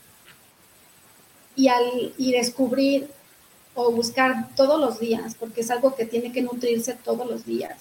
y, 1.56 1.70
al, 1.70 2.14
y 2.16 2.32
descubrir 2.32 3.10
o 3.74 3.92
buscar 3.92 4.50
todos 4.56 4.80
los 4.80 5.00
días, 5.00 5.34
porque 5.34 5.62
es 5.62 5.72
algo 5.72 5.96
que 5.96 6.06
tiene 6.06 6.32
que 6.32 6.44
nutrirse 6.44 6.94
todos 6.94 7.28
los 7.28 7.44
días, 7.48 7.80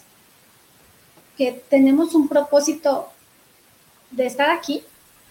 que 1.37 1.53
tenemos 1.69 2.15
un 2.15 2.29
propósito 2.29 3.11
de 4.11 4.27
estar 4.27 4.51
aquí, 4.51 4.83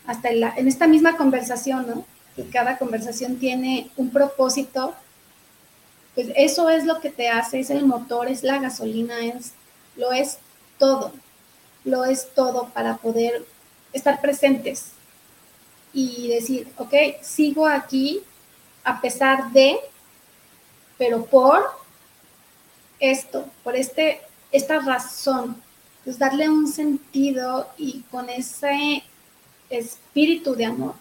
hasta 0.05 0.29
en, 0.29 0.43
en 0.43 0.67
esta 0.67 0.87
misma 0.87 1.17
conversación, 1.17 1.87
¿no? 1.87 2.05
Que 2.35 2.47
cada 2.49 2.77
conversación 2.77 3.37
tiene 3.37 3.89
un 3.97 4.09
propósito, 4.09 4.93
pues 6.15 6.29
eso 6.35 6.69
es 6.69 6.85
lo 6.85 6.99
que 6.99 7.09
te 7.09 7.29
hace, 7.29 7.59
es 7.59 7.69
el 7.69 7.85
motor, 7.85 8.27
es 8.27 8.43
la 8.43 8.57
gasolina, 8.59 9.19
es, 9.19 9.53
lo 9.95 10.11
es 10.11 10.39
todo, 10.79 11.13
lo 11.83 12.05
es 12.05 12.33
todo 12.33 12.69
para 12.69 12.97
poder 12.97 13.45
estar 13.93 14.19
presentes 14.21 14.91
y 15.93 16.27
decir, 16.27 16.67
ok, 16.77 16.93
sigo 17.21 17.67
aquí 17.67 18.21
a 18.83 19.01
pesar 19.01 19.51
de, 19.51 19.77
pero 20.97 21.25
por 21.25 21.63
esto, 22.99 23.45
por 23.63 23.75
este, 23.75 24.21
esta 24.51 24.79
razón, 24.79 25.61
pues 26.07 26.19
darle 26.19 26.47
un 26.47 26.71
sentido 26.71 27.67
y 27.77 27.99
con 28.09 28.29
ese 28.29 29.03
espíritu 29.69 30.55
de 30.55 30.63
amor. 30.63 30.93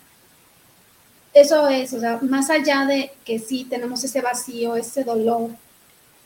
Eso 1.33 1.69
es, 1.69 1.93
o 1.93 2.01
sea, 2.01 2.19
más 2.23 2.51
allá 2.51 2.85
de 2.87 3.13
que 3.25 3.39
sí 3.39 3.65
tenemos 3.71 4.03
ese 4.03 4.21
vacío, 4.21 4.75
ese 4.75 5.05
dolor, 5.05 5.51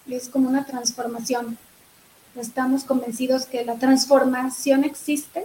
es 0.08 0.30
como 0.30 0.48
una 0.48 0.64
transformación. 0.64 1.58
Estamos 2.34 2.84
convencidos 2.84 3.44
que 3.44 3.66
la 3.66 3.74
transformación 3.74 4.84
existe 4.84 5.44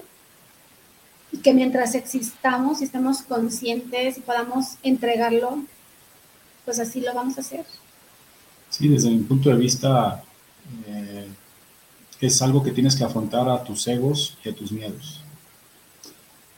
y 1.34 1.40
que 1.40 1.54
mientras 1.54 1.94
existamos 1.94 2.80
y 2.80 2.86
estemos 2.86 3.22
conscientes 3.22 4.18
y 4.18 4.22
podamos 4.22 4.78
entregarlo, 4.82 5.62
pues 6.64 6.80
así 6.80 7.02
lo 7.02 7.14
vamos 7.14 7.38
a 7.38 7.42
hacer. 7.42 7.66
Sí, 8.70 8.88
desde 8.88 9.10
mi 9.10 9.24
punto 9.24 9.50
de 9.50 9.58
vista, 9.58 10.24
eh, 10.88 11.15
es 12.26 12.42
algo 12.42 12.64
que 12.64 12.72
tienes 12.72 12.96
que 12.96 13.04
afrontar 13.04 13.48
a 13.50 13.64
tus 13.64 13.88
egos 13.88 14.38
y 14.44 14.50
a 14.50 14.56
tus 14.56 14.72
miedos. 14.72 15.22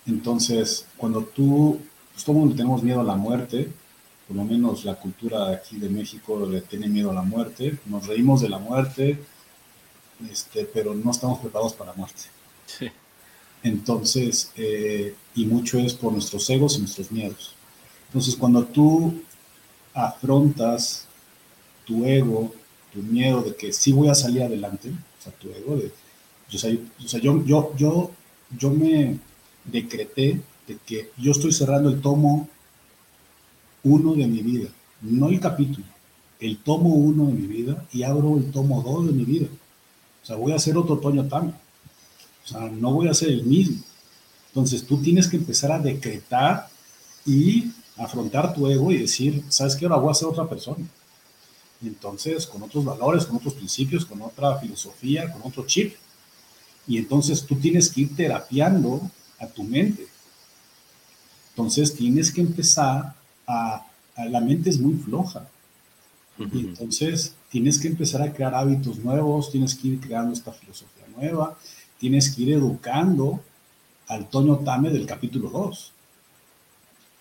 Entonces, 0.05 0.85
cuando 0.97 1.23
tú, 1.23 1.79
pues 2.13 2.23
todo 2.23 2.35
el 2.35 2.39
mundo 2.41 2.55
tenemos 2.55 2.81
miedo 2.83 3.01
a 3.01 3.03
la 3.03 3.15
muerte, 3.15 3.69
por 4.27 4.37
lo 4.37 4.43
menos 4.43 4.85
la 4.85 4.95
cultura 4.95 5.49
aquí 5.51 5.77
de 5.77 5.89
México 5.89 6.45
le 6.45 6.61
tiene 6.61 6.87
miedo 6.87 7.11
a 7.11 7.13
la 7.13 7.21
muerte, 7.21 7.77
nos 7.85 8.07
reímos 8.07 8.41
de 8.41 8.49
la 8.49 8.59
muerte, 8.59 9.19
este, 10.29 10.65
pero 10.65 10.93
no 10.93 11.11
estamos 11.11 11.39
preparados 11.39 11.73
para 11.73 11.91
la 11.91 11.97
muerte. 11.97 12.23
Sí. 12.65 12.87
Entonces, 13.63 14.51
eh, 14.55 15.15
y 15.35 15.45
mucho 15.45 15.79
es 15.79 15.93
por 15.93 16.13
nuestros 16.13 16.49
egos 16.49 16.75
y 16.75 16.79
nuestros 16.79 17.11
miedos. 17.11 17.53
Entonces, 18.07 18.35
cuando 18.35 18.63
tú 18.65 19.21
afrontas 19.93 21.05
tu 21.85 22.05
ego, 22.05 22.53
tu 22.93 23.01
miedo 23.01 23.41
de 23.41 23.55
que 23.55 23.73
sí 23.73 23.91
voy 23.91 24.09
a 24.09 24.15
salir 24.15 24.43
adelante, 24.43 24.91
tu 25.31 25.49
ego, 25.51 25.77
de, 25.77 25.91
o 26.53 27.17
yo, 27.19 27.45
yo, 27.45 27.73
yo, 27.75 28.11
yo 28.57 28.69
me 28.71 29.19
decreté 29.65 30.41
de 30.67 30.77
que 30.85 31.11
yo 31.17 31.31
estoy 31.31 31.51
cerrando 31.51 31.89
el 31.89 32.01
tomo 32.01 32.47
uno 33.83 34.13
de 34.13 34.27
mi 34.27 34.41
vida, 34.41 34.69
no 35.01 35.29
el 35.29 35.39
capítulo, 35.39 35.85
el 36.39 36.57
tomo 36.57 36.89
uno 36.89 37.25
de 37.27 37.33
mi 37.33 37.47
vida 37.47 37.85
y 37.91 38.03
abro 38.03 38.37
el 38.37 38.51
tomo 38.51 38.81
dos 38.81 39.07
de 39.07 39.13
mi 39.13 39.25
vida. 39.25 39.47
O 40.23 40.25
sea, 40.25 40.35
voy 40.35 40.51
a 40.51 40.55
hacer 40.55 40.77
otro 40.77 40.97
Toño 40.97 41.27
Tama. 41.27 41.53
O 42.43 42.47
sea, 42.47 42.69
no 42.69 42.91
voy 42.91 43.07
a 43.07 43.13
ser 43.13 43.29
el 43.29 43.43
mismo. 43.43 43.81
Entonces 44.49 44.85
tú 44.85 44.97
tienes 45.01 45.27
que 45.27 45.37
empezar 45.37 45.71
a 45.71 45.79
decretar 45.79 46.67
y 47.25 47.71
afrontar 47.97 48.53
tu 48.53 48.67
ego 48.67 48.91
y 48.91 48.97
decir, 48.97 49.43
¿sabes 49.49 49.75
qué? 49.75 49.85
Ahora 49.85 49.97
voy 49.97 50.11
a 50.11 50.15
ser 50.15 50.27
otra 50.27 50.47
persona. 50.47 50.85
Y 51.81 51.87
entonces, 51.87 52.47
con 52.47 52.63
otros 52.63 52.83
valores, 52.83 53.25
con 53.25 53.37
otros 53.37 53.53
principios, 53.53 54.05
con 54.05 54.21
otra 54.21 54.57
filosofía, 54.57 55.31
con 55.31 55.41
otro 55.43 55.65
chip. 55.65 55.95
Y 56.87 56.97
entonces 56.97 57.45
tú 57.45 57.55
tienes 57.55 57.89
que 57.89 58.01
ir 58.01 58.15
terapiando 58.15 59.09
a 59.39 59.47
tu 59.47 59.63
mente. 59.63 60.07
Entonces 61.49 61.95
tienes 61.95 62.31
que 62.31 62.41
empezar 62.41 63.15
a, 63.45 63.85
la 64.15 64.39
mente 64.41 64.69
es 64.69 64.79
muy 64.79 64.95
floja. 64.95 65.47
Y 66.37 66.59
entonces 66.59 67.33
tienes 67.49 67.79
que 67.79 67.87
empezar 67.87 68.21
a 68.21 68.31
crear 68.31 68.53
hábitos 68.53 68.99
nuevos, 68.99 69.51
tienes 69.51 69.73
que 69.75 69.87
ir 69.89 69.99
creando 69.99 70.33
esta 70.33 70.51
filosofía 70.51 71.05
nueva, 71.15 71.57
tienes 71.99 72.29
que 72.29 72.43
ir 72.43 72.53
educando 72.53 73.41
al 74.07 74.29
Toño 74.29 74.57
Tame 74.57 74.89
del 74.91 75.05
capítulo 75.05 75.49
2. 75.49 75.91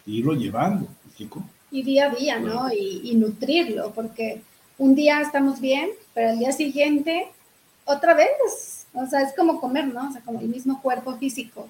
Y 0.07 0.19
irlo 0.19 0.35
llevando, 0.35 0.87
Y 1.77 1.83
día 1.83 2.07
a 2.07 2.15
día, 2.15 2.39
¿no? 2.39 2.73
Y, 2.73 3.03
y, 3.05 3.15
nutrirlo, 3.17 3.93
porque 3.93 4.41
un 4.79 4.95
día 4.95 5.21
estamos 5.21 5.61
bien, 5.61 5.91
pero 6.15 6.31
el 6.31 6.39
día 6.39 6.53
siguiente, 6.53 7.27
otra 7.85 8.15
vez. 8.15 8.87
O 8.95 9.07
sea, 9.07 9.21
es 9.21 9.35
como 9.35 9.61
comer, 9.61 9.87
¿no? 9.87 10.09
O 10.09 10.13
sea, 10.13 10.23
como 10.23 10.41
el 10.41 10.49
mismo 10.49 10.81
cuerpo 10.81 11.17
físico. 11.17 11.69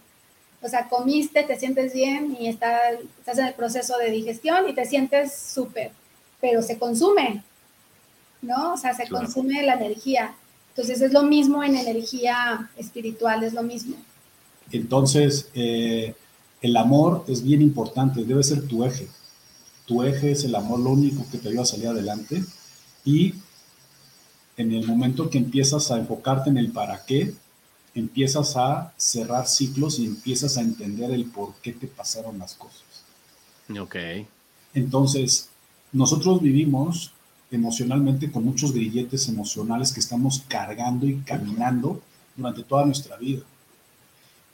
O 0.62 0.68
sea, 0.68 0.88
comiste, 0.88 1.42
te 1.42 1.58
sientes 1.58 1.92
bien 1.92 2.36
y 2.40 2.48
está, 2.48 2.90
estás 3.18 3.38
en 3.38 3.46
el 3.46 3.54
proceso 3.54 3.98
de 3.98 4.10
digestión 4.10 4.68
y 4.68 4.74
te 4.74 4.84
sientes 4.84 5.36
súper, 5.36 5.90
pero 6.40 6.62
se 6.62 6.78
consume, 6.78 7.42
¿no? 8.42 8.74
O 8.74 8.76
sea, 8.76 8.94
se 8.94 9.08
consume 9.08 9.62
la 9.62 9.74
energía. 9.74 10.34
Entonces 10.70 11.00
es 11.00 11.12
lo 11.12 11.22
mismo 11.22 11.62
en 11.62 11.76
energía 11.76 12.70
espiritual, 12.76 13.44
es 13.44 13.52
lo 13.52 13.62
mismo. 13.62 13.96
Entonces, 14.72 15.48
eh, 15.54 16.14
el 16.60 16.76
amor 16.76 17.24
es 17.28 17.42
bien 17.42 17.62
importante, 17.62 18.24
debe 18.24 18.42
ser 18.42 18.66
tu 18.66 18.84
eje. 18.84 19.08
Tu 19.86 20.02
eje 20.02 20.32
es 20.32 20.44
el 20.44 20.54
amor, 20.54 20.80
lo 20.80 20.90
único 20.90 21.26
que 21.30 21.38
te 21.38 21.48
ayuda 21.48 21.62
a 21.62 21.66
salir 21.66 21.88
adelante. 21.88 22.44
Y 23.04 23.34
en 24.56 24.72
el 24.72 24.86
momento 24.86 25.30
que 25.30 25.38
empiezas 25.38 25.90
a 25.90 25.98
enfocarte 25.98 26.50
en 26.50 26.58
el 26.58 26.72
para 26.72 27.04
qué, 27.04 27.34
empiezas 27.94 28.56
a 28.56 28.92
cerrar 28.96 29.46
ciclos 29.46 29.98
y 29.98 30.06
empiezas 30.06 30.58
a 30.58 30.60
entender 30.60 31.10
el 31.10 31.26
por 31.26 31.54
qué 31.62 31.72
te 31.72 31.86
pasaron 31.86 32.38
las 32.38 32.54
cosas. 32.54 32.82
Ok. 33.78 33.96
Entonces, 34.74 35.48
nosotros 35.92 36.42
vivimos 36.42 37.12
emocionalmente 37.50 38.30
con 38.30 38.44
muchos 38.44 38.72
grilletes 38.72 39.28
emocionales 39.28 39.92
que 39.92 40.00
estamos 40.00 40.42
cargando 40.48 41.06
y 41.06 41.16
caminando 41.20 42.02
durante 42.36 42.62
toda 42.62 42.84
nuestra 42.84 43.16
vida. 43.16 43.42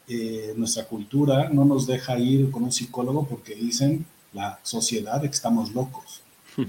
Eh, 0.08 0.52
nuestra 0.56 0.84
cultura 0.84 1.48
no 1.48 1.64
nos 1.64 1.86
deja 1.86 2.18
ir 2.18 2.50
con 2.50 2.64
un 2.64 2.72
psicólogo 2.72 3.26
porque 3.26 3.54
dicen 3.54 4.04
la 4.32 4.58
sociedad 4.62 5.20
que 5.20 5.26
estamos 5.28 5.72
locos, 5.72 6.22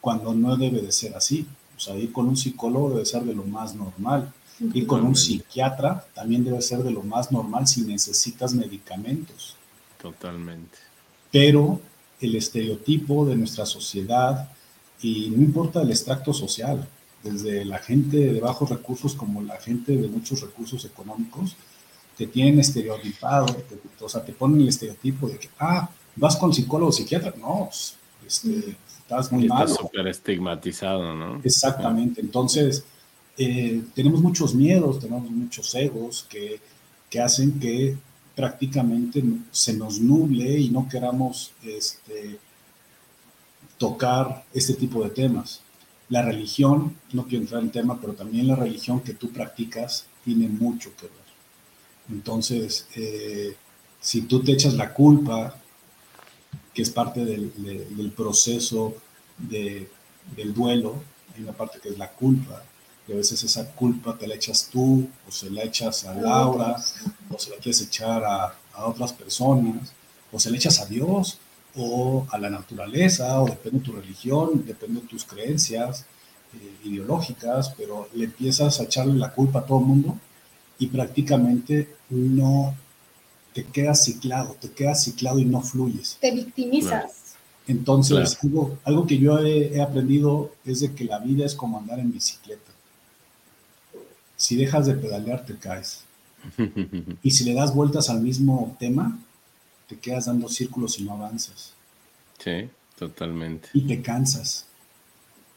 cuando 0.00 0.34
no 0.34 0.56
debe 0.56 0.80
de 0.80 0.92
ser 0.92 1.14
así. 1.14 1.46
O 1.76 1.80
sea, 1.80 1.96
ir 1.96 2.12
con 2.12 2.28
un 2.28 2.36
psicólogo 2.36 2.90
debe 2.90 3.06
ser 3.06 3.22
de 3.24 3.34
lo 3.34 3.44
más 3.44 3.74
normal. 3.74 4.32
Ir 4.74 4.86
con 4.86 5.06
un 5.06 5.16
psiquiatra 5.16 6.04
también 6.14 6.44
debe 6.44 6.60
ser 6.60 6.82
de 6.82 6.90
lo 6.90 7.02
más 7.02 7.32
normal 7.32 7.66
si 7.66 7.80
necesitas 7.82 8.52
medicamentos. 8.52 9.56
Totalmente. 10.00 10.76
Pero 11.32 11.80
el 12.20 12.34
estereotipo 12.36 13.24
de 13.24 13.36
nuestra 13.36 13.64
sociedad, 13.64 14.50
y 15.00 15.30
no 15.30 15.42
importa 15.42 15.80
el 15.80 15.90
extracto 15.90 16.34
social, 16.34 16.86
desde 17.22 17.64
la 17.64 17.78
gente 17.78 18.16
de 18.16 18.40
bajos 18.40 18.68
recursos 18.68 19.14
como 19.14 19.42
la 19.42 19.56
gente 19.56 19.96
de 19.96 20.08
muchos 20.08 20.40
recursos 20.42 20.84
económicos, 20.84 21.56
te 22.16 22.26
tienen 22.26 22.60
estereotipado, 22.60 23.46
o 24.00 24.08
sea, 24.08 24.22
te 24.22 24.32
ponen 24.32 24.60
el 24.60 24.68
estereotipo 24.68 25.28
de 25.28 25.38
que, 25.38 25.48
ah, 25.58 25.88
vas 26.20 26.36
con 26.36 26.52
psicólogo 26.52 26.90
o 26.90 26.92
psiquiatra. 26.92 27.34
No, 27.40 27.68
este, 28.26 28.76
estás 28.86 29.32
muy 29.32 29.48
mal. 29.48 29.64
Estás 29.64 29.78
súper 29.78 30.06
estigmatizado, 30.06 31.14
¿no? 31.14 31.40
Exactamente. 31.42 32.20
Entonces, 32.20 32.84
eh, 33.36 33.82
tenemos 33.94 34.20
muchos 34.20 34.54
miedos, 34.54 35.00
tenemos 35.00 35.28
muchos 35.30 35.74
egos 35.74 36.26
que, 36.28 36.60
que, 37.08 37.20
hacen 37.20 37.58
que 37.58 37.96
prácticamente 38.36 39.24
se 39.50 39.72
nos 39.72 39.98
nuble 39.98 40.58
y 40.58 40.68
no 40.68 40.88
queramos 40.88 41.52
este, 41.62 42.38
tocar 43.78 44.44
este 44.52 44.74
tipo 44.74 45.02
de 45.02 45.10
temas. 45.10 45.62
La 46.10 46.22
religión, 46.22 46.96
no 47.12 47.24
quiero 47.24 47.44
entrar 47.44 47.62
en 47.62 47.70
tema, 47.70 47.98
pero 48.00 48.12
también 48.12 48.46
la 48.46 48.56
religión 48.56 49.00
que 49.00 49.14
tú 49.14 49.30
practicas 49.30 50.06
tiene 50.24 50.48
mucho 50.48 50.90
que 50.96 51.06
ver. 51.06 51.12
Entonces, 52.10 52.86
eh, 52.96 53.54
si 54.00 54.22
tú 54.22 54.42
te 54.42 54.52
echas 54.52 54.74
la 54.74 54.92
culpa, 54.92 55.54
que 56.80 56.84
es 56.84 56.90
parte 56.90 57.26
del, 57.26 57.52
del 57.94 58.10
proceso 58.12 58.94
de, 59.36 59.86
del 60.34 60.54
duelo, 60.54 60.94
hay 61.36 61.42
una 61.42 61.52
parte 61.52 61.78
que 61.78 61.90
es 61.90 61.98
la 61.98 62.10
culpa, 62.10 62.62
y 63.06 63.12
a 63.12 63.16
veces 63.16 63.44
esa 63.44 63.70
culpa 63.72 64.16
te 64.16 64.26
la 64.26 64.36
echas 64.36 64.70
tú, 64.72 65.06
o 65.28 65.30
se 65.30 65.50
la 65.50 65.62
echas 65.62 66.06
a 66.06 66.14
Laura, 66.14 66.82
o 67.28 67.38
se 67.38 67.50
la 67.50 67.56
quieres 67.56 67.82
echar 67.82 68.24
a, 68.24 68.54
a 68.72 68.86
otras 68.86 69.12
personas, 69.12 69.92
o 70.32 70.40
se 70.40 70.50
la 70.50 70.56
echas 70.56 70.80
a 70.80 70.86
Dios, 70.86 71.38
o 71.76 72.26
a 72.30 72.38
la 72.38 72.48
naturaleza, 72.48 73.42
o 73.42 73.44
depende 73.44 73.80
de 73.80 73.84
tu 73.84 73.92
religión, 73.92 74.64
depende 74.64 75.02
de 75.02 75.06
tus 75.06 75.26
creencias 75.26 76.06
eh, 76.54 76.88
ideológicas, 76.88 77.74
pero 77.76 78.08
le 78.14 78.24
empiezas 78.24 78.80
a 78.80 78.84
echarle 78.84 79.18
la 79.18 79.34
culpa 79.34 79.58
a 79.58 79.66
todo 79.66 79.80
el 79.80 79.84
mundo 79.84 80.18
y 80.78 80.86
prácticamente 80.86 81.94
no 82.08 82.74
te 83.52 83.64
quedas 83.64 84.04
ciclado, 84.04 84.56
te 84.60 84.70
quedas 84.70 85.04
ciclado 85.04 85.38
y 85.38 85.44
no 85.44 85.62
fluyes. 85.62 86.18
Te 86.20 86.30
victimizas. 86.32 87.36
Entonces, 87.66 88.38
algo, 88.42 88.78
algo, 88.84 89.06
que 89.06 89.18
yo 89.18 89.38
he, 89.38 89.76
he, 89.76 89.80
aprendido 89.80 90.52
es 90.64 90.80
de 90.80 90.92
que 90.92 91.04
la 91.04 91.18
vida 91.18 91.44
es 91.46 91.54
como 91.54 91.78
andar 91.78 92.00
en 92.00 92.12
bicicleta. 92.12 92.72
Si 94.36 94.56
dejas 94.56 94.86
de 94.86 94.94
pedalear, 94.94 95.44
te 95.44 95.56
caes. 95.56 96.04
y 97.22 97.30
si 97.30 97.44
le 97.44 97.54
das 97.54 97.74
vueltas 97.74 98.10
al 98.10 98.22
mismo 98.22 98.76
tema, 98.80 99.18
te 99.86 99.98
quedas 99.98 100.26
dando 100.26 100.48
círculos 100.48 100.98
y 100.98 101.04
no 101.04 101.12
avanzas. 101.12 101.74
Sí, 102.38 102.68
totalmente. 102.98 103.68
Y 103.74 103.82
te 103.82 104.00
cansas. 104.00 104.66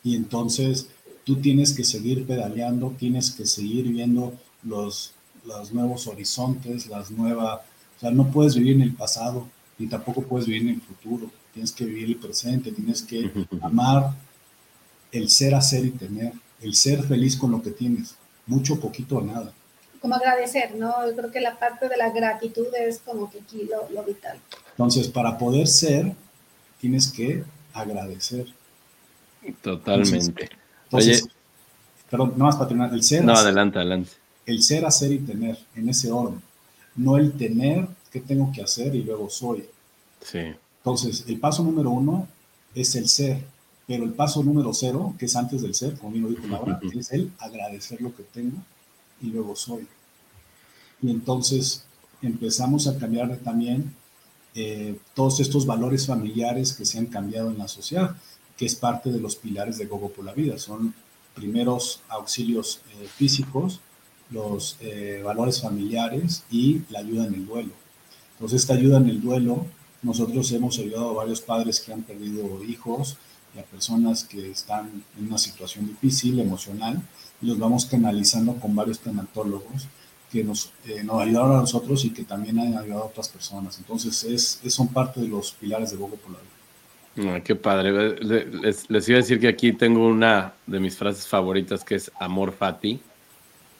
Y 0.03 0.15
entonces 0.15 0.89
tú 1.23 1.37
tienes 1.37 1.73
que 1.73 1.83
seguir 1.83 2.27
pedaleando, 2.27 2.93
tienes 2.97 3.31
que 3.31 3.45
seguir 3.45 3.87
viendo 3.87 4.33
los, 4.63 5.13
los 5.45 5.71
nuevos 5.71 6.07
horizontes, 6.07 6.87
las 6.87 7.11
nuevas, 7.11 7.61
sea, 8.03 8.11
no 8.11 8.29
puedes 8.31 8.55
vivir 8.55 8.75
en 8.75 8.81
el 8.81 8.93
pasado, 8.93 9.47
ni 9.77 9.87
tampoco 9.87 10.21
puedes 10.23 10.47
vivir 10.47 10.63
en 10.63 10.75
el 10.75 10.81
futuro, 10.81 11.29
tienes 11.53 11.71
que 11.71 11.85
vivir 11.85 12.05
el 12.05 12.15
presente, 12.17 12.71
tienes 12.71 13.01
que 13.01 13.31
amar 13.61 14.11
el 15.11 15.29
ser, 15.29 15.55
hacer 15.55 15.85
y 15.85 15.91
tener, 15.91 16.33
el 16.61 16.75
ser 16.75 17.03
feliz 17.03 17.35
con 17.35 17.51
lo 17.51 17.61
que 17.61 17.71
tienes, 17.71 18.15
mucho, 18.45 18.79
poquito 18.79 19.17
o 19.17 19.21
nada. 19.21 19.51
Como 20.01 20.15
agradecer, 20.15 20.75
¿no? 20.75 21.07
Yo 21.07 21.15
creo 21.15 21.31
que 21.31 21.39
la 21.39 21.57
parte 21.57 21.87
de 21.87 21.95
la 21.95 22.09
gratitud 22.09 22.67
es 22.77 22.99
como 22.99 23.31
que 23.31 23.39
aquí 23.39 23.69
lo, 23.69 23.89
lo 23.89 24.03
vital. 24.03 24.37
Entonces, 24.71 25.07
para 25.07 25.37
poder 25.37 25.67
ser, 25.67 26.13
tienes 26.81 27.09
que 27.09 27.43
agradecer. 27.73 28.47
Totalmente. 29.61 30.49
Entonces, 30.85 31.23
Oye, 31.23 31.31
perdón, 32.09 32.33
no 32.35 32.45
más 32.45 32.55
para 32.55 32.67
terminar, 32.67 32.93
el 32.93 33.03
ser. 33.03 33.23
No, 33.23 33.33
adelante, 33.33 33.79
adelante 33.79 34.11
el 34.45 34.61
ser, 34.61 34.85
hacer 34.85 35.11
y 35.11 35.19
tener, 35.19 35.57
en 35.75 35.89
ese 35.89 36.11
orden. 36.11 36.41
No 36.95 37.17
el 37.17 37.33
tener 37.33 37.87
qué 38.11 38.19
tengo 38.19 38.51
que 38.51 38.61
hacer 38.61 38.95
y 38.95 39.03
luego 39.03 39.29
soy. 39.29 39.65
Sí. 40.21 40.39
Entonces, 40.77 41.25
el 41.27 41.39
paso 41.39 41.63
número 41.63 41.89
uno 41.89 42.27
es 42.75 42.95
el 42.95 43.07
ser, 43.07 43.43
pero 43.87 44.03
el 44.03 44.13
paso 44.13 44.43
número 44.43 44.73
cero, 44.73 45.15
que 45.17 45.25
es 45.25 45.35
antes 45.35 45.61
del 45.61 45.73
ser, 45.73 45.97
como 45.97 46.11
bien 46.11 46.23
lo 46.23 46.29
dijo 46.29 46.47
Laura, 46.47 46.79
es 46.93 47.11
el 47.11 47.31
agradecer 47.39 48.01
lo 48.01 48.15
que 48.15 48.23
tengo 48.23 48.57
y 49.21 49.27
luego 49.27 49.55
soy. 49.55 49.87
Y 51.01 51.09
entonces 51.09 51.85
empezamos 52.21 52.87
a 52.87 52.97
cambiar 52.97 53.35
también 53.37 53.93
eh, 54.55 54.97
todos 55.15 55.39
estos 55.39 55.65
valores 55.65 56.05
familiares 56.05 56.73
que 56.73 56.85
se 56.85 56.99
han 56.99 57.07
cambiado 57.07 57.49
en 57.49 57.57
la 57.57 57.67
sociedad, 57.67 58.15
que 58.57 58.65
es 58.65 58.75
parte 58.75 59.11
de 59.11 59.19
los 59.19 59.35
pilares 59.35 59.77
de 59.77 59.85
Gogo 59.85 60.09
por 60.09 60.25
la 60.25 60.33
Vida. 60.33 60.57
Son 60.59 60.93
primeros 61.33 62.01
auxilios 62.09 62.81
eh, 62.91 63.07
físicos, 63.07 63.81
los 64.29 64.77
eh, 64.81 65.21
valores 65.23 65.61
familiares 65.61 66.43
y 66.49 66.81
la 66.89 66.99
ayuda 66.99 67.25
en 67.25 67.35
el 67.35 67.45
duelo. 67.45 67.71
Entonces, 68.33 68.61
esta 68.61 68.73
ayuda 68.73 68.97
en 68.97 69.09
el 69.09 69.21
duelo, 69.21 69.65
nosotros 70.01 70.51
hemos 70.51 70.77
ayudado 70.79 71.11
a 71.11 71.13
varios 71.13 71.41
padres 71.41 71.79
que 71.79 71.93
han 71.93 72.01
perdido 72.03 72.63
hijos 72.63 73.17
y 73.55 73.59
a 73.59 73.63
personas 73.63 74.23
que 74.23 74.51
están 74.51 74.89
en 75.17 75.27
una 75.27 75.37
situación 75.37 75.87
difícil, 75.87 76.39
emocional, 76.39 77.01
y 77.41 77.47
los 77.47 77.59
vamos 77.59 77.85
canalizando 77.85 78.55
con 78.55 78.75
varios 78.75 78.99
tanatólogos 78.99 79.87
que 80.31 80.43
nos, 80.43 80.71
eh, 80.87 81.03
nos 81.03 81.21
ayudaron 81.21 81.57
a 81.57 81.61
nosotros 81.61 82.03
y 82.05 82.09
que 82.09 82.23
también 82.23 82.59
han 82.59 82.75
ayudado 82.75 83.03
a 83.03 83.05
otras 83.05 83.29
personas. 83.29 83.77
Entonces, 83.77 84.23
es, 84.23 84.59
es 84.63 84.73
son 84.73 84.87
parte 84.87 85.21
de 85.21 85.27
los 85.27 85.51
pilares 85.51 85.91
de 85.91 85.97
Bogo 85.97 86.15
Polar. 86.15 86.41
Ah, 87.17 87.39
qué 87.43 87.55
padre. 87.55 88.15
Les, 88.21 89.09
iba 89.09 89.17
a 89.19 89.21
decir 89.21 89.39
que 89.39 89.47
aquí 89.47 89.71
tengo 89.73 90.07
una 90.07 90.53
de 90.65 90.79
mis 90.79 90.97
frases 90.97 91.27
favoritas 91.27 91.83
que 91.83 91.95
es 91.95 92.11
amor 92.19 92.51
fati 92.51 92.99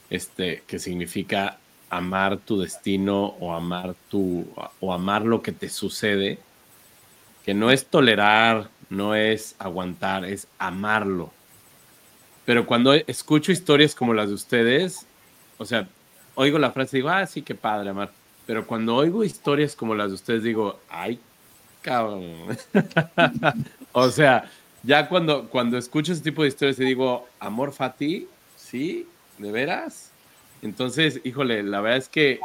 este, 0.09 0.63
que 0.67 0.79
significa 0.79 1.57
amar 1.89 2.37
tu 2.37 2.59
destino 2.59 3.35
o 3.39 3.53
amar 3.53 3.95
tu 4.09 4.47
o 4.79 4.93
amar 4.93 5.23
lo 5.23 5.41
que 5.41 5.51
te 5.51 5.69
sucede, 5.69 6.39
que 7.45 7.53
no 7.53 7.71
es 7.71 7.85
tolerar, 7.85 8.69
no 8.89 9.15
es 9.15 9.55
aguantar, 9.59 10.25
es 10.25 10.47
amarlo. 10.57 11.31
Pero 12.45 12.65
cuando 12.65 12.93
escucho 12.93 13.51
historias 13.51 13.95
como 13.95 14.13
las 14.13 14.29
de 14.29 14.35
ustedes, 14.35 15.05
o 15.57 15.65
sea, 15.65 15.87
oigo 16.35 16.59
la 16.59 16.71
frase 16.71 16.97
y 16.97 16.99
digo, 16.99 17.09
ah, 17.09 17.25
sí, 17.25 17.41
qué 17.41 17.55
padre 17.55 17.89
amar. 17.89 18.11
Pero 18.45 18.67
cuando 18.67 18.95
oigo 18.95 19.23
historias 19.23 19.75
como 19.75 19.95
las 19.95 20.09
de 20.09 20.15
ustedes, 20.15 20.43
digo, 20.43 20.79
ay, 20.89 21.19
cabrón. 21.81 22.57
o 23.93 24.09
sea, 24.09 24.49
ya 24.83 25.07
cuando, 25.07 25.47
cuando 25.47 25.77
escucho 25.77 26.11
ese 26.11 26.21
tipo 26.21 26.41
de 26.41 26.49
historias 26.49 26.79
y 26.79 26.85
digo, 26.85 27.27
amor 27.39 27.71
fati, 27.71 28.27
sí, 28.57 29.07
¿De 29.43 29.51
veras? 29.51 30.09
Entonces, 30.61 31.19
híjole, 31.25 31.63
la 31.63 31.81
verdad 31.81 31.97
es 31.97 32.07
que 32.07 32.39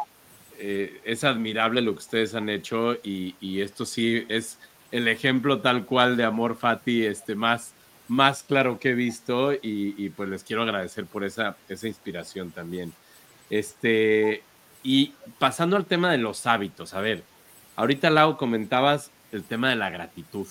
eh, 0.58 1.00
es 1.04 1.22
admirable 1.22 1.80
lo 1.80 1.92
que 1.92 2.00
ustedes 2.00 2.34
han 2.34 2.48
hecho 2.48 2.94
y, 3.04 3.60
esto 3.60 3.86
sí 3.86 4.26
es 4.28 4.58
el 4.90 5.06
ejemplo 5.06 5.60
tal 5.60 5.84
cual 5.84 6.16
de 6.16 6.24
amor 6.24 6.56
Fati, 6.56 7.06
este, 7.06 7.36
más, 7.36 7.72
más 8.08 8.42
claro 8.42 8.80
que 8.80 8.90
he 8.90 8.94
visto 8.94 9.52
y, 9.52 10.08
pues 10.16 10.28
les 10.28 10.42
quiero 10.42 10.62
agradecer 10.62 11.06
por 11.06 11.22
esa, 11.22 11.56
esa 11.68 11.86
inspiración 11.86 12.50
también. 12.50 12.92
Este, 13.48 14.42
y 14.82 15.12
pasando 15.38 15.76
al 15.76 15.86
tema 15.86 16.10
de 16.10 16.18
los 16.18 16.46
hábitos, 16.46 16.94
a 16.94 17.00
ver, 17.00 17.22
ahorita 17.76 18.10
Lau 18.10 18.36
comentabas 18.36 19.12
el 19.30 19.44
tema 19.44 19.70
de 19.70 19.76
la 19.76 19.88
gratitud. 19.88 20.48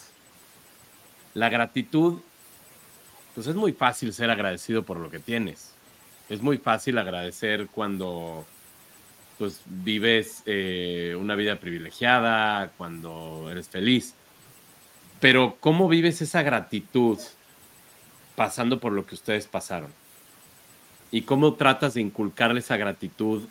La 1.34 1.50
gratitud, 1.50 2.22
pues 3.36 3.48
es 3.48 3.56
muy 3.56 3.74
fácil 3.74 4.14
ser 4.14 4.30
agradecido 4.30 4.84
por 4.84 4.98
lo 4.98 5.12
que 5.12 5.20
tienes 5.20 5.76
es 6.30 6.42
muy 6.42 6.58
fácil 6.58 6.98
agradecer 6.98 7.68
cuando 7.68 8.46
pues 9.38 9.62
vives 9.66 10.42
eh, 10.46 11.16
una 11.20 11.36
vida 11.36 11.58
privilegiada, 11.58 12.72
cuando 12.78 13.50
eres 13.52 13.70
feliz. 13.70 14.16
Pero 15.20 15.58
¿cómo 15.60 15.88
vives 15.88 16.22
esa 16.22 16.42
gratitud 16.42 17.20
pasando 18.36 18.80
por 18.80 18.94
lo 18.94 19.06
que 19.06 19.16
ustedes 19.16 19.48
pasaron? 19.48 19.92
¿Y 21.12 21.22
cómo 21.22 21.54
tratas 21.54 21.94
de 21.94 22.02
inculcarle 22.02 22.60
esa 22.60 22.78
gratitud 22.78 23.44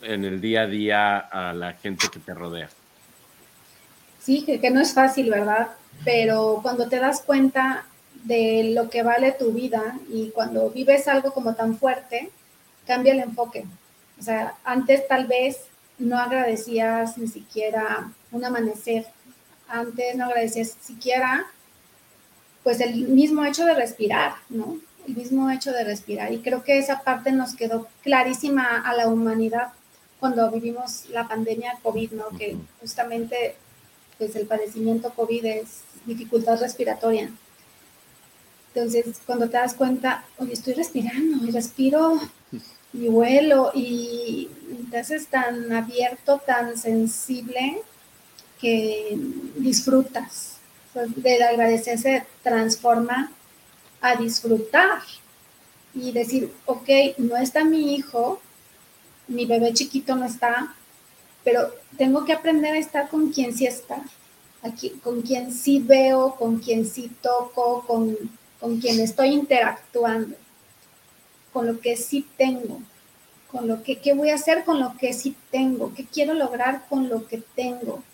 en 0.00 0.24
el 0.24 0.40
día 0.40 0.62
a 0.62 0.66
día 0.66 1.18
a 1.18 1.52
la 1.52 1.74
gente 1.74 2.06
que 2.10 2.18
te 2.18 2.34
rodea? 2.34 2.70
Sí, 4.20 4.44
que, 4.44 4.60
que 4.60 4.70
no 4.70 4.80
es 4.80 4.94
fácil, 4.94 5.30
¿verdad? 5.30 5.72
Pero 6.04 6.60
cuando 6.62 6.88
te 6.88 6.98
das 6.98 7.20
cuenta 7.22 7.86
de 8.22 8.72
lo 8.74 8.88
que 8.90 9.02
vale 9.02 9.32
tu 9.32 9.52
vida 9.52 9.98
y 10.08 10.30
cuando 10.30 10.70
vives 10.70 11.08
algo 11.08 11.32
como 11.32 11.54
tan 11.54 11.76
fuerte, 11.76 12.30
cambia 12.86 13.12
el 13.12 13.20
enfoque. 13.20 13.64
O 14.18 14.22
sea, 14.22 14.54
antes 14.64 15.06
tal 15.08 15.26
vez 15.26 15.58
no 15.98 16.18
agradecías 16.18 17.18
ni 17.18 17.26
siquiera 17.26 18.12
un 18.30 18.44
amanecer, 18.44 19.06
antes 19.68 20.16
no 20.16 20.26
agradecías 20.26 20.76
siquiera 20.80 21.46
pues 22.62 22.80
el 22.80 23.08
mismo 23.08 23.44
hecho 23.44 23.64
de 23.64 23.74
respirar, 23.74 24.34
¿no? 24.48 24.78
El 25.08 25.16
mismo 25.16 25.50
hecho 25.50 25.72
de 25.72 25.82
respirar. 25.82 26.32
Y 26.32 26.38
creo 26.38 26.62
que 26.62 26.78
esa 26.78 27.00
parte 27.00 27.32
nos 27.32 27.56
quedó 27.56 27.88
clarísima 28.02 28.80
a 28.80 28.94
la 28.94 29.08
humanidad 29.08 29.72
cuando 30.20 30.48
vivimos 30.50 31.08
la 31.08 31.26
pandemia 31.26 31.78
COVID, 31.82 32.12
¿no? 32.12 32.28
Que 32.38 32.56
justamente 32.80 33.56
pues 34.18 34.36
el 34.36 34.46
padecimiento 34.46 35.10
COVID 35.10 35.44
es 35.44 35.82
dificultad 36.06 36.60
respiratoria. 36.60 37.32
Entonces, 38.74 39.20
cuando 39.26 39.48
te 39.50 39.58
das 39.58 39.74
cuenta, 39.74 40.24
oye, 40.38 40.54
estoy 40.54 40.74
respirando 40.74 41.46
y 41.46 41.50
respiro 41.50 42.20
y 42.94 43.08
vuelo 43.08 43.70
y 43.74 44.48
te 44.90 44.98
haces 44.98 45.26
tan 45.26 45.72
abierto, 45.72 46.40
tan 46.44 46.78
sensible, 46.78 47.82
que 48.60 49.18
disfrutas. 49.56 50.56
Del 51.16 51.42
agradecer 51.42 51.98
se 51.98 52.24
transforma 52.42 53.32
a 54.00 54.16
disfrutar 54.16 55.00
y 55.94 56.12
decir, 56.12 56.52
ok, 56.66 56.88
no 57.18 57.36
está 57.36 57.64
mi 57.64 57.94
hijo, 57.94 58.40
mi 59.28 59.46
bebé 59.46 59.72
chiquito 59.72 60.14
no 60.14 60.26
está, 60.26 60.74
pero 61.44 61.74
tengo 61.98 62.24
que 62.24 62.32
aprender 62.32 62.74
a 62.74 62.78
estar 62.78 63.08
con 63.08 63.32
quien 63.32 63.54
sí 63.54 63.66
está, 63.66 64.02
aquí, 64.62 64.90
con 65.02 65.22
quien 65.22 65.52
sí 65.52 65.80
veo, 65.80 66.36
con 66.36 66.58
quien 66.58 66.86
sí 66.86 67.10
toco, 67.20 67.84
con, 67.86 68.16
con 68.62 68.78
quien 68.78 69.00
estoy 69.00 69.30
interactuando, 69.30 70.36
con 71.52 71.66
lo 71.66 71.80
que 71.80 71.96
sí 71.96 72.24
tengo, 72.38 72.80
con 73.50 73.66
lo 73.66 73.82
que 73.82 73.98
qué 73.98 74.14
voy 74.14 74.30
a 74.30 74.36
hacer 74.36 74.62
con 74.64 74.78
lo 74.78 74.96
que 74.96 75.12
sí 75.12 75.34
tengo, 75.50 75.92
qué 75.94 76.06
quiero 76.06 76.32
lograr 76.32 76.86
con 76.88 77.08
lo 77.08 77.26
que 77.26 77.42
tengo, 77.56 78.04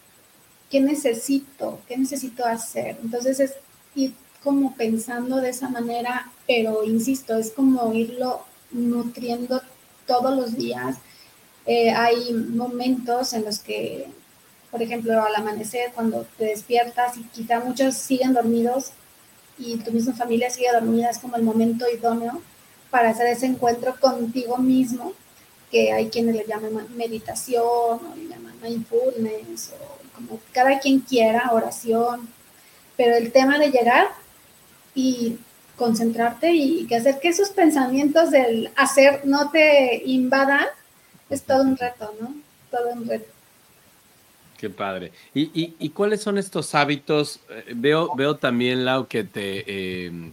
qué 0.71 0.81
necesito, 0.81 1.81
qué 1.87 1.99
necesito 1.99 2.47
hacer. 2.47 2.97
Entonces 3.03 3.41
es 3.41 3.55
ir 3.95 4.15
como 4.43 4.75
pensando 4.75 5.37
de 5.37 5.51
esa 5.51 5.69
manera, 5.69 6.33
pero 6.47 6.83
insisto, 6.83 7.37
es 7.37 7.51
como 7.51 7.93
irlo 7.93 8.47
nutriendo 8.71 9.61
todos 10.07 10.35
los 10.35 10.57
días. 10.57 10.97
Eh, 11.67 11.91
hay 11.91 12.33
momentos 12.33 13.35
en 13.35 13.45
los 13.45 13.59
que, 13.59 14.07
por 14.71 14.81
ejemplo, 14.81 15.23
al 15.23 15.37
amanecer, 15.37 15.93
cuando 15.95 16.27
te 16.39 16.47
despiertas 16.47 17.19
y 17.19 17.25
quizá 17.25 17.61
muchos 17.61 17.97
siguen 17.97 18.33
dormidos 18.33 18.93
y 19.59 19.77
tu 19.79 19.93
misma 19.93 20.15
familia 20.15 20.51
sigue 20.51 20.73
dormida, 20.73 21.11
es 21.11 21.19
como 21.19 21.37
el 21.37 21.43
momento 21.43 21.87
idóneo 21.91 22.41
para 22.91 23.11
hacer 23.11 23.27
ese 23.27 23.47
encuentro 23.47 23.95
contigo 24.01 24.57
mismo, 24.59 25.13
que 25.71 25.93
hay 25.93 26.09
quienes 26.09 26.35
le 26.35 26.47
llaman 26.47 26.87
meditación 26.97 27.65
o 27.65 28.15
le 28.17 28.29
llaman 28.29 28.55
mindfulness 28.63 29.73
o 29.81 29.99
como 30.15 30.41
cada 30.53 30.79
quien 30.79 31.01
quiera, 31.01 31.51
oración, 31.53 32.29
pero 32.97 33.17
el 33.17 33.31
tema 33.31 33.59
de 33.59 33.71
llegar 33.71 34.09
y 34.95 35.39
concentrarte 35.77 36.53
y 36.53 36.87
que 36.87 36.97
hacer 36.97 37.21
que 37.21 37.29
esos 37.29 37.51
pensamientos 37.51 38.31
del 38.31 38.71
hacer 38.77 39.23
no 39.25 39.51
te 39.51 40.03
invadan 40.05 40.67
es 41.31 41.43
todo 41.43 41.63
un 41.63 41.77
reto, 41.77 42.13
¿no? 42.21 42.35
Todo 42.71 42.91
un 42.91 43.07
reto. 43.07 43.38
Qué 44.59 44.69
padre. 44.69 45.13
¿Y, 45.35 45.89
cuáles 45.91 46.21
son 46.21 46.37
estos 46.37 46.75
hábitos? 46.75 47.39
Eh, 47.49 47.75
veo, 47.77 48.13
veo 48.17 48.35
también, 48.35 48.85
Lau, 48.85 49.07
que 49.07 49.23
te, 49.23 50.07
em, 50.07 50.33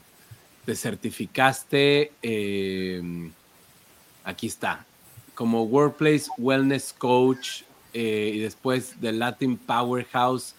te 0.65 0.75
certificaste, 0.75 2.11
em, 2.23 3.31
aquí 4.23 4.47
está, 4.47 4.83
como 5.35 5.63
Workplace 5.65 6.25
Wellness 6.39 6.91
Coach 6.97 7.61
eh, 7.93 8.31
y 8.33 8.39
después 8.39 8.99
de 8.99 9.11
Latin 9.11 9.57
Powerhouse 9.57 10.55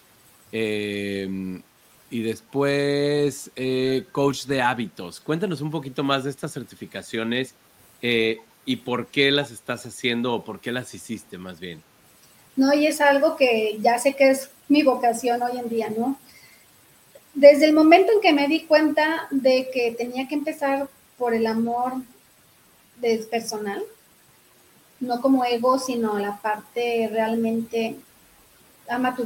em, 0.53 1.61
y 2.09 2.21
después 2.21 3.51
eh, 3.57 4.05
Coach 4.13 4.45
de 4.45 4.61
Hábitos. 4.61 5.19
Cuéntanos 5.19 5.59
un 5.59 5.71
poquito 5.71 6.05
más 6.05 6.23
de 6.23 6.29
estas 6.29 6.53
certificaciones 6.53 7.53
y 8.01 8.75
por 8.77 9.07
qué 9.07 9.29
las 9.31 9.51
estás 9.51 9.85
haciendo 9.85 10.33
o 10.33 10.45
por 10.45 10.61
qué 10.61 10.71
las 10.71 10.93
hiciste 10.93 11.37
más 11.37 11.59
bien. 11.59 11.81
No, 12.57 12.73
y 12.73 12.87
es 12.87 12.99
algo 13.01 13.37
que 13.37 13.77
ya 13.81 13.99
sé 13.99 14.15
que 14.15 14.31
es 14.31 14.49
mi 14.67 14.83
vocación 14.83 15.41
hoy 15.43 15.57
en 15.57 15.69
día, 15.69 15.89
¿no? 15.95 16.17
Desde 17.35 17.65
el 17.65 17.73
momento 17.73 18.11
en 18.11 18.19
que 18.19 18.33
me 18.33 18.47
di 18.47 18.61
cuenta 18.61 19.27
de 19.29 19.69
que 19.71 19.91
tenía 19.91 20.27
que 20.27 20.35
empezar 20.35 20.89
por 21.17 21.35
el 21.35 21.45
amor 21.45 21.93
personal, 23.29 23.83
no 24.99 25.21
como 25.21 25.45
ego, 25.45 25.77
sino 25.77 26.17
la 26.17 26.37
parte 26.37 27.07
realmente 27.11 27.95
ama 28.89 29.15
tu 29.15 29.23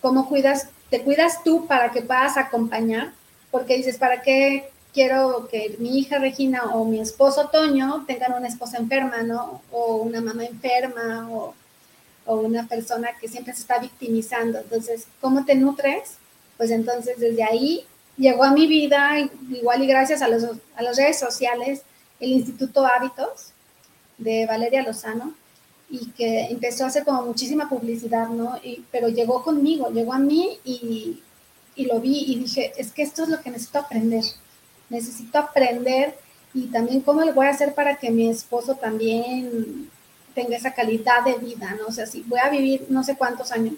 cómo 0.00 0.28
cuidas, 0.28 0.68
te 0.90 1.02
cuidas 1.02 1.42
tú 1.42 1.66
para 1.66 1.90
que 1.90 2.02
puedas 2.02 2.36
acompañar, 2.36 3.12
porque 3.50 3.76
dices, 3.76 3.98
¿para 3.98 4.22
qué 4.22 4.70
quiero 4.94 5.48
que 5.48 5.74
mi 5.80 5.98
hija 5.98 6.18
Regina 6.18 6.64
o 6.74 6.84
mi 6.84 7.00
esposo 7.00 7.48
Toño 7.48 8.04
tengan 8.06 8.34
una 8.34 8.46
esposa 8.46 8.78
enferma, 8.78 9.22
¿no? 9.22 9.62
O 9.72 9.96
una 9.96 10.20
mamá 10.20 10.44
enferma 10.44 11.28
o, 11.30 11.54
o 12.26 12.36
una 12.36 12.68
persona 12.68 13.10
que 13.20 13.28
siempre 13.28 13.54
se 13.54 13.62
está 13.62 13.78
victimizando. 13.78 14.58
Entonces, 14.58 15.06
¿cómo 15.20 15.44
te 15.44 15.54
nutres? 15.54 16.16
Pues 16.56 16.70
entonces 16.70 17.18
desde 17.18 17.42
ahí 17.42 17.84
llegó 18.16 18.44
a 18.44 18.52
mi 18.52 18.66
vida, 18.66 19.18
igual 19.50 19.82
y 19.82 19.86
gracias 19.86 20.22
a, 20.22 20.28
los, 20.28 20.44
a 20.76 20.82
las 20.82 20.96
redes 20.96 21.18
sociales, 21.18 21.82
el 22.20 22.30
Instituto 22.30 22.86
Hábitos, 22.86 23.52
de 24.18 24.46
Valeria 24.46 24.82
Lozano 24.82 25.34
y 25.90 26.10
que 26.12 26.46
empezó 26.46 26.84
a 26.84 26.88
hacer 26.88 27.04
como 27.04 27.22
muchísima 27.22 27.68
publicidad, 27.68 28.28
¿no? 28.28 28.58
Y, 28.62 28.84
pero 28.90 29.08
llegó 29.08 29.42
conmigo, 29.42 29.90
llegó 29.90 30.14
a 30.14 30.18
mí 30.18 30.58
y, 30.64 31.22
y 31.74 31.84
lo 31.86 32.00
vi 32.00 32.24
y 32.28 32.38
dije, 32.38 32.72
es 32.76 32.92
que 32.92 33.02
esto 33.02 33.24
es 33.24 33.28
lo 33.28 33.40
que 33.40 33.50
necesito 33.50 33.80
aprender, 33.80 34.24
necesito 34.88 35.38
aprender 35.38 36.16
y 36.54 36.66
también 36.66 37.00
cómo 37.00 37.22
le 37.22 37.32
voy 37.32 37.46
a 37.46 37.50
hacer 37.50 37.74
para 37.74 37.96
que 37.96 38.10
mi 38.10 38.28
esposo 38.28 38.74
también 38.76 39.90
tenga 40.34 40.56
esa 40.56 40.74
calidad 40.74 41.24
de 41.24 41.34
vida, 41.34 41.76
¿no? 41.78 41.86
O 41.86 41.92
sea, 41.92 42.06
si 42.06 42.22
voy 42.22 42.40
a 42.40 42.50
vivir 42.50 42.86
no 42.88 43.04
sé 43.04 43.16
cuántos 43.16 43.52
años, 43.52 43.74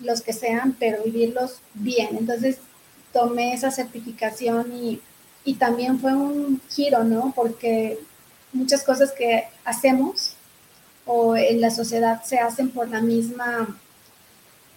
los 0.00 0.20
que 0.20 0.32
sean, 0.32 0.76
pero 0.78 1.02
vivirlos 1.04 1.58
bien. 1.74 2.16
Entonces 2.16 2.58
tomé 3.12 3.54
esa 3.54 3.70
certificación 3.70 4.72
y, 4.72 5.00
y 5.44 5.54
también 5.54 5.98
fue 5.98 6.14
un 6.14 6.60
giro, 6.68 7.04
¿no? 7.04 7.32
Porque 7.34 7.98
muchas 8.52 8.82
cosas 8.82 9.12
que 9.12 9.44
hacemos 9.64 10.34
o 11.06 11.36
en 11.36 11.60
la 11.60 11.70
sociedad 11.70 12.22
se 12.24 12.38
hacen 12.38 12.70
por 12.70 12.88
la 12.88 13.00
misma, 13.00 13.78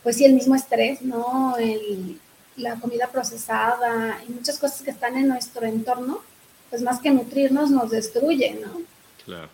pues 0.03 0.17
sí, 0.17 0.25
el 0.25 0.33
mismo 0.33 0.55
estrés, 0.55 1.01
¿no? 1.01 1.57
El, 1.57 2.19
la 2.55 2.75
comida 2.75 3.07
procesada 3.07 4.21
y 4.27 4.31
muchas 4.31 4.59
cosas 4.59 4.81
que 4.81 4.91
están 4.91 5.17
en 5.17 5.27
nuestro 5.27 5.65
entorno, 5.65 6.21
pues 6.69 6.81
más 6.81 6.99
que 6.99 7.09
nutrirnos 7.09 7.71
nos 7.71 7.89
destruyen, 7.89 8.61
¿no? 8.61 8.81
Claro. 9.25 9.49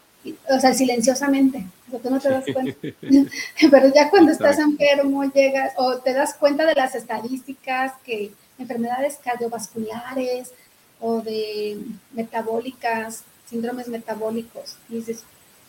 O 0.49 0.59
sea, 0.59 0.73
silenciosamente, 0.73 1.65
porque 1.91 2.09
no 2.09 2.19
te 2.19 2.29
das 2.29 2.45
cuenta. 2.51 2.77
Pero 3.71 3.93
ya 3.93 4.09
cuando 4.09 4.31
estás 4.31 4.59
enfermo 4.59 5.23
llegas 5.25 5.73
o 5.77 5.97
te 5.97 6.13
das 6.13 6.33
cuenta 6.33 6.65
de 6.65 6.75
las 6.75 6.95
estadísticas 6.95 7.93
que 8.03 8.31
enfermedades 8.57 9.19
cardiovasculares 9.23 10.51
o 10.99 11.21
de 11.21 11.77
metabólicas 12.13 13.23
síndromes 13.49 13.87
metabólicos. 13.87 14.77
Y 14.89 14.95
dices, 14.95 15.23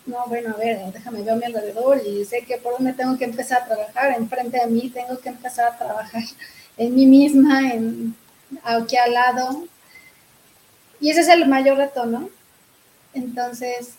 no, 0.06 0.24
bueno, 0.28 0.54
a 0.54 0.58
ver, 0.58 0.92
déjame 0.92 1.22
ver 1.22 1.30
a 1.30 1.36
mi 1.36 1.44
alrededor 1.44 2.00
y 2.06 2.24
sé 2.24 2.42
que 2.42 2.58
por 2.58 2.74
dónde 2.74 2.92
tengo 2.92 3.18
que 3.18 3.24
empezar 3.24 3.62
a 3.62 3.66
trabajar. 3.66 4.14
Enfrente 4.16 4.58
de 4.58 4.66
mí 4.66 4.90
tengo 4.90 5.18
que 5.18 5.28
empezar 5.28 5.72
a 5.72 5.78
trabajar 5.78 6.22
en 6.76 6.94
mí 6.94 7.06
misma, 7.06 7.72
en 7.72 8.14
aquí 8.62 8.96
al 8.96 9.12
lado. 9.12 9.66
Y 11.00 11.10
ese 11.10 11.20
es 11.20 11.28
el 11.28 11.46
mayor 11.48 11.76
reto, 11.76 12.06
¿no? 12.06 12.30
Entonces, 13.12 13.94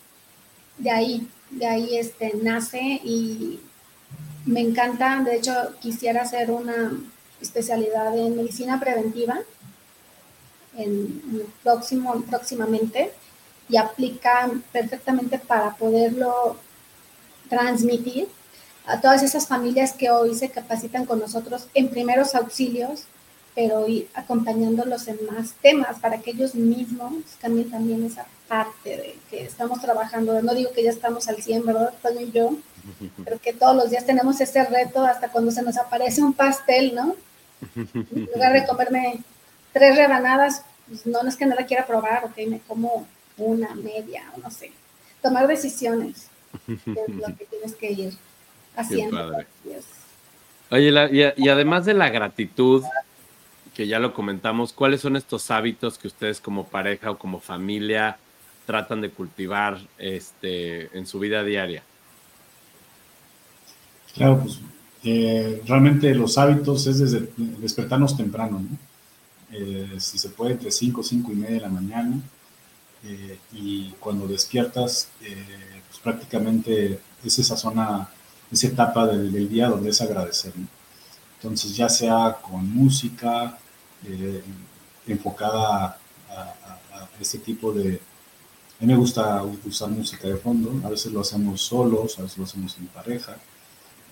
de 0.78 0.92
ahí, 0.92 1.28
de 1.50 1.66
ahí 1.66 1.98
este, 1.98 2.34
nace 2.42 2.82
y 3.04 3.60
me 4.46 4.62
encanta, 4.62 5.22
de 5.24 5.36
hecho, 5.36 5.76
quisiera 5.80 6.22
hacer 6.22 6.52
una 6.52 6.92
especialidad 7.42 8.18
en 8.18 8.36
medicina 8.36 8.80
preventiva 8.80 9.40
en, 10.78 11.22
próximo, 11.64 12.22
próximamente 12.24 13.12
y 13.70 13.78
aplican 13.78 14.64
perfectamente 14.72 15.38
para 15.38 15.76
poderlo 15.76 16.58
transmitir 17.50 18.30
a 18.86 19.02
todas 19.02 19.22
esas 19.22 19.48
familias 19.48 19.94
que 19.94 20.10
hoy 20.10 20.34
se 20.34 20.50
capacitan 20.50 21.06
con 21.06 21.20
nosotros 21.20 21.68
en 21.74 21.90
primeros 21.90 22.36
auxilios, 22.36 23.04
pero 23.58 23.88
ir 23.88 24.08
acompañándolos 24.14 25.08
en 25.08 25.18
más 25.26 25.54
temas 25.54 25.98
para 25.98 26.20
que 26.20 26.30
ellos 26.30 26.54
mismos 26.54 27.12
cambien 27.42 27.72
también 27.72 28.06
esa 28.06 28.28
parte 28.48 28.90
de 28.90 29.16
que 29.32 29.46
estamos 29.46 29.82
trabajando. 29.82 30.40
No 30.44 30.54
digo 30.54 30.72
que 30.74 30.84
ya 30.84 30.92
estamos 30.92 31.28
al 31.28 31.42
100, 31.42 31.66
¿verdad, 31.66 31.92
Toño 32.04 32.22
y 32.22 32.32
yo? 32.32 32.52
Pero 33.26 33.40
que 33.40 33.54
todos 33.54 33.76
los 33.76 33.90
días 33.90 34.06
tenemos 34.06 34.40
ese 34.40 34.64
reto 34.64 35.04
hasta 35.04 35.30
cuando 35.30 35.50
se 35.50 35.64
nos 35.64 35.76
aparece 35.76 36.22
un 36.22 36.34
pastel, 36.34 36.94
¿no? 36.94 37.16
En 37.76 38.30
lugar 38.32 38.54
de 38.54 38.68
comerme 38.68 39.24
tres 39.74 39.98
rebanadas, 39.98 40.62
pues 40.88 41.08
no, 41.08 41.28
es 41.28 41.36
que 41.36 41.48
no 41.48 41.56
la 41.56 41.66
quiera 41.66 41.88
probar, 41.88 42.26
ok, 42.26 42.38
me 42.48 42.60
como 42.60 43.08
una, 43.38 43.74
media, 43.74 44.32
o 44.36 44.40
no 44.40 44.52
sé. 44.52 44.72
Tomar 45.24 45.48
decisiones 45.48 46.28
es 46.68 47.16
lo 47.16 47.36
que 47.36 47.46
tienes 47.46 47.74
que 47.74 47.92
ir 47.92 48.14
haciendo. 48.76 49.36
Oye, 50.70 51.34
y, 51.36 51.50
además 51.50 51.86
de 51.86 51.96
la 51.96 52.10
gratitud, 52.10 52.84
que 53.78 53.86
ya 53.86 54.00
lo 54.00 54.12
comentamos, 54.12 54.74
¿cuáles 54.74 55.02
son 55.02 55.18
estos 55.18 55.52
hábitos 55.52 56.00
que 56.00 56.08
ustedes 56.08 56.42
como 56.42 56.66
pareja 56.66 57.12
o 57.12 57.20
como 57.20 57.40
familia 57.40 58.18
tratan 58.66 59.02
de 59.02 59.12
cultivar 59.12 59.78
este, 60.00 60.98
en 60.98 61.06
su 61.06 61.20
vida 61.20 61.44
diaria? 61.44 61.84
Claro, 64.16 64.40
pues 64.40 64.60
eh, 65.04 65.62
realmente 65.68 66.12
los 66.16 66.40
hábitos 66.40 66.88
es 66.88 66.98
desde 66.98 67.30
despertarnos 67.38 68.18
temprano, 68.18 68.62
¿no? 68.68 68.78
Eh, 69.52 69.98
si 70.00 70.18
se 70.18 70.30
puede 70.30 70.54
entre 70.54 70.72
5, 70.72 71.04
5 71.04 71.32
y 71.32 71.36
media 71.36 71.56
de 71.58 71.62
la 71.62 71.70
mañana, 71.70 72.20
eh, 73.04 73.38
y 73.54 73.92
cuando 74.00 74.28
despiertas, 74.28 75.10
pues 75.20 76.00
prácticamente 76.02 77.00
es 77.24 77.38
esa 77.38 77.56
zona, 77.56 78.10
esa 78.52 78.66
etapa 78.66 79.06
del, 79.06 79.48
día 79.48 79.70
donde 79.70 79.92
es 79.92 80.02
agradecer. 80.02 80.54
Entonces, 81.36 81.78
ya 81.78 81.88
sea 81.90 82.38
con 82.42 82.68
música 82.74 83.60
eh, 84.08 84.44
enfocada 85.08 85.98
a, 86.30 86.34
a, 86.94 87.10
este 87.20 87.40
tipo 87.40 87.72
de... 87.72 88.00
A 88.80 88.86
mí 88.86 88.94
me 88.94 88.96
gusta 88.96 89.44
usar 89.66 89.90
música 89.90 90.28
de 90.28 90.38
fondo, 90.38 90.86
a 90.86 90.90
veces 90.90 91.12
lo 91.12 91.22
hacemos 91.22 91.62
solos, 91.62 92.20
a 92.20 92.24
veces 92.24 92.38
lo 92.38 92.44
hacemos 92.44 92.78
en 92.78 92.88
pareja. 92.88 93.36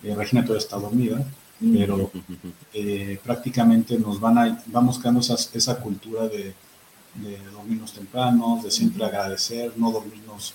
Regina 0.02 0.42
todavía 0.42 0.58
está 0.58 0.76
dormida, 0.76 1.24
pero 1.60 2.10
prácticamente 3.24 3.96
nos 3.98 4.20
van 4.20 4.38
a, 4.38 4.62
vamos 4.66 4.98
creando 4.98 5.20
esa 5.20 5.80
cultura 5.80 6.28
de, 6.28 6.52
de 7.22 7.38
dormirnos 7.50 7.92
temprano, 7.92 8.60
de 8.62 8.70
siempre 8.70 9.04
agradecer, 9.04 9.72
no 9.76 9.90
dormirnos 9.90 10.54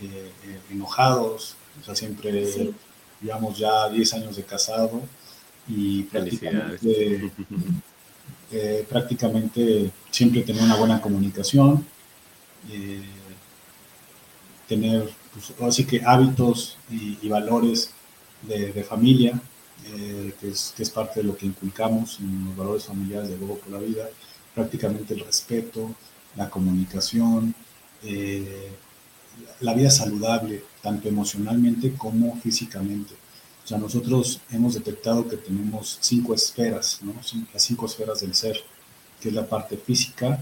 eh, 0.00 0.32
eh, 0.44 0.60
enojados, 0.70 1.56
o 1.80 1.84
sea, 1.84 1.94
siempre 1.94 2.72
llevamos 3.20 3.58
ya 3.58 3.88
10 3.88 4.14
años 4.14 4.36
de 4.36 4.44
casado 4.44 5.02
y 5.68 6.02
prácticamente, 6.04 7.30
eh, 8.52 8.86
prácticamente 8.88 9.90
siempre 10.10 10.42
tener 10.42 10.62
una 10.62 10.76
buena 10.76 11.00
comunicación, 11.00 11.86
tener, 14.68 15.10
pues, 15.32 15.52
así 15.62 15.84
que 15.84 16.02
hábitos 16.04 16.76
y, 16.90 17.28
valores 17.28 17.90
de, 18.42 18.84
familia, 18.84 19.40
que 20.40 20.48
es, 20.48 20.72
que, 20.76 20.82
es, 20.82 20.90
parte 20.90 21.20
de 21.20 21.26
lo 21.26 21.36
que 21.36 21.46
inculcamos 21.46 22.20
en 22.20 22.44
los 22.44 22.56
valores 22.56 22.84
familiares 22.84 23.30
de 23.30 23.36
Luego 23.38 23.58
por 23.58 23.72
la 23.72 23.78
Vida, 23.78 24.08
prácticamente 24.54 25.14
el 25.14 25.20
respeto, 25.20 25.94
la 26.36 26.48
comunicación, 26.48 27.54
eh, 28.02 28.70
la 29.60 29.74
vida 29.74 29.90
saludable, 29.90 30.64
tanto 30.82 31.08
emocionalmente 31.08 31.94
como 31.94 32.36
físicamente. 32.40 33.14
O 33.64 33.66
sea, 33.66 33.78
nosotros 33.78 34.40
hemos 34.50 34.74
detectado 34.74 35.28
que 35.28 35.36
tenemos 35.36 35.98
cinco 36.00 36.34
esferas, 36.34 37.00
¿no? 37.02 37.14
las 37.52 37.62
cinco 37.62 37.86
esferas 37.86 38.20
del 38.20 38.34
ser, 38.34 38.60
que 39.20 39.28
es 39.28 39.34
la 39.34 39.46
parte 39.46 39.76
física, 39.76 40.40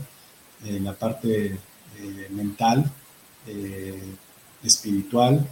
eh, 0.65 0.81
la 0.81 0.95
parte 0.95 1.59
eh, 1.99 2.29
mental, 2.31 2.91
espiritual, 4.63 5.47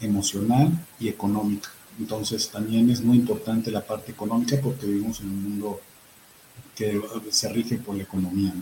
emocional 0.00 0.70
y 0.98 1.08
económica. 1.08 1.68
Entonces 1.98 2.48
también 2.48 2.88
es 2.90 3.02
muy 3.02 3.18
importante 3.18 3.70
la 3.70 3.84
parte 3.84 4.12
económica 4.12 4.56
porque 4.62 4.86
vivimos 4.86 5.20
en 5.20 5.30
un 5.30 5.42
mundo 5.42 5.80
que 6.74 7.00
se 7.30 7.48
rige 7.48 7.76
por 7.78 7.96
la 7.96 8.04
economía. 8.04 8.52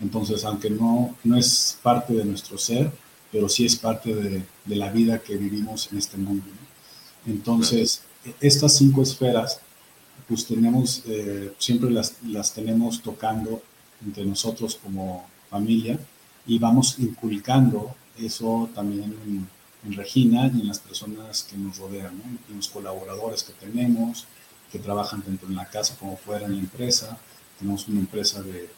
Entonces, 0.00 0.44
aunque 0.44 0.70
no, 0.70 1.16
no 1.22 1.36
es 1.36 1.78
parte 1.82 2.14
de 2.14 2.24
nuestro 2.24 2.58
ser, 2.58 2.90
pero 3.30 3.48
sí 3.48 3.64
es 3.64 3.76
parte 3.76 4.14
de, 4.14 4.42
de 4.64 4.76
la 4.76 4.90
vida 4.90 5.20
que 5.20 5.36
vivimos 5.36 5.88
en 5.92 5.98
este 5.98 6.16
mundo. 6.16 6.44
Entonces, 7.26 8.02
estas 8.40 8.76
cinco 8.76 9.02
esferas, 9.02 9.60
pues 10.28 10.46
tenemos, 10.46 11.02
eh, 11.06 11.52
siempre 11.58 11.90
las, 11.90 12.14
las 12.22 12.54
tenemos 12.54 13.02
tocando 13.02 13.62
entre 14.04 14.24
nosotros 14.24 14.78
como 14.82 15.26
familia 15.50 15.98
y 16.46 16.58
vamos 16.58 16.98
inculcando 16.98 17.94
eso 18.18 18.68
también 18.74 19.14
en, 19.26 19.48
Regina 19.86 20.46
y 20.46 20.62
en 20.62 20.68
las 20.68 20.78
personas 20.78 21.42
que 21.42 21.58
nos 21.58 21.76
rodean, 21.76 22.14
en 22.48 22.56
los 22.56 22.68
colaboradores 22.68 23.42
que 23.42 23.52
tenemos, 23.52 24.24
que 24.72 24.78
trabajan 24.78 25.20
tanto 25.20 25.44
en 25.44 25.56
la 25.56 25.66
casa 25.66 25.94
como 25.98 26.16
fuera 26.16 26.46
en 26.46 26.52
la 26.52 26.60
empresa, 26.60 27.18
tenemos 27.58 27.86
una 27.88 28.00
empresa 28.00 28.40
de, 28.40 28.70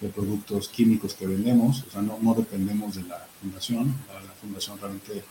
de 0.00 0.08
productos 0.10 0.68
químicos 0.68 1.14
que 1.14 1.26
vendemos, 1.26 1.82
o 1.88 1.90
sea, 1.90 2.02
no, 2.02 2.20
no 2.22 2.34
dependemos 2.34 2.94
de 2.94 3.02
la 3.02 3.26
fundación, 3.40 3.96
la, 4.06 4.20
la, 4.20 4.32
fundación 4.40 4.78
realmente 4.78 5.24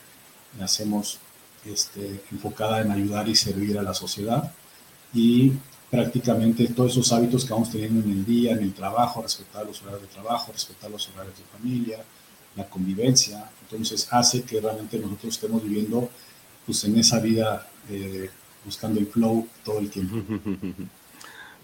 hacemos 0.59 1.19
este, 1.65 2.21
enfocada 2.31 2.81
en 2.81 2.91
ayudar 2.91 3.27
y 3.27 3.35
servir 3.35 3.77
a 3.77 3.83
la 3.83 3.93
sociedad 3.93 4.51
y 5.13 5.53
prácticamente 5.89 6.67
todos 6.69 6.91
esos 6.93 7.11
hábitos 7.13 7.45
que 7.45 7.53
vamos 7.53 7.71
teniendo 7.71 8.03
en 8.03 8.11
el 8.11 8.25
día, 8.25 8.53
en 8.53 8.63
el 8.63 8.73
trabajo, 8.73 9.21
respetar 9.21 9.65
los 9.65 9.81
horarios 9.81 10.01
de 10.01 10.07
trabajo, 10.07 10.51
respetar 10.51 10.89
los 10.89 11.07
horarios 11.09 11.37
de 11.37 11.43
familia, 11.57 11.99
la 12.55 12.67
convivencia, 12.67 13.49
entonces 13.61 14.07
hace 14.11 14.43
que 14.43 14.59
realmente 14.59 14.97
nosotros 14.99 15.35
estemos 15.35 15.63
viviendo 15.63 16.09
pues 16.65 16.83
en 16.85 16.97
esa 16.97 17.19
vida 17.19 17.67
eh, 17.89 18.29
buscando 18.65 18.99
el 18.99 19.07
flow 19.07 19.47
todo 19.63 19.79
el 19.79 19.89
tiempo. 19.89 20.15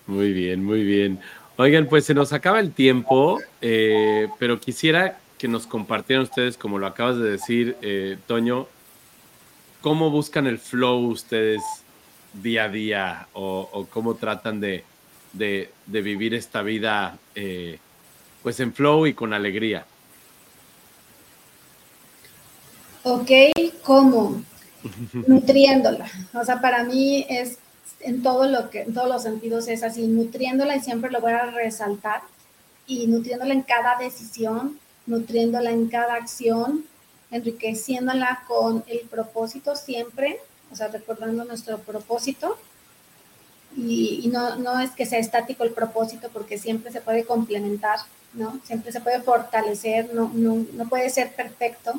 Muy 0.07 0.33
bien, 0.33 0.65
muy 0.65 0.83
bien. 0.83 1.19
Oigan, 1.57 1.85
pues 1.85 2.05
se 2.05 2.15
nos 2.15 2.33
acaba 2.33 2.59
el 2.59 2.71
tiempo, 2.71 3.39
eh, 3.61 4.27
pero 4.39 4.59
quisiera 4.59 5.19
que 5.37 5.47
nos 5.47 5.67
compartieran 5.67 6.23
ustedes, 6.23 6.57
como 6.57 6.79
lo 6.79 6.87
acabas 6.87 7.17
de 7.17 7.29
decir, 7.29 7.77
eh, 7.83 8.17
Toño, 8.25 8.67
cómo 9.81 10.09
buscan 10.09 10.47
el 10.47 10.59
flow 10.59 11.07
ustedes 11.07 11.61
día 12.33 12.65
a 12.65 12.69
día 12.69 13.27
o, 13.33 13.87
cómo 13.89 14.15
tratan 14.15 14.59
de, 14.59 14.83
de, 15.33 15.69
vivir 15.87 16.33
esta 16.33 16.61
vida 16.61 17.17
eh, 17.35 17.79
pues 18.43 18.59
en 18.59 18.73
flow 18.73 19.07
y 19.07 19.13
con 19.13 19.33
alegría. 19.33 19.85
Ok, 23.03 23.31
¿cómo? 23.83 24.41
Nutriéndola. 25.27 26.09
O 26.33 26.43
sea, 26.43 26.61
para 26.61 26.83
mí 26.83 27.25
es 27.29 27.57
en 28.01 28.23
todo 28.23 28.47
lo 28.47 28.69
que, 28.69 28.81
en 28.81 28.93
todos 28.93 29.09
los 29.09 29.23
sentidos 29.23 29.67
es 29.67 29.83
así, 29.83 30.07
nutriéndola 30.07 30.75
y 30.75 30.81
siempre 30.81 31.11
lo 31.11 31.21
voy 31.21 31.33
a 31.33 31.45
resaltar 31.51 32.21
y 32.87 33.07
nutriéndola 33.07 33.53
en 33.53 33.61
cada 33.61 33.97
decisión, 33.97 34.79
nutriéndola 35.05 35.71
en 35.71 35.87
cada 35.87 36.15
acción, 36.15 36.85
enriqueciéndola 37.31 38.43
con 38.47 38.83
el 38.87 39.01
propósito 39.01 39.75
siempre, 39.75 40.39
o 40.71 40.75
sea, 40.75 40.87
recordando 40.87 41.45
nuestro 41.45 41.77
propósito. 41.79 42.57
Y, 43.77 44.29
no, 44.33 44.55
no 44.55 44.79
es 44.79 44.91
que 44.91 45.05
sea 45.05 45.19
estático 45.19 45.63
el 45.63 45.71
propósito 45.71 46.29
porque 46.33 46.57
siempre 46.57 46.91
se 46.91 47.01
puede 47.01 47.23
complementar, 47.23 47.99
¿no? 48.33 48.59
Siempre 48.63 48.91
se 48.91 48.99
puede 48.99 49.21
fortalecer, 49.21 50.13
no, 50.13 50.31
no, 50.33 50.65
no 50.73 50.89
puede 50.89 51.09
ser 51.09 51.33
perfecto, 51.33 51.93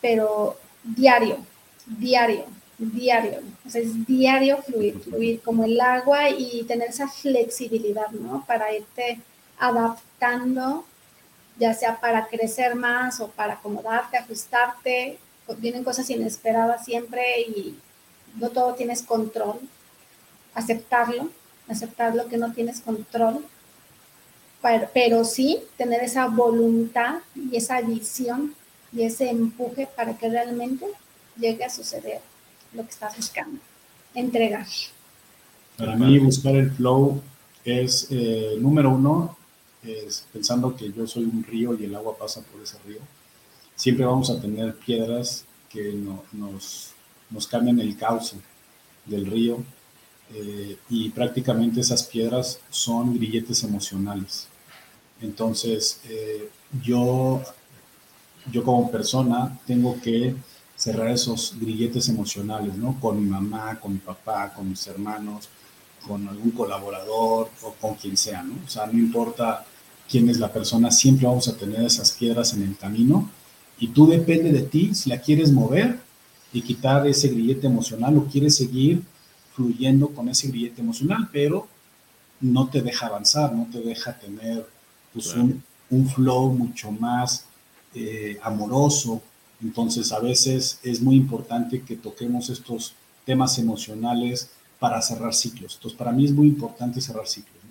pero 0.00 0.58
diario, 0.82 1.38
diario, 1.86 2.44
diario, 2.76 3.40
o 3.66 3.70
sea, 3.70 3.80
es 3.80 4.04
diario 4.06 4.58
fluir, 4.62 4.98
fluir 5.00 5.40
como 5.42 5.64
el 5.64 5.80
agua 5.80 6.28
y 6.30 6.64
tener 6.64 6.90
esa 6.90 7.08
flexibilidad, 7.08 8.10
¿no? 8.10 8.44
Para 8.46 8.74
irte 8.74 9.20
adaptando, 9.58 10.84
ya 11.58 11.74
sea 11.74 12.00
para 12.00 12.26
crecer 12.26 12.74
más 12.74 13.20
o 13.20 13.28
para 13.28 13.54
acomodarte, 13.54 14.16
ajustarte, 14.16 15.18
vienen 15.58 15.84
cosas 15.84 16.08
inesperadas 16.10 16.84
siempre 16.84 17.40
y 17.42 17.78
no 18.36 18.50
todo 18.50 18.74
tienes 18.74 19.02
control, 19.02 19.60
aceptarlo, 20.54 21.30
aceptar 21.68 22.14
lo 22.14 22.28
que 22.28 22.36
no 22.36 22.52
tienes 22.52 22.80
control, 22.80 23.44
pero, 24.94 25.24
sí 25.24 25.58
tener 25.76 26.02
esa 26.02 26.26
voluntad 26.26 27.16
y 27.34 27.56
esa 27.56 27.82
visión 27.82 28.54
y 28.92 29.02
ese 29.02 29.28
empuje 29.28 29.86
para 29.94 30.16
que 30.16 30.28
realmente 30.28 30.86
llegue 31.36 31.64
a 31.64 31.70
suceder 31.70 32.20
lo 32.72 32.82
que 32.84 32.90
estás 32.90 33.14
buscando, 33.16 33.58
entregar. 34.14 34.66
Para 35.76 35.96
mí 35.96 36.18
buscar 36.18 36.54
el 36.54 36.70
flow 36.70 37.20
es, 37.64 38.06
eh, 38.10 38.56
número 38.58 38.90
uno, 38.90 39.36
es 39.86 40.26
pensando 40.32 40.74
que 40.76 40.92
yo 40.92 41.06
soy 41.06 41.24
un 41.24 41.44
río 41.44 41.78
y 41.78 41.84
el 41.84 41.94
agua 41.94 42.16
pasa 42.16 42.42
por 42.42 42.62
ese 42.62 42.78
río. 42.86 43.00
Siempre 43.76 44.04
vamos 44.04 44.30
a 44.30 44.40
tener 44.40 44.74
piedras 44.76 45.44
que 45.68 45.92
nos, 45.92 46.92
nos 47.30 47.46
cambian 47.46 47.80
el 47.80 47.96
cauce 47.96 48.36
del 49.04 49.26
río 49.26 49.62
eh, 50.32 50.76
y 50.88 51.10
prácticamente 51.10 51.80
esas 51.80 52.04
piedras 52.04 52.60
son 52.70 53.14
grilletes 53.14 53.62
emocionales. 53.64 54.48
Entonces, 55.20 56.00
eh, 56.08 56.48
yo, 56.82 57.42
yo 58.50 58.64
como 58.64 58.90
persona 58.90 59.58
tengo 59.66 60.00
que 60.00 60.34
cerrar 60.76 61.10
esos 61.10 61.54
grilletes 61.60 62.08
emocionales, 62.08 62.76
¿no? 62.76 62.98
Con 63.00 63.22
mi 63.22 63.30
mamá, 63.30 63.78
con 63.80 63.92
mi 63.92 63.98
papá, 63.98 64.52
con 64.52 64.68
mis 64.68 64.86
hermanos, 64.86 65.48
con 66.06 66.26
algún 66.28 66.50
colaborador 66.50 67.50
o 67.62 67.72
con 67.80 67.94
quien 67.94 68.16
sea, 68.16 68.42
¿no? 68.42 68.54
O 68.66 68.68
sea, 68.68 68.86
no 68.86 68.98
importa 68.98 69.64
quién 70.08 70.28
es 70.28 70.38
la 70.38 70.52
persona, 70.52 70.90
siempre 70.90 71.26
vamos 71.26 71.48
a 71.48 71.56
tener 71.56 71.82
esas 71.82 72.12
piedras 72.12 72.52
en 72.54 72.62
el 72.62 72.76
camino 72.76 73.30
y 73.78 73.88
tú 73.88 74.06
depende 74.06 74.52
de 74.52 74.62
ti 74.62 74.94
si 74.94 75.10
la 75.10 75.20
quieres 75.20 75.52
mover 75.52 75.98
y 76.52 76.62
quitar 76.62 77.06
ese 77.06 77.28
grillete 77.28 77.66
emocional 77.66 78.16
o 78.18 78.26
quieres 78.26 78.56
seguir 78.56 79.02
fluyendo 79.54 80.08
con 80.08 80.28
ese 80.28 80.48
grillete 80.48 80.80
emocional, 80.80 81.28
pero 81.32 81.66
no 82.40 82.68
te 82.68 82.82
deja 82.82 83.06
avanzar, 83.06 83.52
no 83.54 83.66
te 83.70 83.80
deja 83.80 84.18
tener 84.18 84.66
pues, 85.12 85.34
un, 85.34 85.62
un, 85.90 86.08
flow 86.08 86.52
mucho 86.52 86.90
más 86.90 87.46
eh, 87.94 88.38
amoroso, 88.42 89.22
entonces, 89.64 90.12
a 90.12 90.20
veces 90.20 90.78
es 90.82 91.00
muy 91.00 91.16
importante 91.16 91.82
que 91.82 91.96
toquemos 91.96 92.50
estos 92.50 92.94
temas 93.24 93.58
emocionales 93.58 94.50
para 94.78 95.00
cerrar 95.00 95.32
ciclos. 95.32 95.76
Entonces, 95.76 95.98
para 95.98 96.12
mí 96.12 96.26
es 96.26 96.32
muy 96.32 96.48
importante 96.48 97.00
cerrar 97.00 97.26
ciclos. 97.26 97.63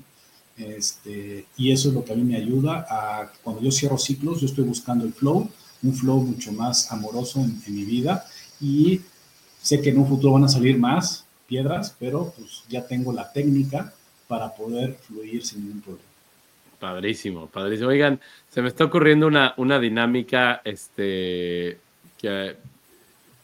Este, 0.58 1.46
y 1.58 1.72
eso 1.72 1.90
es 1.90 1.96
lo 1.96 2.06
que 2.06 2.14
a 2.14 2.16
mí 2.16 2.24
me 2.24 2.38
ayuda 2.38 2.86
a, 2.90 3.32
cuando 3.42 3.62
yo 3.62 3.72
cierro 3.72 3.98
ciclos, 3.98 4.42
yo 4.42 4.48
estoy 4.48 4.64
buscando 4.66 5.06
el 5.06 5.14
flow, 5.14 5.50
un 5.82 5.94
flow 5.94 6.22
mucho 6.22 6.52
más 6.52 6.92
amoroso 6.92 7.42
en, 7.42 7.60
mi 7.74 7.84
vida 7.84 8.26
y 8.62 9.02
sé 9.62 9.82
que 9.82 9.90
en 9.90 9.98
un 9.98 10.08
futuro 10.08 10.34
van 10.34 10.44
a 10.44 10.48
salir 10.48 10.78
más 10.78 11.26
piedras, 11.48 11.96
pero 12.00 12.34
pues 12.38 12.64
ya 12.70 12.86
tengo 12.86 13.12
la 13.12 13.32
técnica 13.32 13.94
para 14.28 14.54
poder 14.54 14.96
fluir 14.96 15.46
sin 15.46 15.62
ningún 15.62 15.82
problema. 15.82 16.08
Padrísimo, 16.80 17.48
padrísimo. 17.48 17.90
Oigan, 17.90 18.20
se 18.50 18.62
me 18.62 18.68
está 18.68 18.86
ocurriendo 18.86 19.26
una, 19.26 19.54
una 19.58 19.80
dinámica 19.80 20.62
este, 20.66 21.78
que 22.18 22.56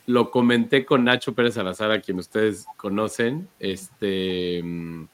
lo 0.08 0.32
comenté 0.32 0.86
con 0.86 1.06
Nacho 1.06 1.34
Pérez 1.34 1.54
Salazar, 1.54 1.92
a 1.92 2.02
quien 2.02 2.20
ustedes 2.20 2.66
conocen. 2.78 3.48
Este, 3.60 4.62
mm, 4.64 5.06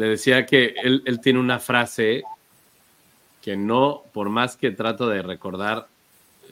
le 0.00 0.08
decía 0.08 0.46
que 0.46 0.74
él, 0.82 1.02
él 1.04 1.20
tiene 1.20 1.38
una 1.38 1.58
frase 1.58 2.22
que 3.42 3.54
no, 3.54 4.02
por 4.14 4.30
más 4.30 4.56
que 4.56 4.70
trato 4.70 5.06
de 5.06 5.20
recordar, 5.20 5.88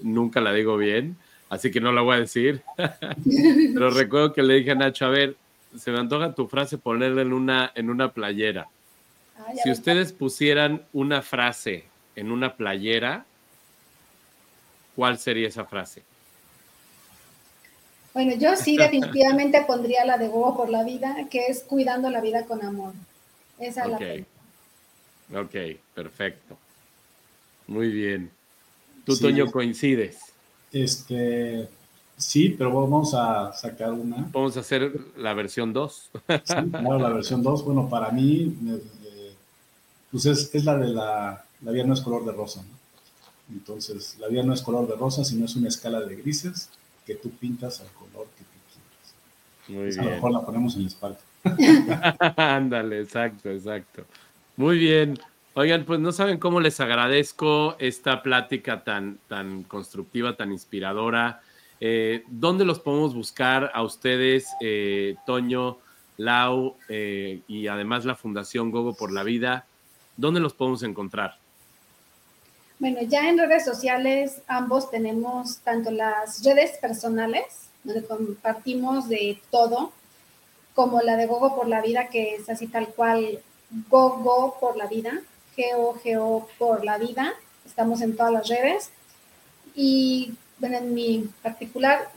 nunca 0.03 0.43
la 0.43 0.53
digo 0.53 0.77
bien, 0.77 1.17
así 1.49 1.71
que 1.71 1.81
no 1.81 1.91
la 1.91 2.03
voy 2.03 2.17
a 2.17 2.21
decir. 2.21 2.61
Pero 2.77 3.89
recuerdo 3.89 4.35
que 4.35 4.43
le 4.43 4.57
dije 4.57 4.73
a 4.73 4.75
Nacho, 4.75 5.07
a 5.07 5.09
ver, 5.09 5.35
se 5.79 5.91
me 5.91 5.99
antoja 5.99 6.35
tu 6.35 6.47
frase 6.47 6.77
ponerla 6.77 7.23
en 7.23 7.33
una, 7.33 7.73
en 7.75 7.89
una 7.89 8.13
playera. 8.13 8.69
si 9.63 9.71
ustedes 9.71 10.13
pusieran 10.13 10.83
una 10.93 11.23
frase 11.23 11.85
en 12.17 12.31
una 12.31 12.55
playera, 12.55 13.25
¿cuál 14.95 15.19
sería 15.19 15.49
esa 15.49 15.65
frase? 15.65 16.03
Bueno, 18.13 18.35
yo 18.35 18.57
sí 18.57 18.77
definitivamente 18.77 19.65
pondría 19.67 20.05
la 20.05 20.19
de 20.19 20.29
Gogo 20.29 20.55
por 20.55 20.69
la 20.69 20.85
vida, 20.85 21.17
que 21.31 21.47
es 21.47 21.63
cuidando 21.63 22.11
la 22.11 22.21
vida 22.21 22.45
con 22.45 22.63
amor. 22.63 22.93
Esa 23.59 23.85
es 23.85 24.27
la 25.31 25.41
Ok, 25.41 25.55
perfecto. 25.95 26.57
Muy 27.67 27.91
bien. 27.91 28.31
¿Tú, 29.05 29.17
Toño, 29.17 29.51
coincides? 29.51 30.19
Este, 30.73 31.69
sí, 32.17 32.51
pero 32.51 32.73
vamos 32.73 33.15
a 33.15 33.53
sacar 33.53 33.93
una. 33.93 34.29
Vamos 34.33 34.57
a 34.57 34.61
hacer 34.61 34.93
la 35.17 35.35
versión 35.35 35.73
2. 35.73 36.11
Sí, 36.13 36.55
claro, 36.71 36.99
la 36.99 37.11
versión 37.11 37.43
2. 37.43 37.65
Bueno, 37.65 37.89
para 37.89 38.11
mí, 38.11 38.57
eh, 38.69 39.35
pues 40.11 40.27
es, 40.27 40.65
la 40.65 40.79
de 40.79 40.89
la, 40.89 41.45
la 41.63 41.71
vida 41.73 41.85
no 41.85 41.95
es 41.95 42.01
color 42.01 42.25
de 42.25 42.33
rosa. 42.33 42.63
¿no? 42.63 43.55
Entonces, 43.55 44.17
la 44.19 44.29
vida 44.29 44.43
no 44.43 44.53
es 44.53 44.63
color 44.63 44.87
de 44.89 44.97
rosa, 44.97 45.25
sino 45.25 45.45
es 45.45 45.57
una 45.57 45.69
escala 45.69 46.01
de 46.01 46.17
grises 46.17 46.71
que 47.07 47.15
tú 47.15 47.31
pintas 47.31 47.81
al 47.81 47.89
color 47.89 48.27
que 48.37 48.45
tú 48.45 48.51
quieras. 48.73 49.15
Muy 49.69 49.89
bien. 49.89 50.01
A 50.01 50.05
lo 50.05 50.11
mejor 50.11 50.33
la 50.33 50.41
ponemos 50.45 50.75
en 50.77 50.83
la 50.83 50.89
espalda. 50.89 51.21
Ándale, 52.37 53.01
exacto, 53.01 53.51
exacto. 53.51 54.05
Muy 54.57 54.79
bien. 54.79 55.19
Oigan, 55.55 55.85
pues 55.85 55.99
no 55.99 56.13
saben 56.13 56.39
cómo 56.39 56.61
les 56.61 56.79
agradezco 56.79 57.77
esta 57.79 58.23
plática 58.23 58.85
tan, 58.85 59.19
tan 59.29 59.65
constructiva, 59.65 60.37
tan 60.37 60.53
inspiradora. 60.53 61.41
Eh, 61.81 62.25
¿Dónde 62.29 62.65
los 62.65 62.79
podemos 62.81 63.15
buscar 63.15 63.71
a 63.75 63.83
ustedes, 63.83 64.49
eh, 64.61 65.17
Toño, 65.27 65.79
Lau 66.17 66.77
eh, 66.89 67.41
y 67.49 67.67
además 67.69 68.05
la 68.05 68.15
Fundación 68.15 68.71
Gogo 68.71 68.95
por 68.95 69.13
la 69.13 69.23
Vida? 69.23 69.67
¿Dónde 70.17 70.41
los 70.41 70.55
podemos 70.55 70.83
encontrar? 70.83 71.39
Bueno, 72.79 73.01
ya 73.03 73.29
en 73.29 73.39
redes 73.39 73.65
sociales 73.65 74.43
ambos 74.47 74.91
tenemos 74.91 75.59
tanto 75.59 75.91
las 75.91 76.45
redes 76.45 76.79
personales, 76.79 77.71
donde 77.83 78.05
compartimos 78.05 79.09
de 79.09 79.41
todo, 79.51 79.93
como 80.79 81.01
la 81.01 81.17
de 81.17 81.27
Gogo 81.27 81.57
por 81.57 81.67
la 81.67 81.81
Vida, 81.81 82.07
que 82.07 82.37
es 82.37 82.49
así 82.49 82.69
tal 82.69 82.87
cual, 82.87 83.43
Gogo 83.91 84.57
por 84.61 84.77
la 84.77 84.87
Vida. 84.87 85.23
GOGO 85.57 86.49
por 86.57 86.85
la 86.85 86.99
vida. 86.99 87.35
Estamos 87.67 88.01
en 88.01 88.17
todas 88.17 88.33
las 88.33 88.47
redes. 88.47 88.91
Y 89.75 90.35
bueno, 90.61 90.79
en 90.79 90.95
mi 90.95 91.29
particular 91.43 92.09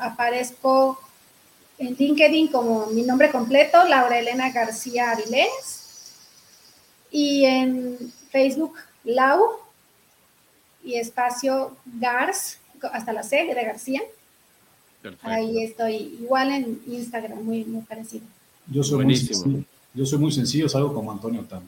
aparezco 0.00 1.00
en 1.78 1.94
LinkedIn 1.94 2.48
como 2.48 2.86
mi 2.86 3.02
nombre 3.02 3.30
completo, 3.30 3.84
Laura 3.84 4.18
Elena 4.18 4.50
García 4.50 5.12
Avilés. 5.12 6.16
Y 7.12 7.44
en 7.44 8.12
Facebook, 8.32 8.74
Lau 9.04 9.40
y 10.82 10.96
espacio 10.96 11.76
Gars, 11.84 12.58
hasta 12.92 13.12
la 13.12 13.22
C 13.22 13.44
de 13.44 13.64
García. 13.64 14.02
Ahí 15.22 15.62
estoy, 15.62 16.18
igual 16.20 16.50
en 16.50 16.80
Instagram, 16.86 17.42
muy, 17.42 17.64
muy 17.64 17.82
parecido. 17.82 18.24
Yo 18.66 18.82
soy, 18.82 19.04
muy 19.04 19.16
sencillo, 19.16 19.64
yo 19.94 20.06
soy 20.06 20.18
muy 20.18 20.32
sencillo, 20.32 20.68
salgo 20.68 20.94
como 20.94 21.10
Antonio 21.10 21.42
Tam. 21.42 21.62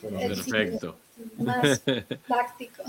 Perfecto. 0.00 0.96
Más 1.38 1.80
práctico. 2.26 2.82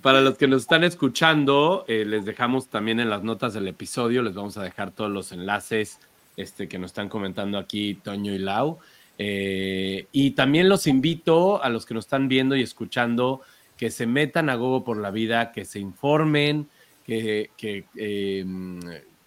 Para 0.00 0.20
los 0.20 0.36
que 0.36 0.46
nos 0.46 0.62
están 0.62 0.84
escuchando, 0.84 1.84
eh, 1.88 2.04
les 2.04 2.24
dejamos 2.24 2.68
también 2.68 3.00
en 3.00 3.10
las 3.10 3.22
notas 3.22 3.54
del 3.54 3.68
episodio, 3.68 4.22
les 4.22 4.34
vamos 4.34 4.56
a 4.56 4.62
dejar 4.62 4.92
todos 4.92 5.10
los 5.10 5.32
enlaces 5.32 5.98
este, 6.36 6.68
que 6.68 6.78
nos 6.78 6.90
están 6.90 7.08
comentando 7.08 7.58
aquí 7.58 7.94
Toño 7.94 8.34
y 8.34 8.38
Lau. 8.38 8.78
Eh, 9.18 10.06
y 10.12 10.32
también 10.32 10.68
los 10.68 10.86
invito 10.86 11.62
a 11.62 11.68
los 11.70 11.86
que 11.86 11.94
nos 11.94 12.04
están 12.04 12.28
viendo 12.28 12.54
y 12.54 12.62
escuchando 12.62 13.40
que 13.76 13.90
se 13.90 14.06
metan 14.06 14.48
a 14.48 14.54
Gogo 14.54 14.84
por 14.84 14.98
la 14.98 15.10
vida, 15.10 15.52
que 15.52 15.64
se 15.64 15.80
informen, 15.80 16.68
que, 17.04 17.50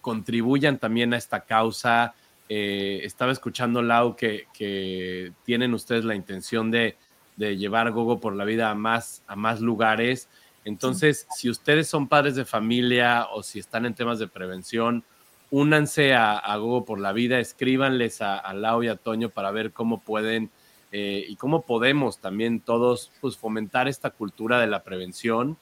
contribuyan 0.00 0.78
también 0.78 1.14
a 1.14 1.16
esta 1.16 1.40
causa, 1.40 2.14
eh, 2.48 3.00
estaba 3.04 3.32
escuchando, 3.32 3.82
Lau, 3.82 4.16
que, 4.16 4.46
que, 4.52 5.32
tienen 5.44 5.72
ustedes 5.72 6.04
la 6.04 6.14
intención 6.14 6.70
de, 6.70 6.96
de, 7.36 7.56
llevar 7.56 7.90
Gogo 7.92 8.18
por 8.18 8.34
la 8.34 8.44
vida 8.44 8.70
a 8.70 8.74
más, 8.74 9.22
a 9.26 9.36
más 9.36 9.60
lugares. 9.60 10.28
Entonces, 10.64 11.26
si 11.30 11.48
ustedes 11.48 11.88
son 11.88 12.08
padres 12.08 12.34
de 12.34 12.44
familia 12.44 13.28
o 13.32 13.42
si 13.42 13.60
están 13.60 13.86
en 13.86 13.94
temas 13.94 14.18
de 14.18 14.28
prevención, 14.28 15.04
únanse 15.50 16.14
a, 16.14 16.56
Gogo 16.56 16.84
por 16.84 16.98
la 16.98 17.12
vida, 17.12 17.38
escríbanles 17.38 18.20
a, 18.20 18.38
a, 18.38 18.52
Lau 18.52 18.82
y 18.82 18.88
a 18.88 18.96
Toño 18.96 19.30
para 19.30 19.50
ver 19.50 19.72
cómo 19.72 20.00
pueden 20.00 20.50
eh, 20.92 21.24
y 21.28 21.36
cómo 21.36 21.62
podemos 21.62 22.18
también 22.18 22.60
todos 22.60 23.12
pues, 23.20 23.36
fomentar 23.36 23.86
esta 23.86 24.10
cultura 24.10 24.58
de 24.58 24.66
la 24.66 24.82
prevención. 24.82 25.56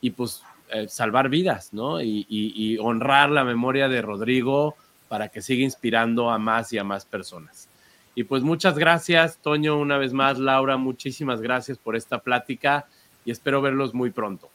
Y 0.00 0.10
pues 0.10 0.42
eh, 0.70 0.88
salvar 0.88 1.28
vidas, 1.28 1.72
¿no? 1.72 2.00
Y, 2.00 2.26
y 2.28 2.78
honrar 2.78 3.30
la 3.30 3.44
memoria 3.44 3.88
de 3.88 4.02
Rodrigo 4.02 4.76
para 5.08 5.28
que 5.28 5.42
siga 5.42 5.62
inspirando 5.62 6.30
a 6.30 6.38
más 6.38 6.72
y 6.72 6.78
a 6.78 6.84
más 6.84 7.04
personas. 7.04 7.68
Y 8.14 8.24
pues 8.24 8.42
muchas 8.42 8.78
gracias, 8.78 9.36
Toño, 9.36 9.78
una 9.78 9.98
vez 9.98 10.12
más, 10.12 10.38
Laura, 10.38 10.78
muchísimas 10.78 11.42
gracias 11.42 11.76
por 11.76 11.96
esta 11.96 12.18
plática 12.18 12.86
y 13.26 13.30
espero 13.30 13.60
verlos 13.60 13.92
muy 13.92 14.10
pronto. 14.10 14.48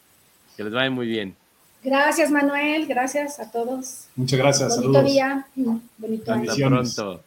Que 0.58 0.64
les 0.64 0.74
vaya 0.74 0.90
muy 0.90 1.08
bien. 1.08 1.36
Gracias, 1.84 2.32
Manuel. 2.32 2.88
Gracias 2.88 3.40
a 3.40 3.52
todos. 3.52 4.08
Muchas 4.16 4.40
gracias. 4.40 4.70
Bonito 4.76 4.94
saludos. 4.94 5.12
día. 5.12 5.48
Bonito 5.98 6.34
Hasta 6.34 6.68
pronto. 6.68 7.24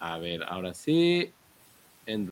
A 0.00 0.18
ver, 0.18 0.42
ahora 0.44 0.74
sí. 0.74 1.32